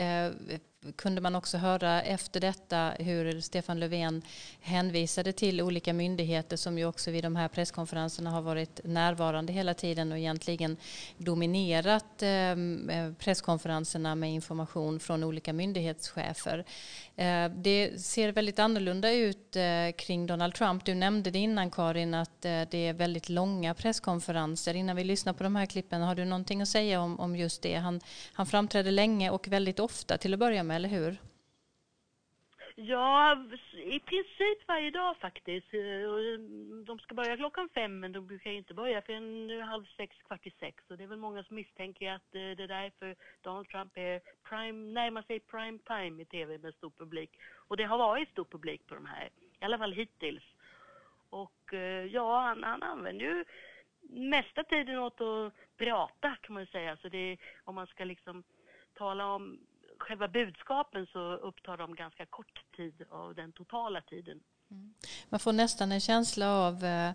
kunde 0.96 1.20
man 1.20 1.34
också 1.34 1.58
höra 1.58 2.02
efter 2.02 2.40
detta 2.40 2.92
hur 2.98 3.40
Stefan 3.40 3.80
Löfven 3.80 4.22
hänvisade 4.60 5.32
till 5.32 5.62
olika 5.62 5.92
myndigheter 5.92 6.56
som 6.56 6.78
ju 6.78 6.84
också 6.84 7.10
vid 7.10 7.24
de 7.24 7.36
här 7.36 7.48
presskonferenserna 7.48 8.30
har 8.30 8.42
varit 8.42 8.80
närvarande 8.84 9.52
hela 9.52 9.74
tiden 9.74 10.12
och 10.12 10.18
egentligen 10.18 10.76
dominerat 11.16 12.22
ehm, 12.22 13.14
presskonferenserna 13.18 14.14
med 14.14 14.32
information 14.32 15.00
från 15.00 15.24
olika 15.24 15.52
myndighetschefer. 15.52 16.64
Ehm, 17.16 17.62
det 17.62 18.02
ser 18.02 18.32
väldigt 18.32 18.58
annorlunda 18.58 19.12
ut 19.12 19.56
eh, 19.56 19.62
kring 19.96 20.26
Donald 20.26 20.54
Trump. 20.54 20.84
Du 20.84 20.94
nämnde 20.94 21.30
det 21.30 21.38
innan 21.38 21.70
Karin 21.70 22.14
att 22.14 22.44
eh, 22.44 22.62
det 22.70 22.78
är 22.78 22.92
väldigt 22.92 23.28
långa 23.28 23.74
presskonferenser. 23.74 24.74
Innan 24.74 24.96
vi 24.96 25.04
lyssnar 25.04 25.32
på 25.32 25.42
de 25.42 25.56
här 25.56 25.66
klippen, 25.66 26.02
har 26.02 26.14
du 26.14 26.24
någonting 26.24 26.62
att 26.62 26.68
säga 26.68 27.00
om, 27.00 27.20
om 27.20 27.36
just 27.36 27.62
det? 27.62 27.74
Han, 27.74 28.00
han 28.32 28.46
framträder 28.46 28.90
länge 28.90 29.30
och 29.30 29.48
väldigt 29.48 29.80
ofta 29.80 30.18
till 30.18 30.34
att 30.34 30.40
börja 30.40 30.62
med, 30.62 30.67
eller 30.70 30.88
hur? 30.88 31.18
Ja, 32.80 33.44
i 33.74 34.00
princip 34.00 34.68
varje 34.68 34.90
dag 34.90 35.16
faktiskt. 35.16 35.74
Eh, 35.74 35.80
eh, 35.80 36.38
de 36.86 36.98
ska 36.98 37.14
börja 37.14 37.36
klockan 37.36 37.68
fem 37.68 38.00
men 38.00 38.12
de 38.12 38.26
brukar 38.26 38.50
inte 38.50 38.74
börja 38.74 39.02
förrän 39.02 39.62
halv 39.62 39.84
sex, 39.96 40.16
kvart 40.26 40.46
i 40.46 40.50
sex. 40.50 40.84
Och 40.88 40.96
det 40.96 41.04
är 41.04 41.08
väl 41.08 41.18
många 41.18 41.44
som 41.44 41.56
misstänker 41.56 42.12
att 42.12 42.34
eh, 42.34 42.50
det 42.56 42.62
är 42.62 42.68
därför 42.68 43.16
Donald 43.42 43.68
Trump 43.68 43.92
är 43.94 44.20
prime, 44.48 44.92
närmar 44.92 45.22
sig 45.22 45.40
prime 45.40 45.78
time 45.78 46.22
i 46.22 46.24
tv 46.24 46.58
med 46.58 46.74
stor 46.74 46.90
publik. 46.90 47.30
Och 47.68 47.76
det 47.76 47.84
har 47.84 47.98
varit 47.98 48.30
stor 48.30 48.44
publik 48.44 48.86
på 48.86 48.94
de 48.94 49.06
här, 49.06 49.30
i 49.60 49.64
alla 49.64 49.78
fall 49.78 49.92
hittills. 49.92 50.44
Och 51.30 51.72
ja, 52.10 52.40
han, 52.40 52.62
han 52.62 52.82
använder 52.82 53.24
ju 53.24 53.44
mesta 54.10 54.64
tiden 54.64 54.98
åt 54.98 55.20
att 55.20 55.52
prata 55.76 56.36
kan 56.40 56.54
man 56.54 56.66
säga. 56.66 56.96
Så 56.96 57.08
det 57.08 57.18
är, 57.18 57.38
om 57.64 57.74
man 57.74 57.86
ska 57.86 58.04
liksom 58.04 58.42
tala 58.94 59.26
om 59.26 59.58
själva 59.98 60.28
budskapen 60.28 61.06
så 61.06 61.32
upptar 61.32 61.76
de 61.76 61.94
ganska 61.94 62.26
kort 62.26 62.62
tid 62.76 63.04
av 63.10 63.34
den 63.34 63.52
totala 63.52 64.00
tiden. 64.00 64.40
Mm. 64.70 64.94
Man 65.28 65.40
får 65.40 65.52
nästan 65.52 65.92
en 65.92 66.00
känsla 66.00 66.52
av, 66.52 66.84
eh, 66.84 67.10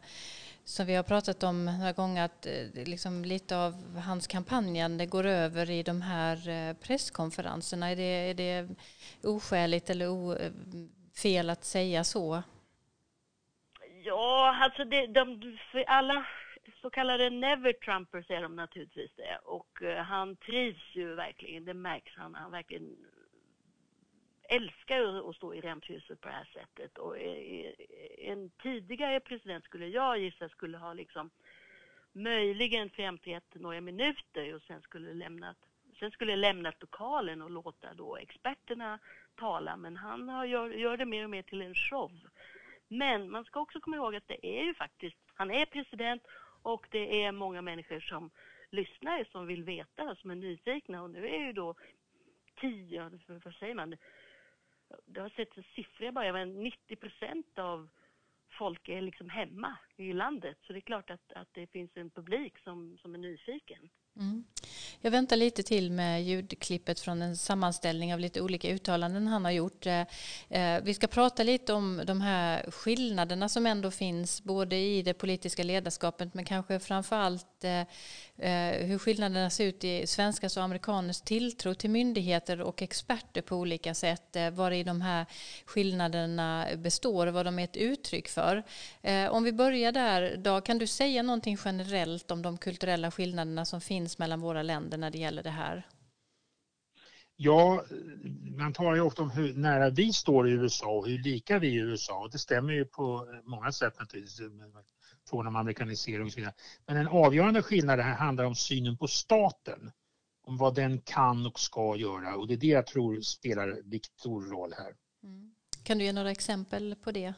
som 0.63 0.86
vi 0.86 0.95
har 0.95 1.03
pratat 1.03 1.43
om 1.43 1.65
några 1.65 1.91
gånger, 1.91 2.25
att 2.25 2.45
eh, 2.45 2.86
liksom 2.86 3.25
lite 3.25 3.57
av 3.57 3.99
hans 3.99 4.27
kampanjande 4.27 5.05
går 5.05 5.25
över 5.25 5.69
i 5.69 5.84
de 5.84 6.01
här 6.01 6.49
eh, 6.49 6.73
presskonferenserna. 6.73 7.91
Är 7.91 7.95
det, 7.95 8.03
är 8.03 8.34
det 8.34 8.75
oskäligt 9.23 9.89
eller 9.89 10.07
o, 10.07 10.38
fel 11.21 11.49
att 11.49 11.63
säga 11.63 12.03
så? 12.03 12.43
Ja, 14.05 14.57
alltså 14.61 14.86
det, 14.86 15.07
de, 15.07 15.57
för 15.71 15.84
alla 15.88 16.25
så 16.82 16.89
kallade 16.89 17.30
never-trumpers 17.30 18.30
är 18.30 18.41
de 18.41 18.55
naturligtvis 18.55 19.11
det. 19.16 19.38
Och 19.43 19.82
eh, 19.82 20.03
han 20.03 20.36
trivs 20.36 20.95
ju 20.95 21.16
verkligen, 21.16 21.66
det 21.66 21.74
märks. 21.74 22.11
Han, 22.16 22.36
han 22.36 22.51
verkligen 22.51 22.97
älskar 24.49 25.30
att 25.30 25.36
stå 25.36 25.53
i 25.53 25.61
rampljuset 25.61 26.22
på 26.22 26.28
det 26.28 26.34
här 26.34 26.49
sättet. 26.53 26.97
Och 26.97 27.18
eh, 27.18 27.66
eh, 27.68 28.30
en 28.32 28.49
tidigare 28.49 29.20
president 29.20 29.66
skulle 29.66 29.88
jag 29.88 30.20
gissa 30.20 30.49
skulle 30.49 30.78
ha 30.78 30.93
liksom 30.93 31.30
möjligen 32.11 32.89
framträtt 32.89 33.55
några 33.55 33.82
minuter 33.82 34.55
och 34.55 34.61
sen 34.61 34.82
skulle 34.82 35.14
lämnat 35.14 35.57
Sen 35.99 36.11
skulle 36.11 36.36
lämnat 36.36 36.82
lokalen 36.82 37.41
och 37.41 37.51
låta 37.51 37.93
då 37.93 38.18
experterna 38.18 38.99
tala, 39.36 39.78
men 39.78 39.97
han 39.97 40.30
har, 40.30 40.45
gör, 40.45 40.70
gör 40.70 40.97
det 40.97 41.05
mer 41.05 41.24
och 41.24 41.30
mer 41.30 41.41
till 41.41 41.61
en 41.61 41.76
show. 41.76 42.11
Men 42.88 43.30
man 43.30 43.45
ska 43.45 43.59
också 43.59 43.80
komma 43.80 43.95
ihåg 43.95 44.16
att 44.16 44.28
det 44.28 44.47
är 44.47 44.64
ju 44.64 44.74
faktiskt, 44.74 45.18
han 45.34 45.51
är 45.51 45.66
president 45.66 46.24
och 46.64 46.88
det 46.91 47.24
är 47.24 47.32
många 47.32 47.61
människor 47.61 47.99
som 47.99 48.30
lyssnar 48.70 49.24
som 49.32 49.47
vill 49.47 49.64
veta, 49.64 50.16
som 50.16 50.32
är 50.32 50.36
nyfikna 50.36 51.03
och 51.03 51.09
nu 51.09 51.28
är 51.28 51.45
ju 51.45 51.53
då 51.53 51.76
tio, 52.61 53.20
vad 53.28 53.55
säger 53.55 53.76
man, 53.76 53.95
det 55.05 55.22
har 55.22 55.30
sett 55.30 55.66
siffror 55.76 56.11
bara, 56.11 56.34
men 56.34 56.64
90 56.64 56.95
procent 56.95 57.59
av 57.59 57.89
folk 58.57 58.89
är 58.89 59.01
liksom 59.01 59.30
hemma 59.30 59.78
i 59.95 60.14
landet. 60.14 60.57
Så 60.61 60.74
det 60.74 60.80
är 60.80 60.82
klart 60.82 61.09
att, 61.09 61.32
att 61.34 61.47
det 61.51 61.68
finns 61.68 61.91
en 61.97 62.09
publik 62.09 62.59
som, 62.59 62.97
som 62.97 63.14
är 63.16 63.20
nyfiken. 63.20 63.89
Mm. 64.16 64.43
Jag 65.05 65.11
väntar 65.11 65.36
lite 65.36 65.64
till 65.64 65.91
med 65.91 66.24
ljudklippet 66.24 66.99
från 66.99 67.22
en 67.22 67.38
sammanställning 67.38 68.14
av 68.14 68.20
lite 68.20 68.41
olika 68.41 68.70
uttalanden 68.70 69.28
han 69.28 69.45
har 69.45 69.51
gjort. 69.51 69.86
Eh, 69.86 70.01
eh, 70.49 70.82
vi 70.84 70.93
ska 70.93 71.07
prata 71.07 71.43
lite 71.43 71.74
om 71.74 72.01
de 72.05 72.22
här 72.22 72.72
skillnaderna 72.72 73.49
som 73.49 73.66
ändå 73.66 73.91
finns 73.91 74.43
både 74.43 74.76
i 74.76 75.01
det 75.01 75.14
politiska 75.14 75.64
ledarskapet 75.64 76.34
men 76.34 76.45
kanske 76.45 76.80
framför 76.80 77.16
allt 77.16 77.64
eh, 77.64 77.84
hur 78.86 78.97
skillnaderna 78.97 79.49
ser 79.49 79.66
ut 79.66 79.84
i 79.84 80.07
svenskars 80.07 80.57
och 80.57 80.64
amerikaners 80.64 81.22
tilltro 81.22 81.74
till 81.74 81.89
myndigheter 81.89 82.61
och 82.61 82.82
experter 82.82 83.41
på 83.41 83.55
olika 83.55 83.93
sätt. 83.93 84.38
Vad 84.51 84.74
i 84.74 84.84
de 84.84 85.01
här 85.01 85.26
skillnaderna 85.66 86.68
består 86.76 87.28
och 87.28 87.34
vad 87.34 87.45
de 87.45 87.59
är 87.59 87.64
ett 87.64 87.78
uttryck 87.78 88.28
för. 88.28 88.64
Om 89.30 89.43
vi 89.43 89.51
börjar 89.51 89.91
där, 89.91 90.38
Dag, 90.38 90.66
kan 90.66 90.78
du 90.78 90.88
säga 90.88 91.24
någonting 91.24 91.57
generellt 91.66 92.32
om 92.32 92.41
de 92.41 92.57
kulturella 92.57 93.11
skillnaderna 93.11 93.66
som 93.66 93.82
finns 93.82 94.18
mellan 94.18 94.41
våra 94.41 94.53
länder 94.62 94.97
när 94.97 95.12
det 95.12 95.18
gäller 95.18 95.43
det 95.43 95.49
här? 95.49 95.88
Ja, 97.36 97.86
man 98.58 98.74
talar 98.74 98.95
ju 98.95 99.01
ofta 99.01 99.22
om 99.22 99.32
hur 99.32 99.54
nära 99.54 99.89
vi 99.89 100.14
står 100.14 100.49
i 100.49 100.51
USA 100.51 100.91
och 100.91 101.08
hur 101.08 101.18
lika 101.18 101.60
vi 101.60 101.68
är 101.68 101.72
i 101.72 101.76
USA. 101.76 102.30
Det 102.32 102.38
stämmer 102.38 102.74
ju 102.74 102.86
på 102.86 103.28
många 103.43 103.72
sätt 103.72 103.99
naturligtvis, 103.99 104.41
från 105.30 105.47
om 105.47 105.56
amerikanisering 105.56 106.26
och 106.26 106.32
så 106.32 106.39
vidare. 106.39 106.54
Men 106.88 106.97
en 106.97 107.08
avgörande 107.08 107.62
skillnad 107.62 107.99
här 107.99 108.16
handlar 108.16 108.43
om 108.43 108.56
synen 108.56 108.97
på 108.97 109.08
staten. 109.08 109.91
Om 110.45 110.58
vad 110.58 110.76
den 110.76 111.01
kan 111.01 111.45
och 111.45 111.60
ska 111.60 111.95
göra 111.95 112.36
och 112.36 112.47
det 112.47 112.54
är 112.54 112.58
det 112.58 112.68
jag 112.68 112.88
tror 112.88 113.22
spelar 113.22 113.82
viktig 113.84 114.30
roll 114.30 114.74
här. 114.78 114.93
Mm. 115.24 115.56
Kan 115.84 115.97
du 115.97 116.04
ge 116.04 116.14
några 116.14 116.32
exempel 116.32 116.95
på 116.95 117.12
det? 117.12 117.34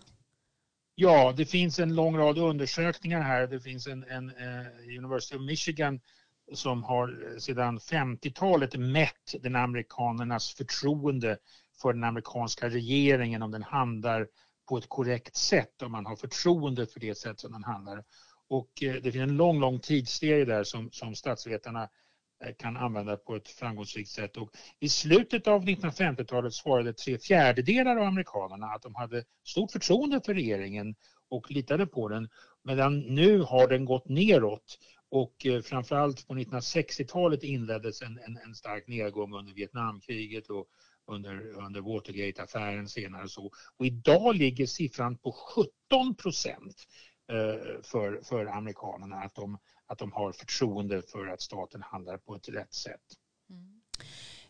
Ja, 0.96 1.34
det 1.38 1.46
finns 1.46 1.80
en 1.80 1.96
lång 1.96 2.18
rad 2.18 2.38
undersökningar 2.38 3.22
här. 3.22 3.48
Det 3.48 3.60
finns 3.60 3.88
en, 3.88 4.04
en 4.04 4.30
uh, 4.30 4.98
University 4.98 5.38
of 5.38 5.42
Michigan 5.42 6.00
som 6.54 6.84
har 6.84 7.40
sedan 7.40 7.80
50-talet 7.80 8.80
mätt 8.80 9.36
den 9.42 9.56
amerikanernas 9.56 10.54
förtroende 10.54 11.38
för 11.82 11.94
den 11.94 12.04
amerikanska 12.04 12.70
regeringen 12.70 13.42
om 13.42 13.52
den 13.52 13.64
handlar 13.64 14.28
på 14.70 14.78
ett 14.78 14.90
korrekt 14.90 15.36
sätt, 15.36 15.82
om 15.82 15.92
man 15.92 16.06
har 16.06 16.16
förtroende 16.16 16.88
för 16.88 17.00
det 17.00 17.18
sätt 17.18 17.40
som 17.40 17.52
den 17.52 17.64
handlar. 17.64 18.04
Och 18.50 18.84
eh, 18.84 18.94
det 18.94 19.12
finns 19.12 19.30
en 19.30 19.38
lång, 19.38 19.60
lång 19.60 19.80
tidsserie 19.80 20.46
där 20.46 20.64
som, 20.64 20.92
som 20.92 21.16
statsvetarna 21.16 21.90
eh, 22.44 22.56
kan 22.58 22.78
använda 22.78 23.18
på 23.18 23.36
ett 23.36 23.48
framgångsrikt 23.48 24.10
sätt. 24.10 24.38
Och 24.38 24.50
I 24.80 24.90
slutet 24.90 25.48
av 25.48 25.64
1950-talet 25.64 26.54
svarade 26.54 26.94
tre 26.94 27.18
fjärdedelar 27.18 27.98
av 27.98 28.04
amerikanerna 28.04 28.68
att 28.68 28.82
de 28.82 28.96
hade 28.96 29.24
stort 29.44 29.72
förtroende 29.72 30.22
för 30.26 30.34
regeringen 30.34 30.96
och 31.30 31.52
litade 31.52 31.88
på 31.88 32.08
den. 32.08 32.30
Medan 32.64 33.00
nu 33.00 33.40
har 33.40 33.68
den 33.68 33.86
gått 33.86 34.10
neråt 34.10 34.78
och 35.12 35.46
eh, 35.46 35.62
framförallt 35.62 36.28
på 36.28 36.34
1960-talet 36.34 37.44
inleddes 37.44 38.02
en, 38.02 38.20
en, 38.20 38.38
en, 38.38 38.56
stark 38.56 38.88
nedgång 38.88 39.34
under 39.34 39.54
Vietnamkriget 39.54 40.50
och 40.50 40.68
under, 41.08 41.48
under 41.66 41.82
Watergate-affären 41.82 42.90
senare. 42.90 43.30
Så. 43.30 43.52
Och 43.78 43.86
idag 43.86 44.36
ligger 44.36 44.66
siffran 44.66 45.18
på 45.18 45.32
17 45.90 46.16
procent 46.16 46.88
eh, 47.32 47.82
för, 47.84 48.22
för 48.24 48.46
amerikanerna 48.46 49.16
att 49.16 49.36
de, 49.36 49.58
att 49.86 49.98
de 49.98 50.12
har 50.12 50.32
förtroende 50.32 51.02
för 51.02 51.28
att 51.28 51.42
staten 51.42 51.82
handlar 51.82 52.18
på 52.18 52.36
ett 52.36 52.50
rätt 52.50 52.74
sätt. 52.74 53.02
Mm. 53.50 53.82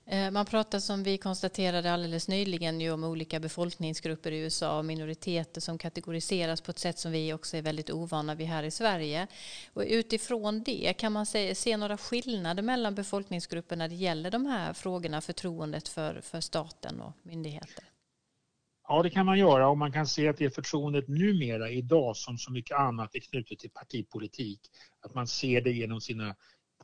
Eh, 0.08 0.32
man 0.32 0.46
pratar 0.46 0.80
som 0.80 1.04
vi 1.04 1.18
konstaterade 1.18 1.94
alldeles 1.94 2.28
nyligen 2.28 2.82
ju 2.82 2.92
om 2.92 3.04
olika 3.04 3.40
befolkningsgrupper 3.40 4.32
i 4.32 4.40
USA 4.40 4.78
och 4.78 4.86
minoriteter 4.86 5.62
som 5.62 5.78
kategoriseras 5.78 6.62
på 6.62 6.72
ett 6.72 6.80
sätt 6.80 7.00
som 7.00 7.12
vi 7.12 7.34
också 7.34 7.58
är 7.58 7.62
väldigt 7.62 7.90
ovana 7.90 8.36
vid 8.36 8.48
här 8.48 8.64
i 8.64 8.72
Sverige. 8.72 9.28
Och 9.74 9.84
utifrån 9.88 10.64
det, 10.64 10.94
kan 10.94 11.12
man 11.12 11.26
se, 11.26 11.56
se 11.56 11.78
några 11.78 11.98
skillnader 11.98 12.64
mellan 12.64 12.96
befolkningsgrupper 12.96 13.76
när 13.76 13.90
det 13.90 13.96
gäller 13.96 14.32
de 14.32 14.46
här 14.46 14.74
frågorna, 14.74 15.22
förtroendet 15.22 15.88
för, 15.88 16.22
för 16.22 16.42
staten 16.42 17.02
och 17.02 17.14
myndigheter? 17.24 17.84
Ja, 18.88 19.04
det 19.04 19.10
kan 19.10 19.26
man 19.26 19.40
göra 19.40 19.68
och 19.70 19.78
man 19.78 19.92
kan 19.92 20.08
se 20.08 20.28
att 20.28 20.38
det 20.38 20.56
förtroendet 20.56 21.08
numera 21.08 21.70
idag 21.70 22.18
som 22.18 22.38
så 22.38 22.52
mycket 22.52 22.78
annat 22.78 23.16
är 23.16 23.20
knutet 23.20 23.60
till 23.60 23.70
partipolitik. 23.70 24.60
Att 25.02 25.16
man 25.16 25.28
ser 25.28 25.62
det 25.62 25.72
genom 25.72 26.02
sina 26.02 26.36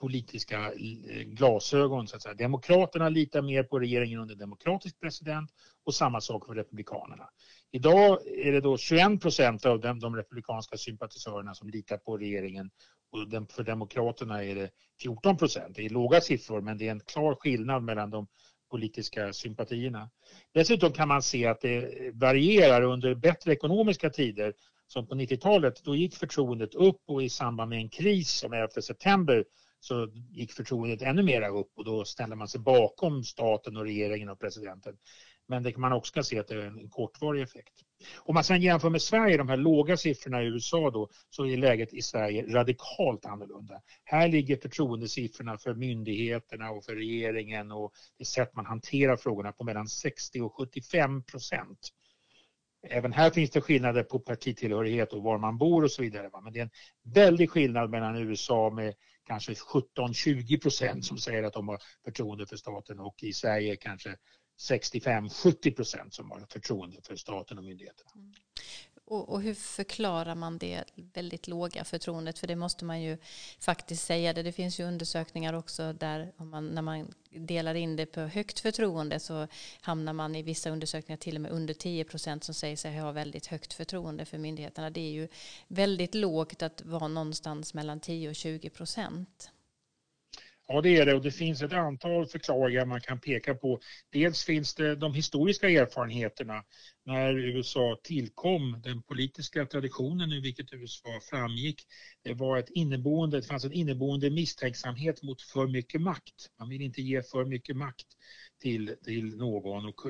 politiska 0.02 0.60
eh, 0.60 1.24
glasögon. 1.24 2.08
Så 2.08 2.16
att 2.16 2.22
säga. 2.22 2.36
Demokraterna 2.36 3.10
litar 3.10 3.42
mer 3.42 3.64
på 3.64 3.80
regeringen 3.80 4.20
under 4.20 4.36
demokratisk 4.36 5.00
president 5.00 5.52
och 5.86 5.96
samma 5.96 6.22
sak 6.22 6.46
för 6.46 6.56
Republikanerna. 6.56 7.30
Idag 7.72 8.28
är 8.28 8.52
det 8.52 8.62
då 8.62 8.78
21 8.78 9.22
procent 9.22 9.66
av 9.66 9.80
de, 9.80 10.00
de 10.00 10.16
republikanska 10.16 10.78
sympatisörerna 10.78 11.54
som 11.54 11.70
litar 11.70 11.98
på 11.98 12.18
regeringen 12.18 12.72
och 13.12 13.52
för 13.52 13.64
Demokraterna 13.64 14.44
är 14.44 14.56
det 14.56 14.70
14 15.02 15.38
procent. 15.38 15.76
Det 15.76 15.86
är 15.86 15.90
låga 15.90 16.22
siffror 16.22 16.62
men 16.62 16.78
det 16.78 16.88
är 16.88 16.92
en 16.92 17.00
klar 17.00 17.36
skillnad 17.36 17.84
mellan 17.84 18.10
de 18.10 18.28
politiska 18.72 19.34
sympatierna. 19.34 20.10
Dessutom 20.54 20.92
kan 20.92 21.08
man 21.08 21.22
se 21.22 21.46
att 21.46 21.62
det 21.62 22.12
varierar 22.14 22.82
under 22.82 23.16
bättre 23.16 23.54
ekonomiska 23.54 24.10
tider 24.10 24.54
som 24.88 25.08
på 25.08 25.16
90-talet. 25.16 25.84
Då 25.84 25.96
gick 25.96 26.16
förtroendet 26.16 26.76
upp 26.76 27.02
och 27.08 27.24
i 27.24 27.30
samband 27.30 27.70
med 27.70 27.80
en 27.80 27.90
kris 27.90 28.32
som 28.32 28.54
11 28.54 28.68
september 28.82 29.46
så 29.82 30.08
gick 30.30 30.52
förtroendet 30.52 31.02
ännu 31.02 31.24
mera 31.24 31.48
upp 31.50 31.72
och 31.76 31.86
då 31.86 32.06
ställde 32.06 32.36
man 32.36 32.48
sig 32.48 32.60
bakom 32.62 33.24
staten 33.24 33.78
och 33.78 33.84
regeringen 33.84 34.30
och 34.30 34.40
presidenten. 34.40 34.98
Men 35.48 35.64
det 35.64 35.72
kan 35.72 35.82
man 35.82 35.94
också 35.94 36.24
se 36.24 36.40
att 36.40 36.48
det 36.48 36.56
är 36.56 36.60
en 36.60 36.90
kortvarig 36.90 37.42
effekt. 37.42 37.74
Om 38.18 38.34
man 38.34 38.44
sedan 38.44 38.62
jämför 38.62 38.90
med 38.90 39.02
Sverige, 39.02 39.38
de 39.38 39.50
här 39.50 39.58
låga 39.58 39.98
siffrorna 39.98 40.44
i 40.44 40.46
USA 40.46 40.90
då, 40.92 41.10
så 41.30 41.46
är 41.46 41.58
läget 41.58 41.94
i 41.94 42.02
Sverige 42.02 42.54
radikalt 42.54 43.26
annorlunda. 43.26 43.82
Här 44.04 44.28
ligger 44.28 44.58
förtroendesiffrorna 44.58 45.58
för 45.58 45.74
myndigheterna 45.74 46.72
och 46.72 46.86
för 46.86 46.96
regeringen 46.96 47.72
och 47.72 47.92
det 48.18 48.26
sätt 48.26 48.56
man 48.56 48.66
hanterar 48.66 49.18
frågorna 49.18 49.52
på 49.52 49.64
mellan 49.64 49.88
60 49.88 50.42
och 50.42 50.56
75 50.56 51.24
procent. 51.24 51.90
Även 52.88 53.14
här 53.14 53.30
finns 53.30 53.52
det 53.52 53.62
skillnader 53.62 54.04
på 54.04 54.20
partitillhörighet 54.20 55.14
och 55.14 55.24
var 55.24 55.38
man 55.38 55.58
bor 55.58 55.84
och 55.84 55.92
så 55.92 56.02
vidare. 56.02 56.30
Men 56.44 56.54
det 56.54 56.60
är 56.60 56.64
en 56.64 56.70
väldig 57.14 57.50
skillnad 57.50 57.90
mellan 57.90 58.16
USA 58.16 58.70
med 58.70 58.94
kanske 59.32 59.54
17-20 59.54 60.62
procent 60.62 61.06
som 61.06 61.18
säger 61.18 61.44
att 61.44 61.54
de 61.54 61.68
har 61.68 61.82
förtroende 62.06 62.46
för 62.46 62.56
staten 62.56 63.00
och 63.00 63.24
i 63.24 63.34
Sverige 63.34 63.76
kanske 63.76 64.18
65-70 64.70 65.76
procent 65.76 66.14
som 66.14 66.32
har 66.32 66.46
förtroende 66.50 66.98
för 67.04 67.16
staten 67.16 67.58
och 67.58 67.64
myndigheterna. 67.64 68.12
Mm. 68.16 68.34
Och, 69.12 69.30
och, 69.30 69.42
hur 69.42 69.54
förklarar 69.54 70.36
man 70.36 70.58
det 70.58 70.84
väldigt 71.14 71.48
låga 71.48 71.84
förtroendet? 71.84 72.40
För 72.40 72.48
det 72.48 72.56
måste 72.56 72.86
man 72.86 73.02
ju 73.02 73.18
faktiskt 73.60 74.06
säga. 74.06 74.34
Det, 74.34 74.44
det 74.44 74.52
finns 74.52 74.80
ju 74.80 74.84
undersökningar 74.84 75.54
också 75.54 75.94
där 75.94 76.32
man, 76.38 76.68
när 76.68 76.82
man 76.82 77.14
delar 77.30 77.76
in 77.76 77.96
det 77.96 78.06
på 78.06 78.20
högt 78.22 78.60
förtroende 78.60 79.20
så 79.20 79.48
hamnar 79.82 80.14
man 80.14 80.36
i 80.36 80.44
vissa 80.44 80.70
undersökningar 80.70 81.18
till 81.18 81.36
och 81.36 81.42
med 81.42 81.52
under 81.52 81.74
10 81.74 82.04
procent 82.04 82.44
som 82.44 82.56
säger 82.56 82.76
sig 82.76 83.00
ha 83.00 83.12
väldigt 83.12 83.48
högt 83.48 83.74
förtroende 83.74 84.26
för 84.26 84.38
myndigheterna. 84.38 84.90
Det 84.90 85.02
är 85.02 85.12
ju 85.12 85.28
väldigt 85.68 86.16
lågt 86.16 86.62
att 86.62 86.82
vara 86.86 87.08
någonstans 87.08 87.74
mellan 87.74 88.00
10 88.00 88.30
och 88.30 88.36
20 88.36 88.70
procent. 88.70 89.52
Ja, 90.74 90.82
det 90.82 90.98
är 90.98 91.06
det 91.06 91.14
och 91.14 91.22
det 91.22 91.32
finns 91.32 91.62
ett 91.62 91.74
antal 91.74 92.28
förklaringar 92.28 92.86
man 92.86 93.02
kan 93.02 93.20
peka 93.20 93.56
på. 93.56 93.80
Dels 94.12 94.44
finns 94.44 94.76
det 94.76 94.96
de 94.96 95.14
historiska 95.14 95.70
erfarenheterna 95.70 96.64
när 97.06 97.38
USA 97.38 98.00
tillkom, 98.04 98.82
den 98.84 99.02
politiska 99.02 99.66
traditionen 99.66 100.32
i 100.32 100.40
vilket 100.40 100.74
USA 100.74 101.20
framgick. 101.30 101.82
Det, 102.24 102.34
var 102.34 102.58
ett 102.58 102.70
inneboende, 102.70 103.38
det 103.38 103.48
fanns 103.48 103.66
en 103.66 103.74
inneboende 103.74 104.30
misstänksamhet 104.30 105.24
mot 105.24 105.42
för 105.42 105.68
mycket 105.68 106.02
makt. 106.02 106.50
Man 106.60 106.70
vill 106.70 106.82
inte 106.82 107.02
ge 107.02 107.22
för 107.22 107.46
mycket 107.46 107.78
makt 107.78 108.08
till, 108.62 108.96
till 109.06 109.38
någon 109.38 109.86
och 109.86 110.02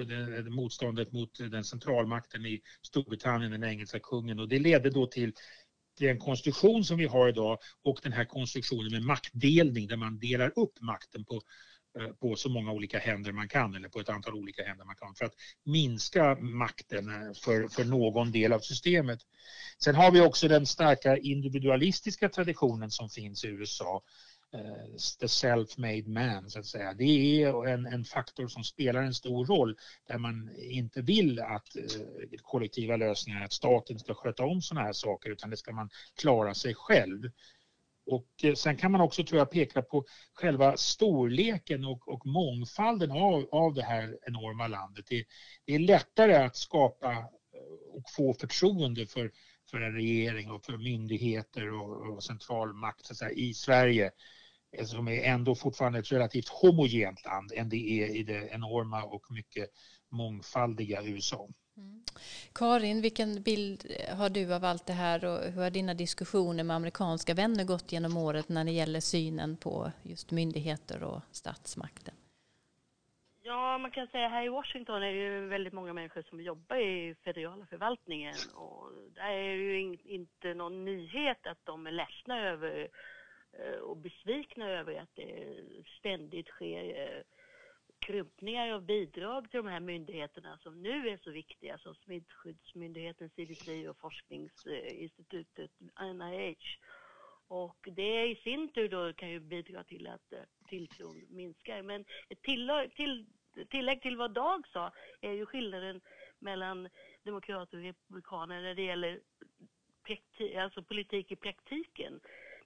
motståndet 0.49 1.11
mot 1.11 1.51
den 1.51 1.63
centralmakten 1.63 2.45
i 2.45 2.61
Storbritannien, 2.81 3.51
den 3.51 3.63
engelska 3.63 3.99
kungen 3.99 4.39
och 4.39 4.49
det 4.49 4.59
ledde 4.59 4.89
då 4.89 5.07
till 5.07 5.33
den 6.07 6.19
konstruktion 6.19 6.83
som 6.83 6.97
vi 6.97 7.05
har 7.05 7.29
idag 7.29 7.57
och 7.83 7.99
den 8.03 8.13
här 8.13 8.25
konstruktionen 8.25 8.91
med 8.91 9.03
maktdelning 9.03 9.87
där 9.87 9.97
man 9.97 10.19
delar 10.19 10.59
upp 10.59 10.81
makten 10.81 11.25
på, 11.25 11.41
eh, 11.99 12.07
på 12.07 12.35
så 12.35 12.49
många 12.49 12.71
olika 12.71 12.99
händer 12.99 13.31
man 13.31 13.47
kan 13.47 13.75
eller 13.75 13.89
på 13.89 13.99
ett 13.99 14.09
antal 14.09 14.33
olika 14.33 14.63
händer 14.63 14.85
man 14.85 14.95
kan 14.95 15.15
för 15.15 15.25
att 15.25 15.33
minska 15.65 16.35
makten 16.35 17.09
eh, 17.09 17.33
för, 17.43 17.67
för 17.67 17.85
någon 17.85 18.31
del 18.31 18.53
av 18.53 18.59
systemet. 18.59 19.19
Sen 19.83 19.95
har 19.95 20.11
vi 20.11 20.21
också 20.21 20.47
den 20.47 20.65
starka 20.65 21.17
individualistiska 21.17 22.29
traditionen 22.29 22.91
som 22.91 23.09
finns 23.09 23.43
i 23.45 23.47
USA 23.47 24.03
Eh, 24.53 24.97
the 25.19 25.27
self-made 25.27 26.07
man 26.07 26.49
så 26.49 26.59
att 26.59 26.65
säga. 26.65 26.93
Det 26.93 27.43
är 27.43 27.67
en, 27.67 27.85
en, 27.85 28.03
faktor 28.05 28.47
som 28.47 28.63
spelar 28.63 29.03
en 29.03 29.13
stor 29.13 29.45
roll 29.45 29.77
där 30.07 30.17
man 30.17 30.49
inte 30.57 31.01
vill 31.01 31.39
att 31.39 31.75
eh, 31.75 31.83
kollektiva 32.41 32.97
lösningar, 32.97 33.45
att 33.45 33.53
staten 33.53 33.99
ska 33.99 34.13
sköta 34.13 34.43
om 34.43 34.61
sådana 34.61 34.85
här 34.85 34.93
saker 34.93 35.29
utan 35.29 35.49
det 35.49 35.57
ska 35.57 35.71
man 35.71 35.89
klara 36.15 36.53
sig 36.53 36.75
själv. 36.75 37.31
Och 38.05 38.27
eh, 38.43 38.53
sen 38.53 38.77
kan 38.77 38.91
man 38.91 39.01
också 39.01 39.23
tror 39.23 39.39
jag 39.39 39.51
peka 39.51 39.81
på 39.81 40.05
själva 40.33 40.77
storleken 40.77 41.85
och, 41.85 42.07
och 42.07 42.25
mångfalden 42.25 43.11
av, 43.11 43.49
av 43.51 43.73
det 43.73 43.83
här 43.83 44.17
enorma 44.27 44.67
landet. 44.67 45.05
Det, 45.09 45.25
det 45.65 45.75
är 45.75 45.79
lättare 45.79 46.35
att 46.35 46.55
skapa 46.55 47.11
eh, 47.11 47.95
och 47.95 48.09
få 48.15 48.33
förtroende 48.33 49.07
för, 49.07 49.31
för 49.71 49.81
en 49.81 49.93
regering 49.93 50.51
och 50.51 50.65
för 50.65 50.77
myndigheter 50.77 51.73
och, 51.73 52.13
och 52.13 52.23
central 52.23 52.73
makt 52.73 53.05
så 53.05 53.15
säga, 53.15 53.31
i 53.31 53.53
Sverige 53.53 54.11
som 54.85 55.07
är 55.07 55.23
ändå 55.23 55.55
fortfarande 55.55 55.99
ett 55.99 56.11
relativt 56.11 56.49
homogent 56.49 57.25
land 57.25 57.51
än 57.55 57.69
det 57.69 58.03
är 58.03 58.15
i 58.15 58.23
det 58.23 58.49
enorma 58.51 59.03
och 59.03 59.31
mycket 59.31 59.69
mångfaldiga 60.09 61.03
USA. 61.03 61.47
Mm. 61.77 62.03
Karin, 62.53 63.01
vilken 63.01 63.43
bild 63.43 63.91
har 64.17 64.29
du 64.29 64.53
av 64.53 64.65
allt 64.65 64.85
det 64.85 64.93
här 64.93 65.25
och 65.25 65.51
hur 65.51 65.61
har 65.61 65.69
dina 65.69 65.93
diskussioner 65.93 66.63
med 66.63 66.75
amerikanska 66.75 67.33
vänner 67.33 67.63
gått 67.63 67.91
genom 67.91 68.17
året 68.17 68.49
när 68.49 68.65
det 68.65 68.71
gäller 68.71 68.99
synen 68.99 69.57
på 69.57 69.91
just 70.03 70.31
myndigheter 70.31 71.03
och 71.03 71.21
statsmakten? 71.31 72.13
Ja, 73.43 73.77
man 73.77 73.91
kan 73.91 74.07
säga 74.07 74.27
här 74.27 74.45
i 74.45 74.49
Washington 74.49 75.03
är 75.03 75.13
det 75.13 75.19
ju 75.19 75.47
väldigt 75.47 75.73
många 75.73 75.93
människor 75.93 76.21
som 76.21 76.41
jobbar 76.41 76.75
i 76.77 77.15
federala 77.23 77.65
förvaltningen 77.65 78.35
och 78.55 78.91
där 79.15 79.31
är 79.31 79.57
det 79.57 79.63
ju 79.63 79.97
inte 80.03 80.53
någon 80.53 80.85
nyhet 80.85 81.47
att 81.47 81.65
de 81.65 81.87
är 81.87 81.91
ledsna 81.91 82.39
över 82.39 82.89
Eh, 83.53 83.79
och 83.79 83.97
besvikna 83.97 84.69
över 84.69 84.99
att 84.99 85.15
det 85.15 85.63
ständigt 85.99 86.47
sker 86.47 86.99
eh, 86.99 87.23
krympningar 87.99 88.71
av 88.71 88.81
bidrag 88.81 89.51
till 89.51 89.57
de 89.57 89.67
här 89.67 89.79
myndigheterna 89.79 90.57
som 90.57 90.81
nu 90.81 91.09
är 91.09 91.17
så 91.17 91.31
viktiga 91.31 91.77
som 91.77 91.95
Smittskyddsmyndigheten, 91.95 93.29
CDC 93.29 93.89
och 93.89 93.97
forskningsinstitutet 93.97 95.71
NIH. 96.13 96.77
Och 97.47 97.87
det 97.95 98.27
i 98.27 98.35
sin 98.35 98.69
tur 98.73 98.89
då 98.89 99.13
kan 99.13 99.29
ju 99.29 99.39
bidra 99.39 99.83
till 99.83 100.07
att 100.07 100.33
eh, 100.33 100.39
tilltron 100.67 101.21
minskar. 101.29 101.81
Men 101.81 102.05
ett 102.29 102.41
tillägg 102.41 102.95
till, 102.95 103.25
tillägg 103.69 104.01
till 104.01 104.17
vad 104.17 104.31
Dag 104.31 104.67
sa 104.67 104.91
är 105.21 105.31
ju 105.31 105.45
skillnaden 105.45 106.01
mellan 106.39 106.89
demokrater 107.23 107.77
och 107.77 107.83
republikaner 107.83 108.61
när 108.61 108.75
det 108.75 108.83
gäller 108.83 109.19
alltså 110.57 110.83
politik 110.83 111.31
i 111.31 111.35
praktiken. 111.35 112.19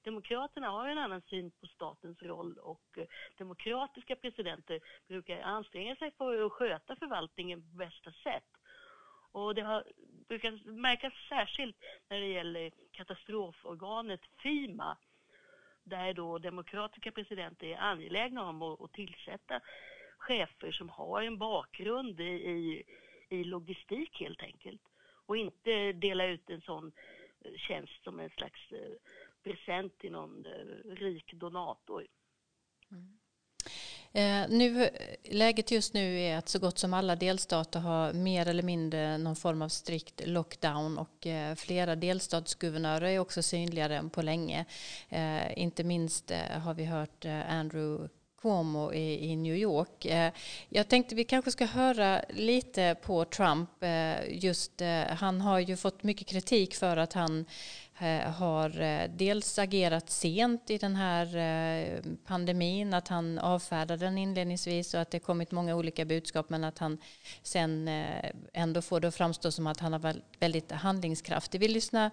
Demokraterna 0.05 0.69
har 0.69 0.87
en 0.87 0.97
annan 0.97 1.21
syn 1.21 1.51
på 1.51 1.67
statens 1.67 2.21
roll 2.21 2.57
och 2.57 2.97
eh, 2.97 3.05
demokratiska 3.37 4.15
presidenter 4.15 4.79
brukar 5.07 5.41
anstränga 5.41 5.95
sig 5.95 6.11
för 6.11 6.45
att 6.45 6.51
sköta 6.51 6.95
förvaltningen 6.95 7.61
på 7.61 7.77
bästa 7.77 8.11
sätt. 8.11 8.49
Och 9.31 9.55
det 9.55 9.61
har, 9.61 9.83
brukar 10.27 10.71
märkas 10.71 11.13
särskilt 11.29 11.77
när 12.09 12.19
det 12.19 12.27
gäller 12.27 12.71
katastroforganet 12.91 14.21
FIMA 14.43 14.97
där 15.83 16.13
då 16.13 16.37
demokratiska 16.37 17.11
presidenter 17.11 17.67
är 17.67 17.77
angelägna 17.77 18.43
om 18.49 18.61
att, 18.61 18.81
att 18.81 18.93
tillsätta 18.93 19.61
chefer 20.17 20.71
som 20.71 20.89
har 20.89 21.21
en 21.21 21.37
bakgrund 21.37 22.19
i, 22.19 22.23
i, 22.23 22.83
i 23.29 23.43
logistik 23.43 24.19
helt 24.19 24.43
enkelt 24.43 24.81
och 25.25 25.37
inte 25.37 25.93
dela 25.93 26.25
ut 26.25 26.49
en 26.49 26.61
sån 26.61 26.91
eh, 27.41 27.51
tjänst 27.57 28.03
som 28.03 28.19
en 28.19 28.29
slags 28.29 28.71
eh, 28.71 28.95
present 29.45 29.97
till 29.99 30.11
någon 30.11 30.45
eh, 30.45 30.95
rik 30.95 31.33
donator. 31.33 32.07
Mm. 32.91 33.17
Eh, 34.13 34.49
nu, 34.49 34.89
läget 35.23 35.71
just 35.71 35.93
nu 35.93 36.19
är 36.19 36.37
att 36.37 36.49
så 36.49 36.59
gott 36.59 36.77
som 36.77 36.93
alla 36.93 37.15
delstater 37.15 37.79
har 37.79 38.13
mer 38.13 38.47
eller 38.47 38.63
mindre 38.63 39.17
någon 39.17 39.35
form 39.35 39.61
av 39.61 39.69
strikt 39.69 40.27
lockdown 40.27 40.97
och 40.97 41.27
eh, 41.27 41.55
flera 41.55 41.95
delstatsguvernörer 41.95 43.07
är 43.07 43.19
också 43.19 43.43
synligare 43.43 43.97
än 43.97 44.09
på 44.09 44.21
länge. 44.21 44.65
Eh, 45.09 45.59
inte 45.59 45.83
minst 45.83 46.31
eh, 46.31 46.59
har 46.59 46.73
vi 46.73 46.85
hört 46.85 47.25
eh, 47.25 47.53
Andrew 47.55 48.09
Cuomo 48.41 48.93
i, 48.93 49.31
i, 49.31 49.35
New 49.35 49.55
York. 49.55 50.05
Eh, 50.05 50.33
jag 50.69 50.87
tänkte 50.87 51.15
vi 51.15 51.23
kanske 51.23 51.51
ska 51.51 51.65
höra 51.65 52.21
lite 52.29 52.95
på 53.01 53.25
Trump. 53.25 53.83
Eh, 53.83 54.43
just, 54.43 54.81
eh, 54.81 55.03
han 55.03 55.41
har 55.41 55.59
ju 55.59 55.77
fått 55.77 56.03
mycket 56.03 56.27
kritik 56.27 56.75
för 56.75 56.97
att 56.97 57.13
han 57.13 57.39
Eh, 57.39 57.84
Eh, 57.99 58.31
har 58.31 58.81
eh, 58.81 59.09
dels 59.15 59.59
agerat 59.59 60.09
sent 60.09 60.69
i 60.69 60.77
den 60.77 60.95
här 60.95 61.37
eh, 61.37 61.99
pandemin, 62.25 62.93
att 62.93 63.07
han 63.07 63.39
avfärdade 63.39 64.05
den 64.05 64.17
inledningsvis 64.17 64.93
och 64.93 65.01
att 65.01 65.11
det 65.11 65.19
kommit 65.19 65.51
många 65.51 65.75
olika 65.75 66.05
budskap 66.05 66.49
men 66.49 66.63
att 66.63 66.77
han 66.77 66.97
sen 67.43 67.87
ändå 68.53 68.81
får 68.81 68.99
det 68.99 69.07
att 69.07 69.15
framstå 69.15 69.51
som 69.51 69.67
att 69.67 69.79
han 69.79 69.93
har 69.93 69.99
varit 69.99 70.23
väldigt 70.39 70.71
handlingskraftig. 70.71 71.59
Vi 71.59 71.67
lyssnar 71.67 72.11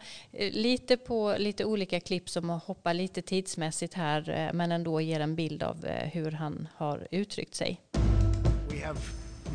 lite 0.51 0.97
på 0.97 1.35
lite 1.39 1.65
olika 1.65 2.01
klipp 2.01 2.31
som 2.31 2.51
hoppar 2.51 2.95
lite 2.95 3.23
tidsmässigt 3.23 3.95
här 3.95 4.51
men 4.53 4.73
ändå 4.73 5.01
ger 5.01 5.21
en 5.21 5.37
bild 5.37 5.63
av 5.63 5.87
hur 5.87 6.31
han 6.31 6.69
har 6.75 7.09
uttryckt 7.11 7.55
sig. 7.55 7.81
We 8.71 8.87
have 8.87 9.01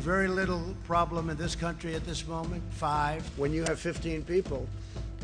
very 0.04 0.28
little 0.28 0.74
problem 0.86 1.30
in 1.30 1.36
this 1.36 1.56
country 1.56 1.94
at 1.94 2.04
this 2.04 2.26
moment, 2.26 2.62
five. 2.72 3.22
When 3.36 3.54
you 3.54 3.64
have 3.64 3.76
15 3.76 4.22
people 4.22 4.66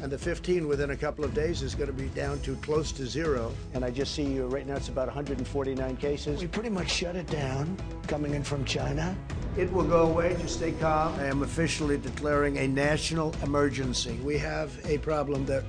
and 0.05 0.13
the 0.13 0.19
15 0.19 0.69
within 0.69 0.91
a 0.91 0.97
couple 0.97 1.25
of 1.25 1.33
days 1.33 1.63
is 1.63 1.75
going 1.75 1.87
to 1.87 1.93
be 1.95 2.09
down 2.09 2.39
to 2.41 2.55
close 2.57 2.93
to 2.93 3.07
zero. 3.07 3.51
And 3.73 3.83
I 3.83 3.91
just 3.91 4.15
see 4.15 4.23
you 4.23 4.45
right 4.45 4.67
now, 4.67 4.77
it's 4.77 4.91
about 4.91 5.07
149 5.07 5.97
cases. 5.97 6.43
We 6.43 6.47
pretty 6.47 6.69
much 6.69 6.91
shut 6.91 7.17
it 7.17 7.27
down 7.29 7.75
coming 8.07 8.35
in 8.35 8.45
from 8.45 8.67
China. 8.67 9.17
It 9.57 9.73
will 9.73 9.85
go 9.85 10.03
away, 10.03 10.37
just 10.43 10.57
stay 10.57 10.73
calm. 10.73 11.15
I 11.15 11.25
am 11.25 11.43
officially 11.43 11.97
declaring 11.97 12.59
a 12.59 12.69
national 12.69 13.35
emergency. 13.43 14.21
We 14.23 14.37
have 14.37 14.79
a 14.85 14.99
problem 14.99 15.47
that 15.47 15.65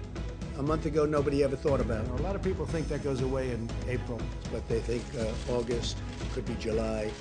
a 0.57 0.63
month 0.63 0.85
ago 0.85 1.05
nobody 1.05 1.43
ever 1.43 1.55
thought 1.55 1.81
about. 1.81 2.03
You 2.05 2.11
know, 2.11 2.17
a 2.19 2.23
lot 2.23 2.35
of 2.35 2.41
people 2.41 2.65
think 2.65 2.87
that 2.87 3.03
goes 3.03 3.21
away 3.21 3.51
in 3.51 3.69
April, 3.87 4.19
but 4.51 4.67
they 4.69 4.79
think 4.79 5.03
uh, 5.19 5.53
August, 5.53 5.97
could 6.33 6.45
be 6.45 6.55
July, 6.55 7.11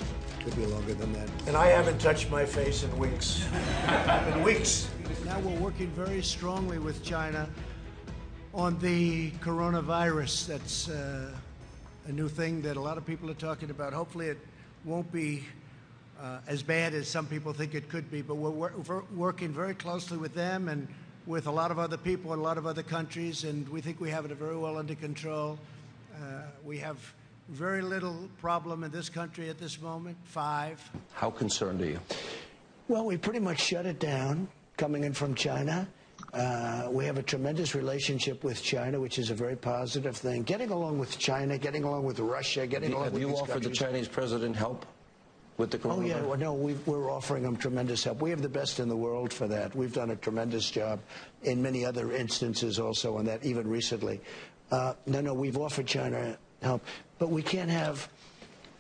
could 0.45 0.55
be 0.57 0.67
longer 0.67 0.95
than 0.95 1.13
that. 1.15 1.29
And 1.47 1.57
I 1.57 1.67
haven't 1.67 2.01
touched 2.01 2.31
my 2.31 2.45
face 2.45 2.85
in 2.85 2.97
weeks. 2.99 3.45
in 4.33 4.43
weeks. 4.43 4.89
Now 5.25 5.41
we're 5.41 5.59
working 5.59 5.89
very 5.89 6.23
strongly 6.23 6.79
with 6.79 7.03
China 7.03 7.49
on 8.53 8.79
the 8.79 9.31
coronavirus. 9.33 10.47
That's 10.47 10.89
uh, 10.89 11.31
a 12.07 12.13
new 12.13 12.29
thing 12.29 12.63
that 12.63 12.77
a 12.77 12.81
lot 12.81 12.99
of 12.99 13.07
people 13.07 13.31
are 13.31 13.35
talking 13.35 13.71
about. 13.71 13.93
Hopefully, 13.93 14.29
it 14.29 14.39
won't 14.85 15.11
be 15.11 15.45
uh, 16.21 16.39
as 16.47 16.63
bad 16.63 16.95
as 16.95 17.09
some 17.09 17.27
people 17.27 17.53
think 17.53 17.75
it 17.75 17.89
could 17.89 18.11
be, 18.11 18.23
but 18.23 18.37
we're, 18.37 18.51
wor- 18.51 19.05
working 19.17 19.53
very 19.53 19.75
closely 19.75 20.19
with 20.19 20.35
them 20.35 20.69
and 20.69 20.87
with 21.27 21.47
a 21.47 21.51
lot 21.51 21.71
of 21.71 21.79
other 21.79 21.97
people 21.97 22.33
in 22.33 22.39
a 22.39 22.43
lot 22.43 22.59
of 22.59 22.67
other 22.67 22.83
countries, 22.83 23.45
and 23.45 23.69
we 23.69 23.81
think 23.81 24.01
we 24.01 24.11
have 24.11 24.25
it 24.25 24.33
very 24.33 24.57
well 24.57 24.77
under 24.77 24.95
control. 24.95 25.59
Uh, 26.17 26.43
we 26.65 26.79
have 26.79 26.99
very 27.49 27.83
little 27.83 28.29
problem 28.41 28.85
in 28.85 28.91
this 28.91 29.09
country 29.09 29.49
at 29.49 29.59
this 29.59 29.81
moment, 29.81 30.17
five. 30.25 30.81
How 31.13 31.31
concerned 31.31 31.81
are 31.83 31.87
you? 31.87 32.01
Well, 32.89 33.05
we 33.05 33.17
pretty 33.17 33.41
much 33.41 33.61
shut 33.61 33.87
it 33.87 33.99
down 33.99 34.49
coming 34.77 35.05
in 35.05 35.13
from 35.13 35.35
China. 35.35 35.89
Uh, 36.33 36.89
we 36.91 37.05
have 37.05 37.17
a 37.17 37.23
tremendous 37.23 37.75
relationship 37.75 38.43
with 38.43 38.63
China, 38.63 39.01
which 39.01 39.19
is 39.19 39.31
a 39.31 39.35
very 39.35 39.57
positive 39.57 40.17
thing. 40.17 40.43
Getting 40.43 40.71
along 40.71 40.99
with 40.99 41.19
China, 41.19 41.57
getting 41.59 41.85
along 41.85 42.05
with 42.05 42.19
Russia, 42.19 42.67
getting 42.67 42.93
along 42.93 43.05
have 43.05 43.13
with 43.13 43.23
you 43.23 43.31
offered 43.31 43.63
countries. 43.63 43.79
the 43.79 43.85
Chinese 43.85 44.09
president 44.09 44.57
help 44.57 44.85
with 45.57 45.71
the 45.71 45.79
coronavirus? 45.79 45.99
Oh 45.99 46.01
yeah, 46.03 46.23
well, 46.23 46.39
no, 46.39 46.55
we 46.55 46.75
are 46.89 47.11
offering 47.11 47.43
them 47.43 47.57
tremendous 47.57 48.05
help. 48.05 48.21
We 48.21 48.31
have 48.31 48.43
the 48.43 48.49
best 48.49 48.81
in 48.81 48.89
the 48.89 48.97
world 48.97 49.33
for 49.33 49.47
that. 49.49 49.75
We've 49.75 49.93
done 49.93 50.11
a 50.11 50.17
tremendous 50.17 50.71
job 50.71 51.01
in 51.43 51.63
many 51.63 51.85
other 51.85 52.13
instances 52.13 52.79
also 52.79 53.17
on 53.17 53.27
that, 53.27 53.45
even 53.45 53.69
recently. 53.69 54.21
Uh, 54.71 54.95
no, 55.07 55.21
no, 55.21 55.35
we've 55.35 55.59
offered 55.59 55.87
China 55.87 56.37
help, 56.63 56.85
but 57.19 57.31
we 57.31 57.43
can't 57.43 57.71
have 57.71 58.09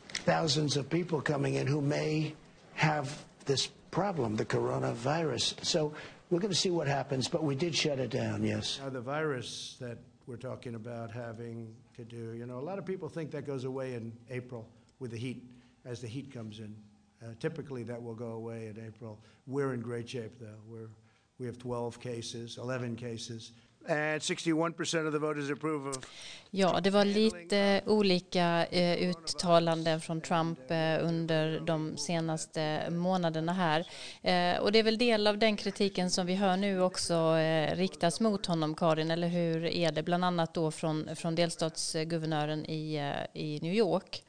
thousands 0.08 0.76
of 0.76 0.88
people 0.88 1.20
coming 1.20 1.54
in 1.54 1.66
who 1.66 1.80
may 1.80 2.34
have 2.74 3.24
this 3.44 3.68
problem, 3.90 4.36
the 4.36 4.44
coronavirus. 4.44 5.64
So 5.64 5.92
we're 6.30 6.40
going 6.40 6.52
to 6.52 6.58
see 6.58 6.70
what 6.70 6.88
happens, 6.88 7.28
but 7.28 7.44
we 7.44 7.54
did 7.54 7.76
shut 7.76 7.98
it 7.98 8.10
down, 8.10 8.42
yes. 8.42 8.80
Now, 8.82 8.90
the 8.90 9.00
virus 9.00 9.76
that 9.80 9.98
we're 10.26 10.36
talking 10.36 10.74
about 10.74 11.12
having 11.12 11.74
to 11.96 12.04
do, 12.04 12.34
you 12.36 12.46
know, 12.46 12.58
a 12.58 12.64
lot 12.64 12.78
of 12.78 12.86
people 12.86 13.08
think 13.08 13.30
that 13.32 13.46
goes 13.46 13.64
away 13.64 13.94
in 13.94 14.12
April 14.30 14.66
with 14.98 15.10
the 15.10 15.18
heat, 15.18 15.44
as 15.84 16.00
the 16.00 16.08
heat 16.08 16.32
comes 16.32 16.58
in. 16.58 16.76
Uh, 17.22 17.34
typically, 17.40 17.84
that 17.84 18.02
will 18.02 18.14
go 18.14 18.32
away 18.32 18.66
in 18.66 18.86
April. 18.86 19.18
We're 19.46 19.74
in 19.74 19.80
great 19.80 20.08
shape, 20.08 20.38
though. 20.38 20.60
We're, 20.68 20.90
we 21.38 21.46
have 21.46 21.58
12 21.58 22.00
cases, 22.00 22.58
11 22.58 22.96
cases. 22.96 23.52
And 23.86 24.20
61% 24.20 25.06
of 25.06 25.12
the 25.12 25.18
voters 25.18 25.50
approve 25.50 25.86
of 25.86 26.06
Ja, 26.50 26.80
det 26.80 26.90
var 26.90 27.04
lite 27.04 27.80
olika 27.86 28.66
eh, 28.66 29.10
uttalanden 29.10 30.00
från 30.00 30.20
Trump 30.20 30.70
eh, 30.70 31.06
under 31.06 31.60
de 31.60 31.96
senaste 31.96 32.90
månaderna 32.90 33.52
här. 33.52 33.80
Eh, 34.22 34.62
och 34.62 34.72
det 34.72 34.78
är 34.78 34.82
väl 34.82 34.98
del 34.98 35.26
av 35.26 35.38
den 35.38 35.56
kritiken 35.56 36.10
som 36.10 36.26
vi 36.26 36.34
hör 36.34 36.56
nu 36.56 36.80
också 36.82 37.36
riktas 37.72 38.20
mot 38.20 38.46
honom, 38.46 38.74
Karin, 38.74 39.10
eller 39.10 39.28
hur 39.28 39.64
är 39.64 39.92
det? 39.92 40.02
Bland 40.02 40.24
annat 40.24 40.54
då 40.54 40.70
från, 40.70 41.16
från 41.16 41.34
delstatsguvernören 41.34 42.66
i, 42.66 43.12
i 43.32 43.58
New 43.62 43.74
York. 43.74 44.24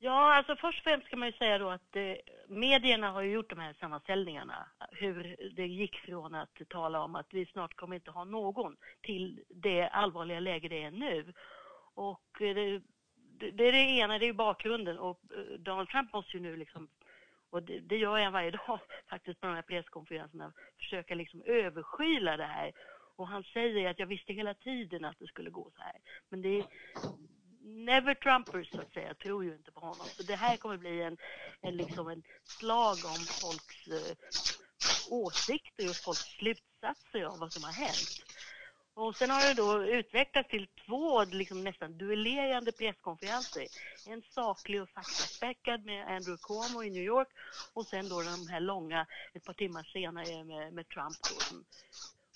Ja, 0.00 0.34
alltså 0.34 0.56
först 0.56 0.78
och 0.78 0.84
främst 0.84 1.08
kan 1.08 1.18
man 1.18 1.28
ju 1.28 1.32
säga 1.32 1.58
då 1.58 1.68
att 1.68 1.96
eh, 1.96 2.14
medierna 2.48 3.10
har 3.10 3.22
ju 3.22 3.30
gjort 3.30 3.50
de 3.50 3.58
här 3.58 3.72
sammanställningarna. 3.80 4.68
Hur 4.90 5.36
det 5.56 5.66
gick 5.66 5.96
från 5.96 6.34
att 6.34 6.60
tala 6.68 7.00
om 7.00 7.14
att 7.14 7.26
vi 7.30 7.46
snart 7.46 7.74
kommer 7.74 7.96
inte 7.96 8.10
ha 8.10 8.24
någon 8.24 8.76
till 9.02 9.40
det 9.48 9.88
allvarliga 9.88 10.40
läge 10.40 10.68
det 10.68 10.82
är 10.82 10.90
nu. 10.90 11.32
Och 11.94 12.42
eh, 12.42 12.54
det, 12.54 12.80
det, 13.50 13.68
är 13.68 13.72
det 13.72 13.78
ena, 13.78 14.18
det 14.18 14.26
är 14.26 14.32
bakgrunden 14.32 14.98
och 14.98 15.20
eh, 15.36 15.58
Donald 15.58 15.88
Trump 15.88 16.12
måste 16.12 16.36
ju 16.36 16.42
nu 16.42 16.56
liksom 16.56 16.88
och 17.50 17.62
det, 17.62 17.80
det 17.80 17.96
gör 17.96 18.18
jag 18.18 18.30
varje 18.30 18.50
dag 18.66 18.80
faktiskt 19.10 19.40
på 19.40 19.46
de 19.46 19.54
här 19.54 19.62
presskonferenserna, 19.62 20.52
försöka 20.78 21.14
liksom 21.14 21.42
överskyla 21.42 22.36
det 22.36 22.46
här. 22.46 22.72
Och 23.16 23.28
han 23.28 23.42
säger 23.42 23.90
att 23.90 23.98
jag 23.98 24.06
visste 24.06 24.32
hela 24.32 24.54
tiden 24.54 25.04
att 25.04 25.18
det 25.18 25.26
skulle 25.26 25.50
gå 25.50 25.70
så 25.76 25.82
här. 25.82 25.96
Men 26.28 26.42
det 26.42 26.58
är 26.58 26.64
never 27.60 28.14
Trumpers 28.14 28.70
så 28.70 28.80
att 28.80 28.92
säga, 28.92 29.14
tror 29.14 29.44
ju 29.44 29.52
inte 29.52 29.72
på 29.72 29.80
honom. 29.80 30.06
Så 30.06 30.22
det 30.22 30.36
här 30.36 30.56
kommer 30.56 30.76
bli 30.76 31.02
en, 31.02 31.16
en, 31.60 31.76
liksom 31.76 32.08
en 32.08 32.22
slag 32.44 32.96
om 33.04 33.18
folks 33.42 33.88
eh, 33.88 34.16
åsikter 35.10 35.88
och 35.90 35.96
folks 35.96 36.20
slutsatser 36.20 37.22
av 37.22 37.38
vad 37.38 37.52
som 37.52 37.64
har 37.64 37.72
hänt. 37.72 38.24
Och 38.94 39.16
sen 39.16 39.30
har 39.30 39.40
det 39.40 39.54
då 39.54 39.84
utvecklats 39.84 40.48
till 40.48 40.68
två 40.86 41.24
liksom 41.24 41.64
nästan 41.64 41.98
duellerande 41.98 42.72
presskonferenser. 42.72 43.66
En 44.06 44.22
saklig 44.22 44.82
och 44.82 44.88
faktaspäckad 44.88 45.84
med 45.84 46.06
Andrew 46.06 46.38
Cuomo 46.42 46.82
i 46.84 46.90
New 46.90 47.02
York 47.02 47.28
och 47.74 47.86
sen 47.86 48.08
då 48.08 48.22
de 48.22 48.48
här 48.48 48.60
långa 48.60 49.06
ett 49.34 49.44
par 49.44 49.52
timmar 49.52 49.82
senare 49.82 50.44
med, 50.44 50.72
med 50.72 50.88
Trump. 50.88 51.16
Då, 51.22 51.56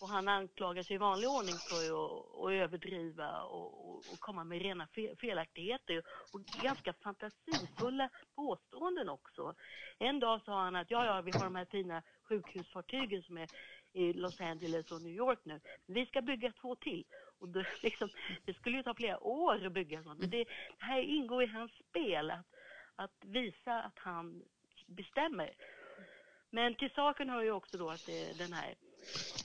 och 0.03 0.09
han 0.09 0.29
anklagas 0.29 0.91
i 0.91 0.97
vanlig 0.97 1.29
ordning 1.29 1.55
för 1.55 1.77
att, 1.77 2.45
att 2.45 2.53
överdriva 2.53 3.43
och, 3.43 3.89
och, 3.89 3.97
och, 3.97 4.21
komma 4.21 4.45
med 4.45 4.63
rena 4.63 4.89
felaktigheter 5.21 6.03
och 6.33 6.41
ganska 6.63 6.93
fantasifulla 6.93 8.09
påståenden 8.35 9.09
också. 9.09 9.55
En 9.99 10.21
dag 10.21 10.43
sa 10.45 10.63
han 10.65 10.77
att 10.77 10.91
ja, 10.91 11.07
ja, 11.07 11.21
vi 11.21 11.31
har 11.31 11.45
de 11.45 11.55
här 11.55 11.65
fina 11.65 12.03
sjukhusfartygen 12.29 13.23
som 13.23 13.39
är 13.39 13.49
i 13.93 14.13
Los 14.13 14.41
Angeles 14.41 14.93
och 14.93 15.03
New 15.03 15.13
York 15.13 15.39
nu. 15.45 15.61
Vi 15.87 16.07
ska 16.07 16.23
bygga 16.23 16.53
två 16.53 16.77
till. 16.77 17.05
Och 17.39 17.49
det, 17.49 17.67
liksom, 17.83 18.09
det 18.45 18.55
skulle 18.55 18.77
ju 18.77 18.83
ta 18.83 18.95
flera 18.95 19.25
år 19.25 19.67
att 19.67 19.73
bygga 19.73 20.03
sånt. 20.03 20.21
Men 20.21 20.31
det, 20.31 20.45
det 20.79 20.85
här 20.85 21.01
ingår 21.01 21.43
i 21.43 21.47
hans 21.47 21.73
spel, 21.91 22.31
att, 22.31 22.47
att 22.97 23.25
visa 23.25 23.83
att 23.83 23.99
han 23.99 24.43
bestämmer. 24.87 25.51
Men 26.51 26.75
till 26.75 26.91
saken 26.91 27.31
hör 27.31 27.43
ju 27.43 27.53
också 27.53 27.79
då 27.79 27.91
att 27.91 28.07
det 28.07 28.31
är 28.31 28.39
den 28.39 28.53
här 28.53 28.75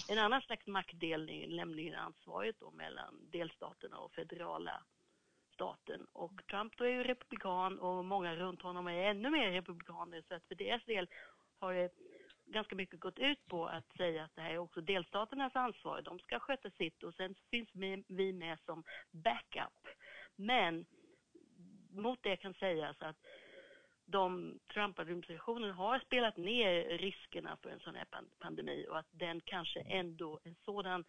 en 0.07 0.17
annan 0.17 0.41
slags 0.41 0.67
maktdelning, 0.67 1.55
nämligen 1.55 1.95
ansvaret 1.95 2.55
då 2.59 2.71
mellan 2.71 3.29
delstaterna 3.31 3.97
och 3.97 4.11
federala 4.11 4.83
staten. 5.53 6.07
Och 6.13 6.47
Trump 6.49 6.77
då 6.77 6.83
är 6.83 6.89
ju 6.89 7.03
republikan 7.03 7.79
och 7.79 8.05
många 8.05 8.35
runt 8.35 8.61
honom 8.61 8.87
är 8.87 9.09
ännu 9.09 9.29
mer 9.29 9.51
republikaner 9.51 10.23
så 10.27 10.35
att 10.35 10.47
för 10.47 10.55
deras 10.55 10.85
del 10.85 11.07
har 11.59 11.73
det 11.73 11.91
ganska 12.45 12.75
mycket 12.75 12.99
gått 12.99 13.19
ut 13.19 13.45
på 13.45 13.67
att 13.67 13.97
säga 13.97 14.23
att 14.23 14.35
det 14.35 14.41
här 14.41 14.51
är 14.51 14.57
också 14.57 14.81
delstaternas 14.81 15.55
ansvar. 15.55 16.01
De 16.01 16.19
ska 16.19 16.39
sköta 16.39 16.69
sitt 16.69 17.03
och 17.03 17.13
sen 17.13 17.35
finns 17.51 17.69
vi 18.07 18.33
med 18.33 18.59
som 18.65 18.83
backup. 19.11 19.87
Men 20.35 20.85
mot 21.89 22.23
det 22.23 22.37
kan 22.37 22.53
sägas 22.53 23.01
att 23.01 23.17
de 24.09 24.59
Trump-administrationen 24.73 25.71
har 25.71 25.99
spelat 25.99 26.37
ner 26.37 26.97
riskerna 26.97 27.57
för 27.57 27.69
en 27.69 27.79
sån 27.79 27.95
här 27.95 28.07
pandemi 28.39 28.85
och 28.89 28.99
att 28.99 29.07
den 29.11 29.41
kanske 29.41 29.79
ändå, 29.79 30.39
en 30.43 30.55
sådan 30.65 31.03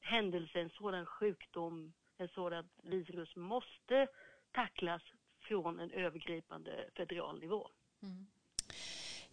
händelse, 0.00 0.60
en 0.60 0.70
sådan 0.70 1.06
sjukdom, 1.06 1.92
en 2.16 2.28
sådan 2.28 2.68
virus 2.82 3.36
måste 3.36 4.06
tacklas 4.52 5.02
från 5.40 5.80
en 5.80 5.90
övergripande 5.90 6.90
federal 6.96 7.40
nivå. 7.40 7.68
Mm. 8.02 8.26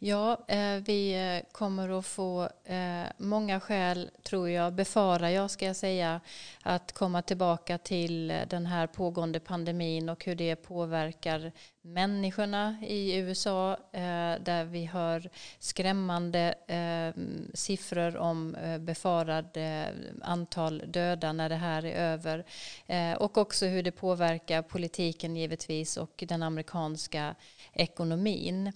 Ja, 0.02 0.46
eh, 0.48 0.76
vi 0.86 1.14
eh, 1.14 1.52
kommer 1.52 2.00
att 2.00 2.06
få 2.06 2.50
eh, 2.64 3.04
många 3.18 3.60
skäl, 3.60 4.10
tror 4.24 4.50
jag, 4.50 4.74
befarar 4.74 5.30
jag, 5.30 5.52
ska 5.52 5.66
jag 5.66 5.76
säga, 5.76 6.22
att 6.64 6.92
komma 6.92 7.22
tillbaka 7.22 7.78
till 7.78 8.28
den 8.48 8.66
här 8.66 8.88
pågående 8.88 9.40
pandemin 9.40 10.10
och 10.10 10.26
hur 10.26 10.36
det 10.36 10.56
påverkar 10.56 11.52
människorna 11.82 12.78
i 12.88 13.16
USA, 13.16 13.78
där 14.40 14.66
vi 14.66 14.86
hör 14.86 15.30
skrämmande 15.60 16.56
siffror 17.54 18.18
om 18.18 18.56
befarad 18.80 19.58
antal 20.22 20.84
döda 20.88 21.34
när 21.34 21.50
det 21.50 21.56
här 21.56 21.86
är 21.86 21.96
över. 21.96 22.46
Och 23.20 23.38
också 23.38 23.66
hur 23.66 23.84
det 23.84 23.92
påverkar 23.92 24.62
politiken 24.62 25.36
givetvis 25.36 25.98
och 25.98 26.24
den 26.28 26.44
amerikanska 26.44 27.36
ekonomin. 27.74 28.72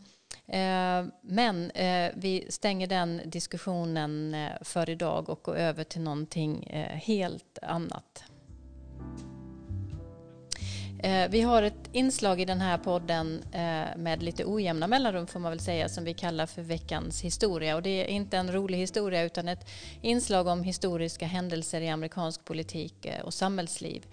Eh, 0.48 1.06
men 1.22 1.72
eh, 1.72 2.12
vi 2.16 2.46
stänger 2.50 2.88
den 2.88 3.22
diskussionen 3.26 4.34
eh, 4.34 4.52
för 4.62 4.90
idag 4.90 5.30
och 5.30 5.40
går 5.44 5.56
över 5.56 5.84
till 5.84 6.02
någonting 6.02 6.68
helt 6.92 7.60
annat. 7.62 8.24
Vi 11.30 11.42
har 11.42 11.64
ett 11.64 11.90
inslag 11.92 12.42
i 12.42 12.46
den 12.46 12.62
här 12.62 12.78
podden 12.78 13.44
med 13.96 14.24
lite 14.24 14.46
ojämna 14.46 14.88
mellanrum 14.88 15.28
får 15.28 15.40
man 15.40 15.52
väl 15.52 15.60
säga 15.60 15.90
som 15.90 16.04
vi 16.04 16.14
kallar 16.14 16.46
för 16.46 16.62
veckans 16.62 17.22
historia 17.22 17.76
och 17.76 17.82
det 17.82 17.90
är 17.90 18.06
inte 18.06 18.38
en 18.38 18.52
rolig 18.52 18.78
historia 18.78 19.24
utan 19.24 19.48
ett 19.48 19.70
inslag 20.02 20.48
om 20.48 20.64
historiska 20.64 21.26
händelser 21.26 21.82
i 21.82 21.90
amerikansk 21.90 22.46
politik 22.46 23.08
och 23.24 23.34
samhällsliv. 23.34 24.06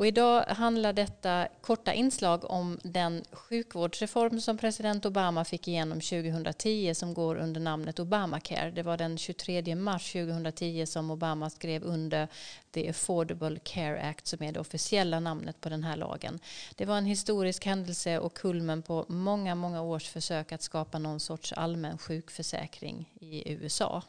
Och 0.00 0.06
idag 0.06 0.44
handlar 0.44 0.92
detta 0.92 1.48
korta 1.60 1.92
inslag 1.92 2.50
om 2.50 2.78
den 2.82 3.24
sjukvårdsreform 3.32 4.40
som 4.40 4.58
president 4.58 5.06
Obama 5.06 5.44
fick 5.44 5.68
igenom 5.68 6.00
2010 6.00 6.94
som 6.94 7.14
går 7.14 7.36
under 7.36 7.60
namnet 7.60 7.98
Obamacare. 7.98 8.70
Det 8.70 8.82
var 8.82 8.96
den 8.96 9.18
23 9.18 9.74
mars 9.74 10.12
2010 10.12 10.86
som 10.86 11.10
Obama 11.10 11.50
skrev 11.50 11.82
under 11.82 12.28
The 12.70 12.90
Affordable 12.90 13.58
Care 13.64 14.02
Act 14.02 14.26
som 14.26 14.42
är 14.42 14.52
det 14.52 14.60
officiella 14.60 15.20
namnet 15.20 15.60
på 15.60 15.68
den 15.68 15.84
här 15.84 15.96
lagen. 15.96 16.40
Det 16.76 16.84
var 16.84 16.98
en 16.98 17.06
historisk 17.06 17.64
händelse 17.66 18.18
och 18.18 18.34
kulmen 18.34 18.82
på 18.82 19.04
många, 19.08 19.54
många 19.54 19.82
års 19.82 20.08
försök 20.08 20.52
att 20.52 20.62
skapa 20.62 20.98
någon 20.98 21.20
sorts 21.20 21.52
allmän 21.52 21.98
sjukförsäkring 21.98 23.12
i 23.20 23.52
USA. 23.52 24.02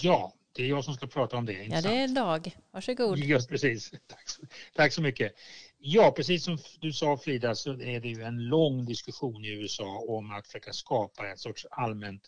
Ja, 0.00 0.32
det 0.58 0.64
är 0.64 0.68
jag 0.68 0.84
som 0.84 0.94
ska 0.94 1.06
prata 1.06 1.36
om 1.36 1.46
det. 1.46 1.52
Ja, 1.52 1.80
det 1.80 1.88
är 1.88 2.08
Dag. 2.08 2.56
Varsågod. 2.70 3.18
Just 3.18 3.48
precis. 3.48 3.90
Tack 4.06 4.28
så, 4.28 4.42
tack 4.74 4.92
så 4.92 5.02
mycket. 5.02 5.32
Ja, 5.78 6.12
precis 6.16 6.44
som 6.44 6.58
du 6.80 6.92
sa 6.92 7.16
Frida 7.16 7.54
så 7.54 7.70
är 7.70 8.00
det 8.00 8.08
ju 8.08 8.22
en 8.22 8.48
lång 8.48 8.86
diskussion 8.86 9.44
i 9.44 9.48
USA 9.48 10.04
om 10.08 10.30
att 10.30 10.46
försöka 10.46 10.72
skapa 10.72 11.32
ett 11.32 11.38
sorts 11.38 11.66
allmänt 11.70 12.22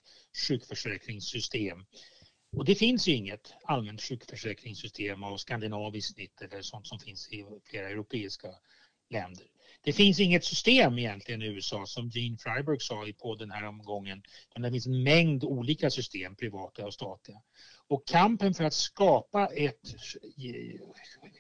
sjukförsäkringssystem. 0.48 1.84
Och 2.56 2.64
det 2.64 2.74
finns 2.74 3.08
ju 3.08 3.12
inget 3.12 3.52
allmänt 3.64 4.02
sjukförsäkringssystem 4.02 5.22
av 5.22 5.36
skandinaviskt 5.36 6.14
snitt 6.14 6.42
eller 6.42 6.62
sånt 6.62 6.86
som 6.86 6.98
finns 6.98 7.28
i 7.28 7.44
flera 7.70 7.88
europeiska 7.88 8.48
länder. 9.10 9.46
Det 9.82 9.92
finns 9.92 10.20
inget 10.20 10.44
system 10.44 10.98
egentligen 10.98 11.42
i 11.42 11.46
USA 11.46 11.86
som 11.86 12.08
Gene 12.08 12.38
Freiberg 12.38 12.80
sa 12.80 13.06
i 13.06 13.12
podden 13.12 13.50
här 13.50 13.64
omgången. 13.64 14.22
Det 14.54 14.70
finns 14.70 14.86
en 14.86 15.02
mängd 15.02 15.44
olika 15.44 15.90
system, 15.90 16.36
privata 16.36 16.86
och 16.86 16.94
statliga. 16.94 17.38
Och 17.90 18.06
kampen 18.06 18.54
för 18.54 18.64
att 18.64 18.74
skapa 18.74 19.46
ett 19.46 19.94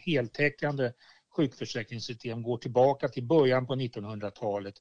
heltäckande 0.04 0.92
sjukförsäkringssystem 1.36 2.42
går 2.42 2.58
tillbaka 2.58 3.08
till 3.08 3.26
början 3.26 3.66
på 3.66 3.74
1900-talet 3.74 4.74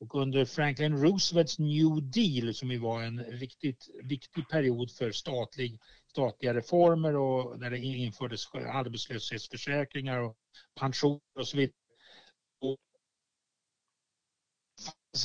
och 0.00 0.14
under 0.14 0.44
Franklin 0.44 1.02
Roosevelts 1.02 1.58
New 1.58 2.10
Deal 2.10 2.54
som 2.54 2.70
ju 2.70 2.78
var 2.78 3.02
en 3.02 3.24
riktigt 3.24 3.88
viktig 4.02 4.48
period 4.48 4.90
för 4.90 5.12
statlig, 5.12 5.78
statliga 6.10 6.54
reformer 6.54 7.16
och 7.16 7.60
när 7.60 7.70
det 7.70 7.78
infördes 7.78 8.54
arbetslöshetsförsäkringar 8.54 10.18
och 10.18 10.36
pensioner 10.80 11.38
och 11.38 11.48
så 11.48 11.56
vidare 11.56 11.74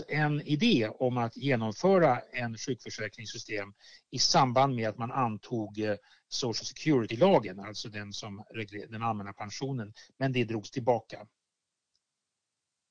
en 0.08 0.42
idé 0.42 0.90
om 0.90 1.18
att 1.18 1.38
genomföra 1.38 2.20
en 2.20 2.58
sjukförsäkringssystem 2.58 3.74
i 4.12 4.20
samband 4.20 4.76
med 4.76 4.90
att 4.90 4.98
man 4.98 5.12
antog 5.12 5.80
eh, 5.80 5.96
Social 6.28 6.66
Security-lagen, 6.66 7.60
alltså 7.60 7.90
den, 7.90 8.14
som 8.14 8.44
den 8.90 9.04
allmänna 9.04 9.34
pensionen. 9.34 9.94
Men 10.18 10.32
det 10.32 10.44
drogs 10.44 10.72
tillbaka. 10.72 11.28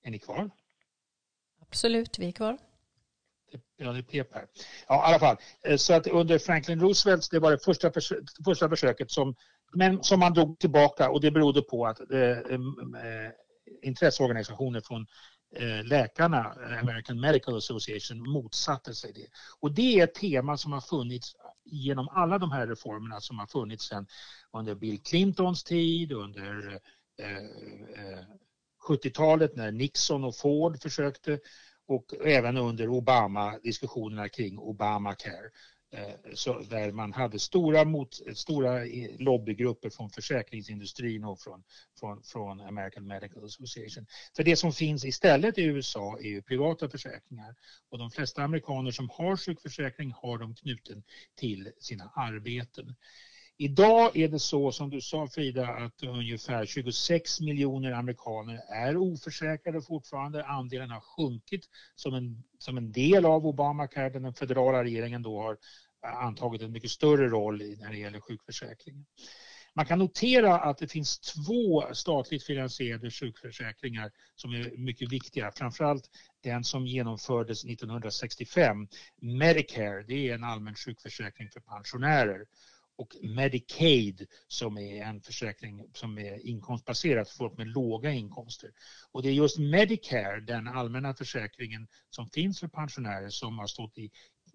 Är 0.02 0.10
ni 0.10 0.18
kvar? 0.18 0.50
Absolut, 1.60 2.18
vi 2.18 2.28
är 2.28 2.32
kvar. 2.32 2.58
Ja, 3.76 3.92
det 3.92 4.02
pep 4.02 4.34
här. 4.34 4.46
Ja, 4.88 4.94
i 4.94 5.08
alla 5.08 5.18
fall. 5.18 5.36
Eh, 5.62 5.76
så 5.76 5.94
att 5.94 6.06
under 6.06 6.38
Franklin 6.38 6.80
Roosevelt, 6.80 7.30
det 7.30 7.38
var 7.38 7.50
det 7.50 7.58
första, 7.58 7.92
första 8.44 8.68
försöket 8.68 9.10
som, 9.10 9.34
men 9.74 10.02
som 10.02 10.20
man 10.20 10.32
drog 10.32 10.58
tillbaka 10.58 11.10
och 11.10 11.20
det 11.20 11.30
berodde 11.30 11.62
på 11.62 11.86
att 11.86 12.00
eh, 12.10 12.20
eh, 12.20 13.30
intresseorganisationer 13.82 14.80
från 14.80 15.06
Eh, 15.41 15.41
Eh, 15.56 15.84
läkarna, 15.84 16.38
eh, 16.38 16.78
American 16.78 17.20
Medical 17.20 17.56
Association, 17.56 18.30
motsatte 18.30 18.94
sig 18.94 19.12
det. 19.12 19.26
Och 19.60 19.74
det 19.74 20.00
är 20.00 20.04
ett 20.04 20.14
tema 20.14 20.56
som 20.56 20.72
har 20.72 20.80
funnits 20.80 21.36
genom 21.64 22.08
alla 22.08 22.38
de 22.38 22.52
här 22.52 22.66
reformerna 22.66 23.20
som 23.20 23.38
har 23.38 23.46
funnits 23.46 23.88
sedan 23.88 24.06
under 24.52 24.74
Bill 24.74 25.02
Clintons 25.02 25.64
tid, 25.64 26.12
under 26.12 26.72
eh, 27.18 28.24
70-talet 28.88 29.56
när 29.56 29.72
Nixon 29.72 30.24
och 30.24 30.36
Ford 30.36 30.82
försökte 30.82 31.38
och 31.86 32.14
även 32.24 32.56
under 32.56 32.88
Obama-diskussionerna 32.88 34.28
kring 34.28 34.58
Obamacare. 34.58 35.50
Eh, 35.94 36.34
så 36.34 36.58
där 36.58 36.92
man 36.92 37.12
hade 37.12 37.38
stora, 37.38 37.84
mot, 37.84 38.20
stora 38.34 38.84
eh, 38.86 39.10
lobbygrupper 39.18 39.90
från 39.90 40.10
försäkringsindustrin 40.10 41.24
och 41.24 41.40
från, 41.40 41.62
från, 42.00 42.22
från 42.22 42.60
American 42.60 43.06
Medical 43.06 43.44
Association. 43.44 44.06
För 44.36 44.44
det 44.44 44.56
som 44.56 44.72
finns 44.72 45.04
istället 45.04 45.58
i 45.58 45.62
USA 45.62 46.18
är 46.18 46.28
ju 46.28 46.42
privata 46.42 46.88
försäkringar 46.88 47.54
och 47.90 47.98
de 47.98 48.10
flesta 48.10 48.42
amerikaner 48.42 48.90
som 48.90 49.10
har 49.10 49.36
sjukförsäkring 49.36 50.12
har 50.16 50.38
de 50.38 50.54
knuten 50.54 51.02
till 51.36 51.72
sina 51.80 52.12
arbeten. 52.14 52.94
Idag 53.56 54.16
är 54.16 54.28
det 54.28 54.38
så 54.38 54.72
som 54.72 54.90
du 54.90 55.00
sa 55.00 55.26
Frida 55.26 55.68
att 55.68 56.02
ungefär 56.02 56.66
26 56.66 57.40
miljoner 57.40 57.92
amerikaner 57.92 58.60
är 58.68 58.96
oförsäkrade 58.96 59.82
fortfarande. 59.82 60.44
Andelen 60.44 60.90
har 60.90 61.00
sjunkit 61.00 61.68
som 61.94 62.14
en, 62.14 62.42
som 62.58 62.76
en 62.76 62.92
del 62.92 63.24
av 63.24 63.46
Obamacare 63.46 64.08
den 64.08 64.34
federala 64.34 64.84
regeringen 64.84 65.22
då 65.22 65.42
har 65.42 65.58
antagit 66.02 66.62
en 66.62 66.72
mycket 66.72 66.90
större 66.90 67.28
roll 67.28 67.58
när 67.58 67.90
det 67.90 67.98
gäller 67.98 68.20
sjukförsäkringen. 68.20 69.06
Man 69.74 69.86
kan 69.86 69.98
notera 69.98 70.58
att 70.58 70.78
det 70.78 70.88
finns 70.88 71.18
två 71.18 71.94
statligt 71.94 72.44
finansierade 72.44 73.10
sjukförsäkringar 73.10 74.10
som 74.34 74.52
är 74.52 74.76
mycket 74.76 75.12
viktiga. 75.12 75.52
Framförallt 75.56 76.10
den 76.42 76.64
som 76.64 76.86
genomfördes 76.86 77.64
1965, 77.64 78.88
Medicare, 79.20 80.02
det 80.02 80.28
är 80.28 80.34
en 80.34 80.44
allmän 80.44 80.74
sjukförsäkring 80.74 81.50
för 81.50 81.60
pensionärer 81.60 82.46
och 82.96 83.16
Medicaid 83.22 84.26
som 84.48 84.78
är 84.78 85.02
en 85.02 85.20
försäkring 85.20 85.84
som 85.94 86.18
är 86.18 86.46
inkomstbaserad 86.46 87.28
för 87.28 87.34
folk 87.34 87.58
med 87.58 87.66
låga 87.66 88.10
inkomster. 88.12 88.70
Och 89.12 89.22
det 89.22 89.28
är 89.28 89.32
just 89.32 89.58
Medicare, 89.58 90.40
den 90.40 90.68
allmänna 90.68 91.14
försäkringen 91.14 91.88
som 92.10 92.28
finns 92.28 92.60
för 92.60 92.68
pensionärer 92.68 93.28
som 93.28 93.58
har 93.58 93.66
stått 93.66 93.98
i, 93.98 94.10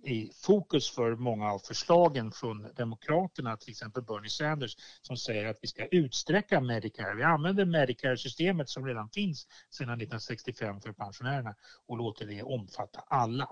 i 0.08 0.32
fokus 0.36 0.90
för 0.90 1.16
många 1.16 1.52
av 1.52 1.60
förslagen 1.60 2.32
från 2.32 2.68
Demokraterna, 2.76 3.58
till 3.58 3.70
exempel 3.70 4.04
Bernie 4.04 4.30
Sanders, 4.30 4.76
som 5.02 5.18
säger 5.18 5.46
att 5.46 5.58
vi 5.62 5.68
ska 5.68 5.86
utsträcka 5.86 6.62
Medicare. 6.62 7.16
Vi 7.16 7.24
använder 7.24 7.66
Medicare-systemet 7.66 8.70
som 8.70 8.86
redan 8.86 9.10
finns 9.10 9.48
sedan 9.70 9.90
1965 9.90 10.82
för 10.82 10.92
pensionärerna 10.92 11.56
och 11.88 11.98
låter 11.98 12.26
det 12.26 12.44
omfatta 12.44 13.00
alla. 13.08 13.50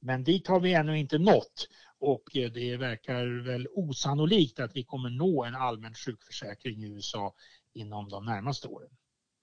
Men 0.00 0.24
dit 0.24 0.46
har 0.46 0.60
vi 0.60 0.74
ännu 0.74 0.98
inte 0.98 1.18
nått 1.18 1.68
och 1.98 2.36
eh, 2.36 2.50
det 2.50 2.76
verkar 2.76 3.44
väl 3.44 3.68
osannolikt 3.72 4.60
att 4.60 4.76
vi 4.76 4.84
kommer 4.84 5.10
nå 5.10 5.44
en 5.44 5.54
allmän 5.54 5.94
sjukförsäkring 5.94 6.84
i 6.84 6.86
USA 6.86 7.34
inom 7.72 8.08
de 8.08 8.24
närmaste 8.24 8.68
åren. 8.68 8.90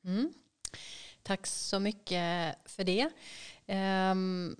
Mm. 0.05 0.33
Tack 1.23 1.47
så 1.47 1.79
mycket 1.79 2.55
för 2.65 2.83
det. 2.83 3.09
Um, 4.11 4.55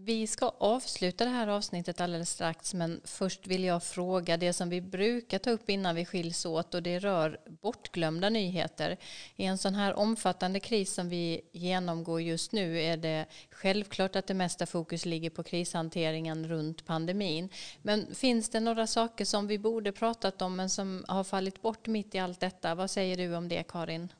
vi 0.00 0.26
ska 0.26 0.48
avsluta 0.58 1.24
det 1.24 1.30
här 1.30 1.48
avsnittet 1.48 2.00
alldeles 2.00 2.30
strax 2.30 2.74
men 2.74 3.00
först 3.04 3.46
vill 3.46 3.64
jag 3.64 3.82
fråga 3.82 4.36
det 4.36 4.52
som 4.52 4.68
vi 4.68 4.80
brukar 4.80 5.38
ta 5.38 5.50
upp 5.50 5.70
innan 5.70 5.94
vi 5.94 6.04
skiljs 6.04 6.46
åt 6.46 6.74
och 6.74 6.82
det 6.82 6.98
rör 6.98 7.40
bortglömda 7.46 8.28
nyheter. 8.28 8.96
I 9.36 9.44
en 9.44 9.58
sån 9.58 9.74
här 9.74 9.94
omfattande 9.94 10.60
kris 10.60 10.94
som 10.94 11.08
vi 11.08 11.40
genomgår 11.52 12.20
just 12.20 12.52
nu 12.52 12.80
är 12.80 12.96
det 12.96 13.26
självklart 13.50 14.16
att 14.16 14.26
det 14.26 14.34
mesta 14.34 14.66
fokus 14.66 15.06
ligger 15.06 15.30
på 15.30 15.42
krishanteringen 15.42 16.48
runt 16.48 16.86
pandemin. 16.86 17.48
Men 17.82 18.14
finns 18.14 18.50
det 18.50 18.60
några 18.60 18.86
saker 18.86 19.24
som 19.24 19.46
vi 19.46 19.58
borde 19.58 19.92
pratat 19.92 20.42
om 20.42 20.56
men 20.56 20.70
som 20.70 21.04
har 21.08 21.24
fallit 21.24 21.62
bort 21.62 21.86
mitt 21.86 22.14
i 22.14 22.18
allt 22.18 22.40
detta? 22.40 22.74
Vad 22.74 22.90
säger 22.90 23.16
du 23.16 23.36
om 23.36 23.48
det 23.48 23.62
Karin? 23.68 24.12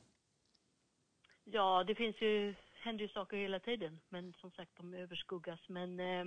Ja, 1.43 1.83
det 1.87 1.95
finns 1.95 2.21
ju 2.21 2.55
händer 2.79 3.05
ju 3.05 3.09
saker 3.09 3.37
hela 3.37 3.59
tiden, 3.59 3.99
men 4.09 4.33
som 4.33 4.51
sagt 4.51 4.71
de 4.77 4.93
överskuggas. 4.93 5.59
Men 5.67 5.99
eh, 5.99 6.25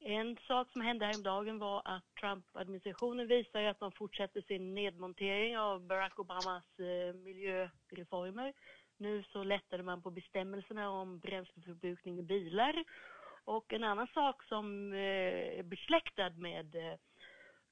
en 0.00 0.36
sak 0.46 0.72
som 0.72 0.80
hände 0.80 1.06
häromdagen 1.06 1.58
var 1.58 1.82
att 1.84 2.14
Trump-administrationen 2.20 3.26
visar 3.26 3.62
att 3.62 3.80
man 3.80 3.92
fortsätter 3.92 4.40
sin 4.40 4.74
nedmontering 4.74 5.58
av 5.58 5.86
Barack 5.86 6.18
Obamas 6.18 6.64
eh, 6.78 7.14
miljöreformer. 7.14 8.52
Nu 8.96 9.22
så 9.22 9.44
lättade 9.44 9.82
man 9.82 10.02
på 10.02 10.10
bestämmelserna 10.10 10.90
om 10.90 11.18
bränsleförbrukning 11.18 12.18
i 12.18 12.22
bilar. 12.22 12.84
Och 13.44 13.72
en 13.72 13.84
annan 13.84 14.06
sak 14.14 14.44
som 14.44 14.92
eh, 14.92 15.58
är 15.58 15.62
besläktad 15.62 16.30
med 16.30 16.74
eh, 16.74 16.98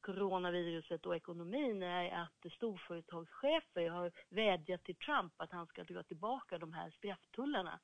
coronaviruset 0.01 1.07
och 1.07 1.16
ekonomin 1.16 1.82
är 1.82 2.22
att 2.22 2.53
storföretagschefer 2.53 3.90
har 3.90 4.12
vädjat 4.28 4.84
till 4.84 4.96
Trump 4.96 5.32
att 5.36 5.53
han 5.53 5.66
ska 5.66 5.84
dra 5.84 6.03
tillbaka 6.03 6.59
de 6.59 6.72
här 6.72 6.90
strafftullarna. 6.90 7.80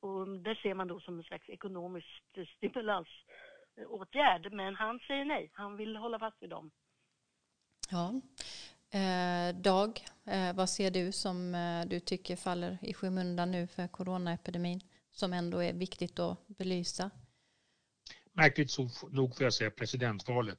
Och 0.00 0.28
där 0.28 0.54
ser 0.54 0.74
man 0.74 0.88
då 0.88 1.00
som 1.00 1.18
en 1.18 1.24
slags 1.24 1.48
ekonomisk 1.48 2.06
stimulansåtgärd. 2.56 4.52
Men 4.52 4.74
han 4.74 4.98
säger 4.98 5.24
nej, 5.24 5.50
han 5.52 5.76
vill 5.76 5.96
hålla 5.96 6.18
fast 6.18 6.42
vid 6.42 6.50
dem. 6.50 6.70
Ja. 7.90 8.20
Eh, 8.98 9.54
Dag, 9.56 10.00
eh, 10.26 10.56
vad 10.56 10.70
ser 10.70 10.90
du 10.90 11.12
som 11.12 11.54
eh, 11.54 11.86
du 11.86 12.00
tycker 12.00 12.36
faller 12.36 12.78
i 12.82 12.94
skymundan 12.94 13.50
nu 13.50 13.66
för 13.66 13.88
coronaepidemin 13.88 14.80
som 15.10 15.32
ändå 15.32 15.62
är 15.62 15.72
viktigt 15.72 16.18
att 16.18 16.46
belysa? 16.46 17.10
Märkligt 18.32 18.78
nog 19.10 19.36
får 19.36 19.44
jag 19.44 19.54
säga 19.54 19.70
presidentvalet 19.70 20.58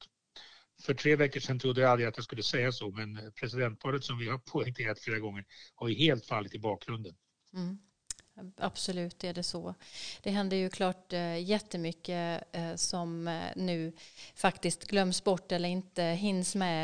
för 0.81 0.93
tre 0.93 1.15
veckor 1.15 1.39
sedan 1.39 1.59
trodde 1.59 1.81
jag 1.81 1.91
aldrig 1.91 2.07
att 2.07 2.17
jag 2.17 2.23
skulle 2.23 2.43
säga 2.43 2.71
så, 2.71 2.91
men 2.91 3.31
presidentparet 3.39 4.03
som 4.03 4.17
vi 4.19 4.29
har 4.29 4.37
poängterat 4.37 4.99
flera 4.99 5.19
gånger 5.19 5.45
har 5.75 5.87
ju 5.87 5.95
helt 5.95 6.25
fallit 6.25 6.55
i 6.55 6.59
bakgrunden. 6.59 7.15
Mm. 7.53 7.77
Absolut 8.57 9.23
är 9.23 9.33
det 9.33 9.43
så. 9.43 9.75
Det 10.23 10.31
händer 10.31 10.57
ju 10.57 10.69
klart 10.69 11.13
eh, 11.13 11.37
jättemycket 11.43 12.43
eh, 12.51 12.75
som 12.75 13.27
eh, 13.27 13.41
nu 13.55 13.93
faktiskt 14.35 14.87
glöms 14.87 15.23
bort 15.23 15.51
eller 15.51 15.69
inte 15.69 16.03
hinns 16.03 16.55
med 16.55 16.75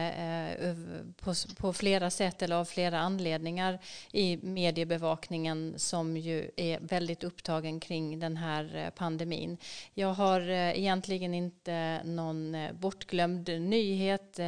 på, 1.58 1.74
flera 1.74 2.10
sätt 2.10 2.42
eller 2.42 2.56
av 2.56 2.66
flera 2.66 3.00
anledningar 3.00 3.80
i 4.12 4.38
mediebevakningen 4.38 5.74
som 5.78 6.18
ju 6.18 6.52
är 6.56 6.80
väldigt 6.80 7.24
upptagen 7.24 7.80
kring 7.80 8.20
den 8.20 8.38
här 8.38 8.92
pandemin. 8.96 9.58
Jag 9.94 10.14
har 10.14 10.42
egentligen 10.50 11.34
inte 11.34 12.02
någon 12.04 12.58
bortglömd 12.74 13.48
nyhet. 13.48 14.40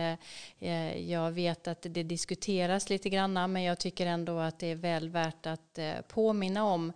jag 0.98 1.32
vet 1.32 1.68
att 1.68 1.82
det 1.90 2.04
diskuteras 2.04 2.90
lite 2.90 3.10
grann 3.10 3.34
men 3.34 3.64
jag 3.64 3.80
tycker 3.80 4.06
ändå 4.06 4.40
att 4.40 4.60
det 4.60 4.68
är 4.68 4.76
väl 4.76 5.10
värt 5.10 5.46
att 5.46 5.80
påminna 6.08 6.64
om 6.64 6.93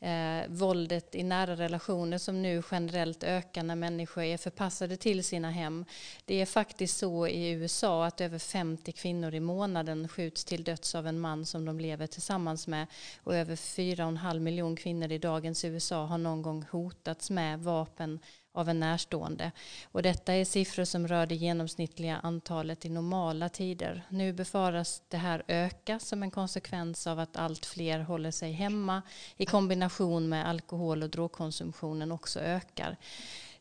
eh, 0.00 0.48
våldet 0.48 1.14
i 1.14 1.22
nära 1.22 1.56
relationer 1.56 2.18
som 2.18 2.42
nu 2.42 2.62
generellt 2.70 3.22
ökar 3.22 3.62
när 3.62 3.74
människor 3.74 4.22
är 4.22 4.36
förpassade 4.36 4.96
till 4.96 5.24
sina 5.24 5.50
hem. 5.50 5.84
Det 6.24 6.40
är 6.40 6.46
faktiskt 6.46 6.98
så 6.98 7.26
i 7.26 7.50
USA 7.50 8.06
att 8.06 8.20
över 8.20 8.38
50 8.38 8.92
kvinnor 8.92 9.34
i 9.34 9.40
månaden 9.40 10.08
skjuts 10.08 10.44
till 10.44 10.64
döds 10.64 10.94
av 10.94 11.06
en 11.06 11.20
man 11.20 11.46
som 11.46 11.64
de 11.64 11.80
lever 11.80 12.06
tillsammans 12.06 12.66
med 12.66 12.86
och 13.22 13.34
över 13.34 13.56
4,5 13.56 14.38
miljoner 14.38 14.76
kvinnor 14.76 15.12
i 15.12 15.18
dagens 15.18 15.64
USA 15.64 16.04
har 16.04 16.18
någon 16.18 16.42
gång 16.42 16.64
hotats 16.70 17.30
med 17.30 17.60
vapen 17.60 18.18
av 18.52 18.68
en 18.68 18.80
närstående. 18.80 19.52
Och 19.84 20.02
detta 20.02 20.34
är 20.34 20.44
siffror 20.44 20.84
som 20.84 21.08
rör 21.08 21.26
det 21.26 21.34
genomsnittliga 21.34 22.20
antalet 22.22 22.84
i 22.84 22.88
normala 22.88 23.48
tider. 23.48 24.02
Nu 24.08 24.32
befaras 24.32 25.02
det 25.08 25.16
här 25.16 25.42
öka 25.48 25.98
som 25.98 26.22
en 26.22 26.30
konsekvens 26.30 27.06
av 27.06 27.18
att 27.18 27.36
allt 27.36 27.66
fler 27.66 28.00
håller 28.00 28.30
sig 28.30 28.52
hemma 28.52 29.02
i 29.36 29.46
kombination 29.46 30.28
med 30.28 30.48
alkohol 30.48 31.02
och 31.02 31.10
drogkonsumtionen 31.10 32.12
också 32.12 32.40
ökar. 32.40 32.96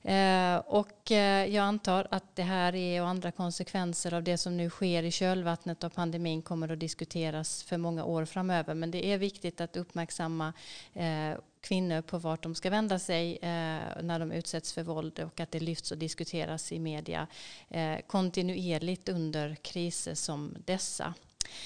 Eh, 0.04 0.56
och 0.56 1.12
eh, 1.12 1.46
jag 1.46 1.64
antar 1.64 2.08
att 2.12 2.36
det 2.36 2.44
här 2.44 2.76
är 2.76 3.02
och 3.02 3.08
andra 3.08 3.32
konsekvenser 3.32 4.14
av 4.14 4.24
det 4.24 4.38
som 4.38 4.58
nu 4.58 4.70
sker 4.70 5.04
i 5.04 5.12
kölvattnet 5.12 5.84
av 5.84 5.90
pandemin 5.90 6.42
kommer 6.42 6.72
att 6.72 6.80
diskuteras 6.80 7.64
för 7.64 7.78
många 7.78 8.04
år 8.04 8.26
framöver. 8.26 8.74
Men 8.74 8.92
det 8.92 9.06
är 9.06 9.18
viktigt 9.18 9.62
att 9.62 9.78
uppmärksamma 9.78 10.54
eh, 10.94 11.34
kvinnor 11.62 12.02
på 12.02 12.18
vart 12.18 12.44
de 12.44 12.56
ska 12.56 12.70
vända 12.70 13.00
sig 13.00 13.34
eh, 13.42 14.02
när 14.02 14.20
de 14.20 14.32
utsätts 14.32 14.74
för 14.74 14.84
våld 14.84 15.20
och 15.20 15.40
att 15.40 15.52
det 15.52 15.60
lyfts 15.60 15.92
och 15.92 15.98
diskuteras 15.98 16.72
i 16.72 16.80
media 16.80 17.28
eh, 17.70 17.98
kontinuerligt 18.08 19.10
under 19.10 19.56
kriser 19.56 20.16
som 20.16 20.56
dessa. 20.66 21.14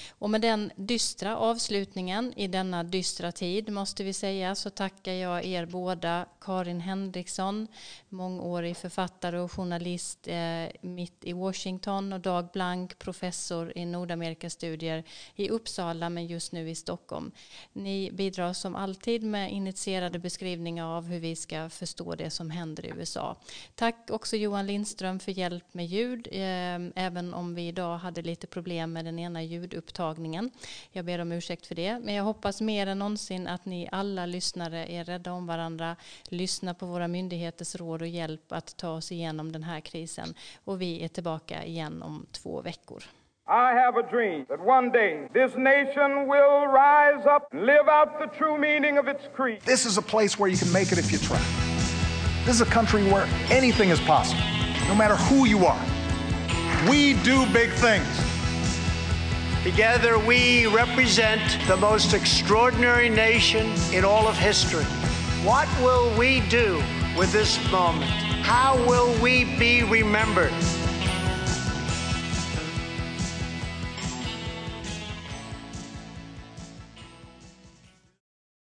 Och 0.08 0.30
med 0.30 0.40
den 0.40 0.70
dystra 0.76 1.36
avslutningen 1.36 2.32
i 2.36 2.48
denna 2.48 2.82
dystra 2.82 3.32
tid 3.32 3.72
måste 3.72 4.04
vi 4.04 4.12
säga 4.12 4.54
så 4.54 4.70
tackar 4.70 5.12
jag 5.12 5.44
er 5.44 5.66
båda, 5.66 6.26
Karin 6.44 6.80
Henriksson, 6.80 7.68
mångårig 8.08 8.76
författare 8.76 9.38
och 9.38 9.52
journalist 9.52 10.28
eh, 10.28 10.66
mitt 10.80 11.24
i 11.24 11.32
Washington 11.32 12.12
och 12.12 12.20
Dag 12.20 12.48
Blank, 12.52 12.98
professor 12.98 13.72
i 13.78 13.84
Nordamerikastudier 13.84 15.04
i 15.34 15.48
Uppsala 15.50 16.10
men 16.10 16.26
just 16.26 16.52
nu 16.52 16.70
i 16.70 16.74
Stockholm. 16.74 17.30
Ni 17.72 18.10
bidrar 18.12 18.52
som 18.52 18.74
alltid 18.74 19.22
med 19.22 19.52
initierade 19.52 20.18
beskrivningar 20.18 20.86
av 20.86 21.04
hur 21.06 21.20
vi 21.20 21.36
ska 21.36 21.70
förstå 21.70 22.14
det 22.14 22.30
som 22.30 22.50
händer 22.50 22.86
i 22.86 22.92
USA. 22.96 23.36
Tack 23.74 24.10
också 24.10 24.36
Johan 24.36 24.66
Lindström 24.66 25.20
för 25.20 25.32
hjälp 25.32 25.74
med 25.74 25.86
ljud, 25.86 26.28
eh, 26.32 27.04
även 27.04 27.34
om 27.34 27.54
vi 27.54 27.68
idag 27.68 27.98
hade 27.98 28.22
lite 28.22 28.46
problem 28.46 28.92
med 28.92 29.04
den 29.04 29.18
ena 29.18 29.42
ljudupptagningen. 29.42 30.50
Jag 30.92 31.04
ber 31.04 31.18
om 31.18 31.32
ursäkt 31.32 31.66
för 31.66 31.74
det, 31.74 31.98
men 31.98 32.14
jag 32.14 32.24
hoppas 32.24 32.60
mer 32.60 32.86
än 32.86 32.98
någonsin 32.98 33.48
att 33.48 33.64
ni 33.64 33.88
alla 33.92 34.26
lyssnare 34.26 34.92
är 34.92 35.04
rädda 35.04 35.32
om 35.32 35.46
varandra, 35.46 35.96
lyssnar 36.34 36.74
på 36.74 36.86
våra 36.86 37.08
myndigheters 37.08 37.74
råd 37.74 38.02
och 38.02 38.08
hjälp 38.08 38.52
att 38.52 38.76
ta 38.76 38.90
oss 38.90 39.12
igenom 39.12 39.52
den 39.52 39.62
här 39.62 39.80
krisen. 39.80 40.34
Och 40.64 40.82
vi 40.82 41.04
är 41.04 41.08
tillbaka 41.08 41.64
igen 41.64 42.02
om 42.02 42.26
två 42.32 42.62
veckor. 42.62 43.04
I 43.46 43.74
have 43.74 43.98
a 43.98 44.02
dream 44.10 44.46
that 44.46 44.58
one 44.58 44.90
day 44.90 45.28
this 45.34 45.54
nation 45.54 46.26
will 46.28 46.66
rise 46.66 47.26
up 47.26 47.52
and 47.52 47.66
live 47.66 47.88
out 47.88 48.18
the 48.18 48.38
true 48.38 48.56
meaning 48.58 48.98
of 48.98 49.06
its 49.06 49.28
creed. 49.36 49.60
This 49.60 49.84
is 49.84 49.98
a 49.98 50.02
place 50.02 50.38
where 50.38 50.50
you 50.50 50.56
can 50.56 50.72
make 50.72 50.92
it 50.92 50.98
if 50.98 51.12
you 51.12 51.18
try. 51.18 51.38
This 52.46 52.54
is 52.54 52.62
a 52.62 52.70
country 52.70 53.02
where 53.04 53.26
anything 53.50 53.90
is 53.90 54.00
possible, 54.00 54.42
no 54.88 54.94
matter 54.94 55.16
who 55.16 55.44
you 55.46 55.66
are. 55.66 55.80
We 56.88 57.14
do 57.22 57.44
big 57.52 57.70
things. 57.72 58.08
Together, 59.62 60.18
we 60.18 60.66
represent 60.66 61.42
the 61.66 61.76
most 61.76 62.14
extraordinary 62.14 63.08
nation 63.08 63.66
in 63.92 64.04
all 64.04 64.26
of 64.26 64.36
history. 64.36 64.84
What 65.44 65.68
will 65.82 66.08
we 66.18 66.40
do 66.48 66.82
with 67.18 67.30
this 67.30 67.58
moment? 67.70 68.10
How 68.42 68.82
will 68.88 69.12
we 69.20 69.44
be 69.58 69.82
remembered? 69.82 70.54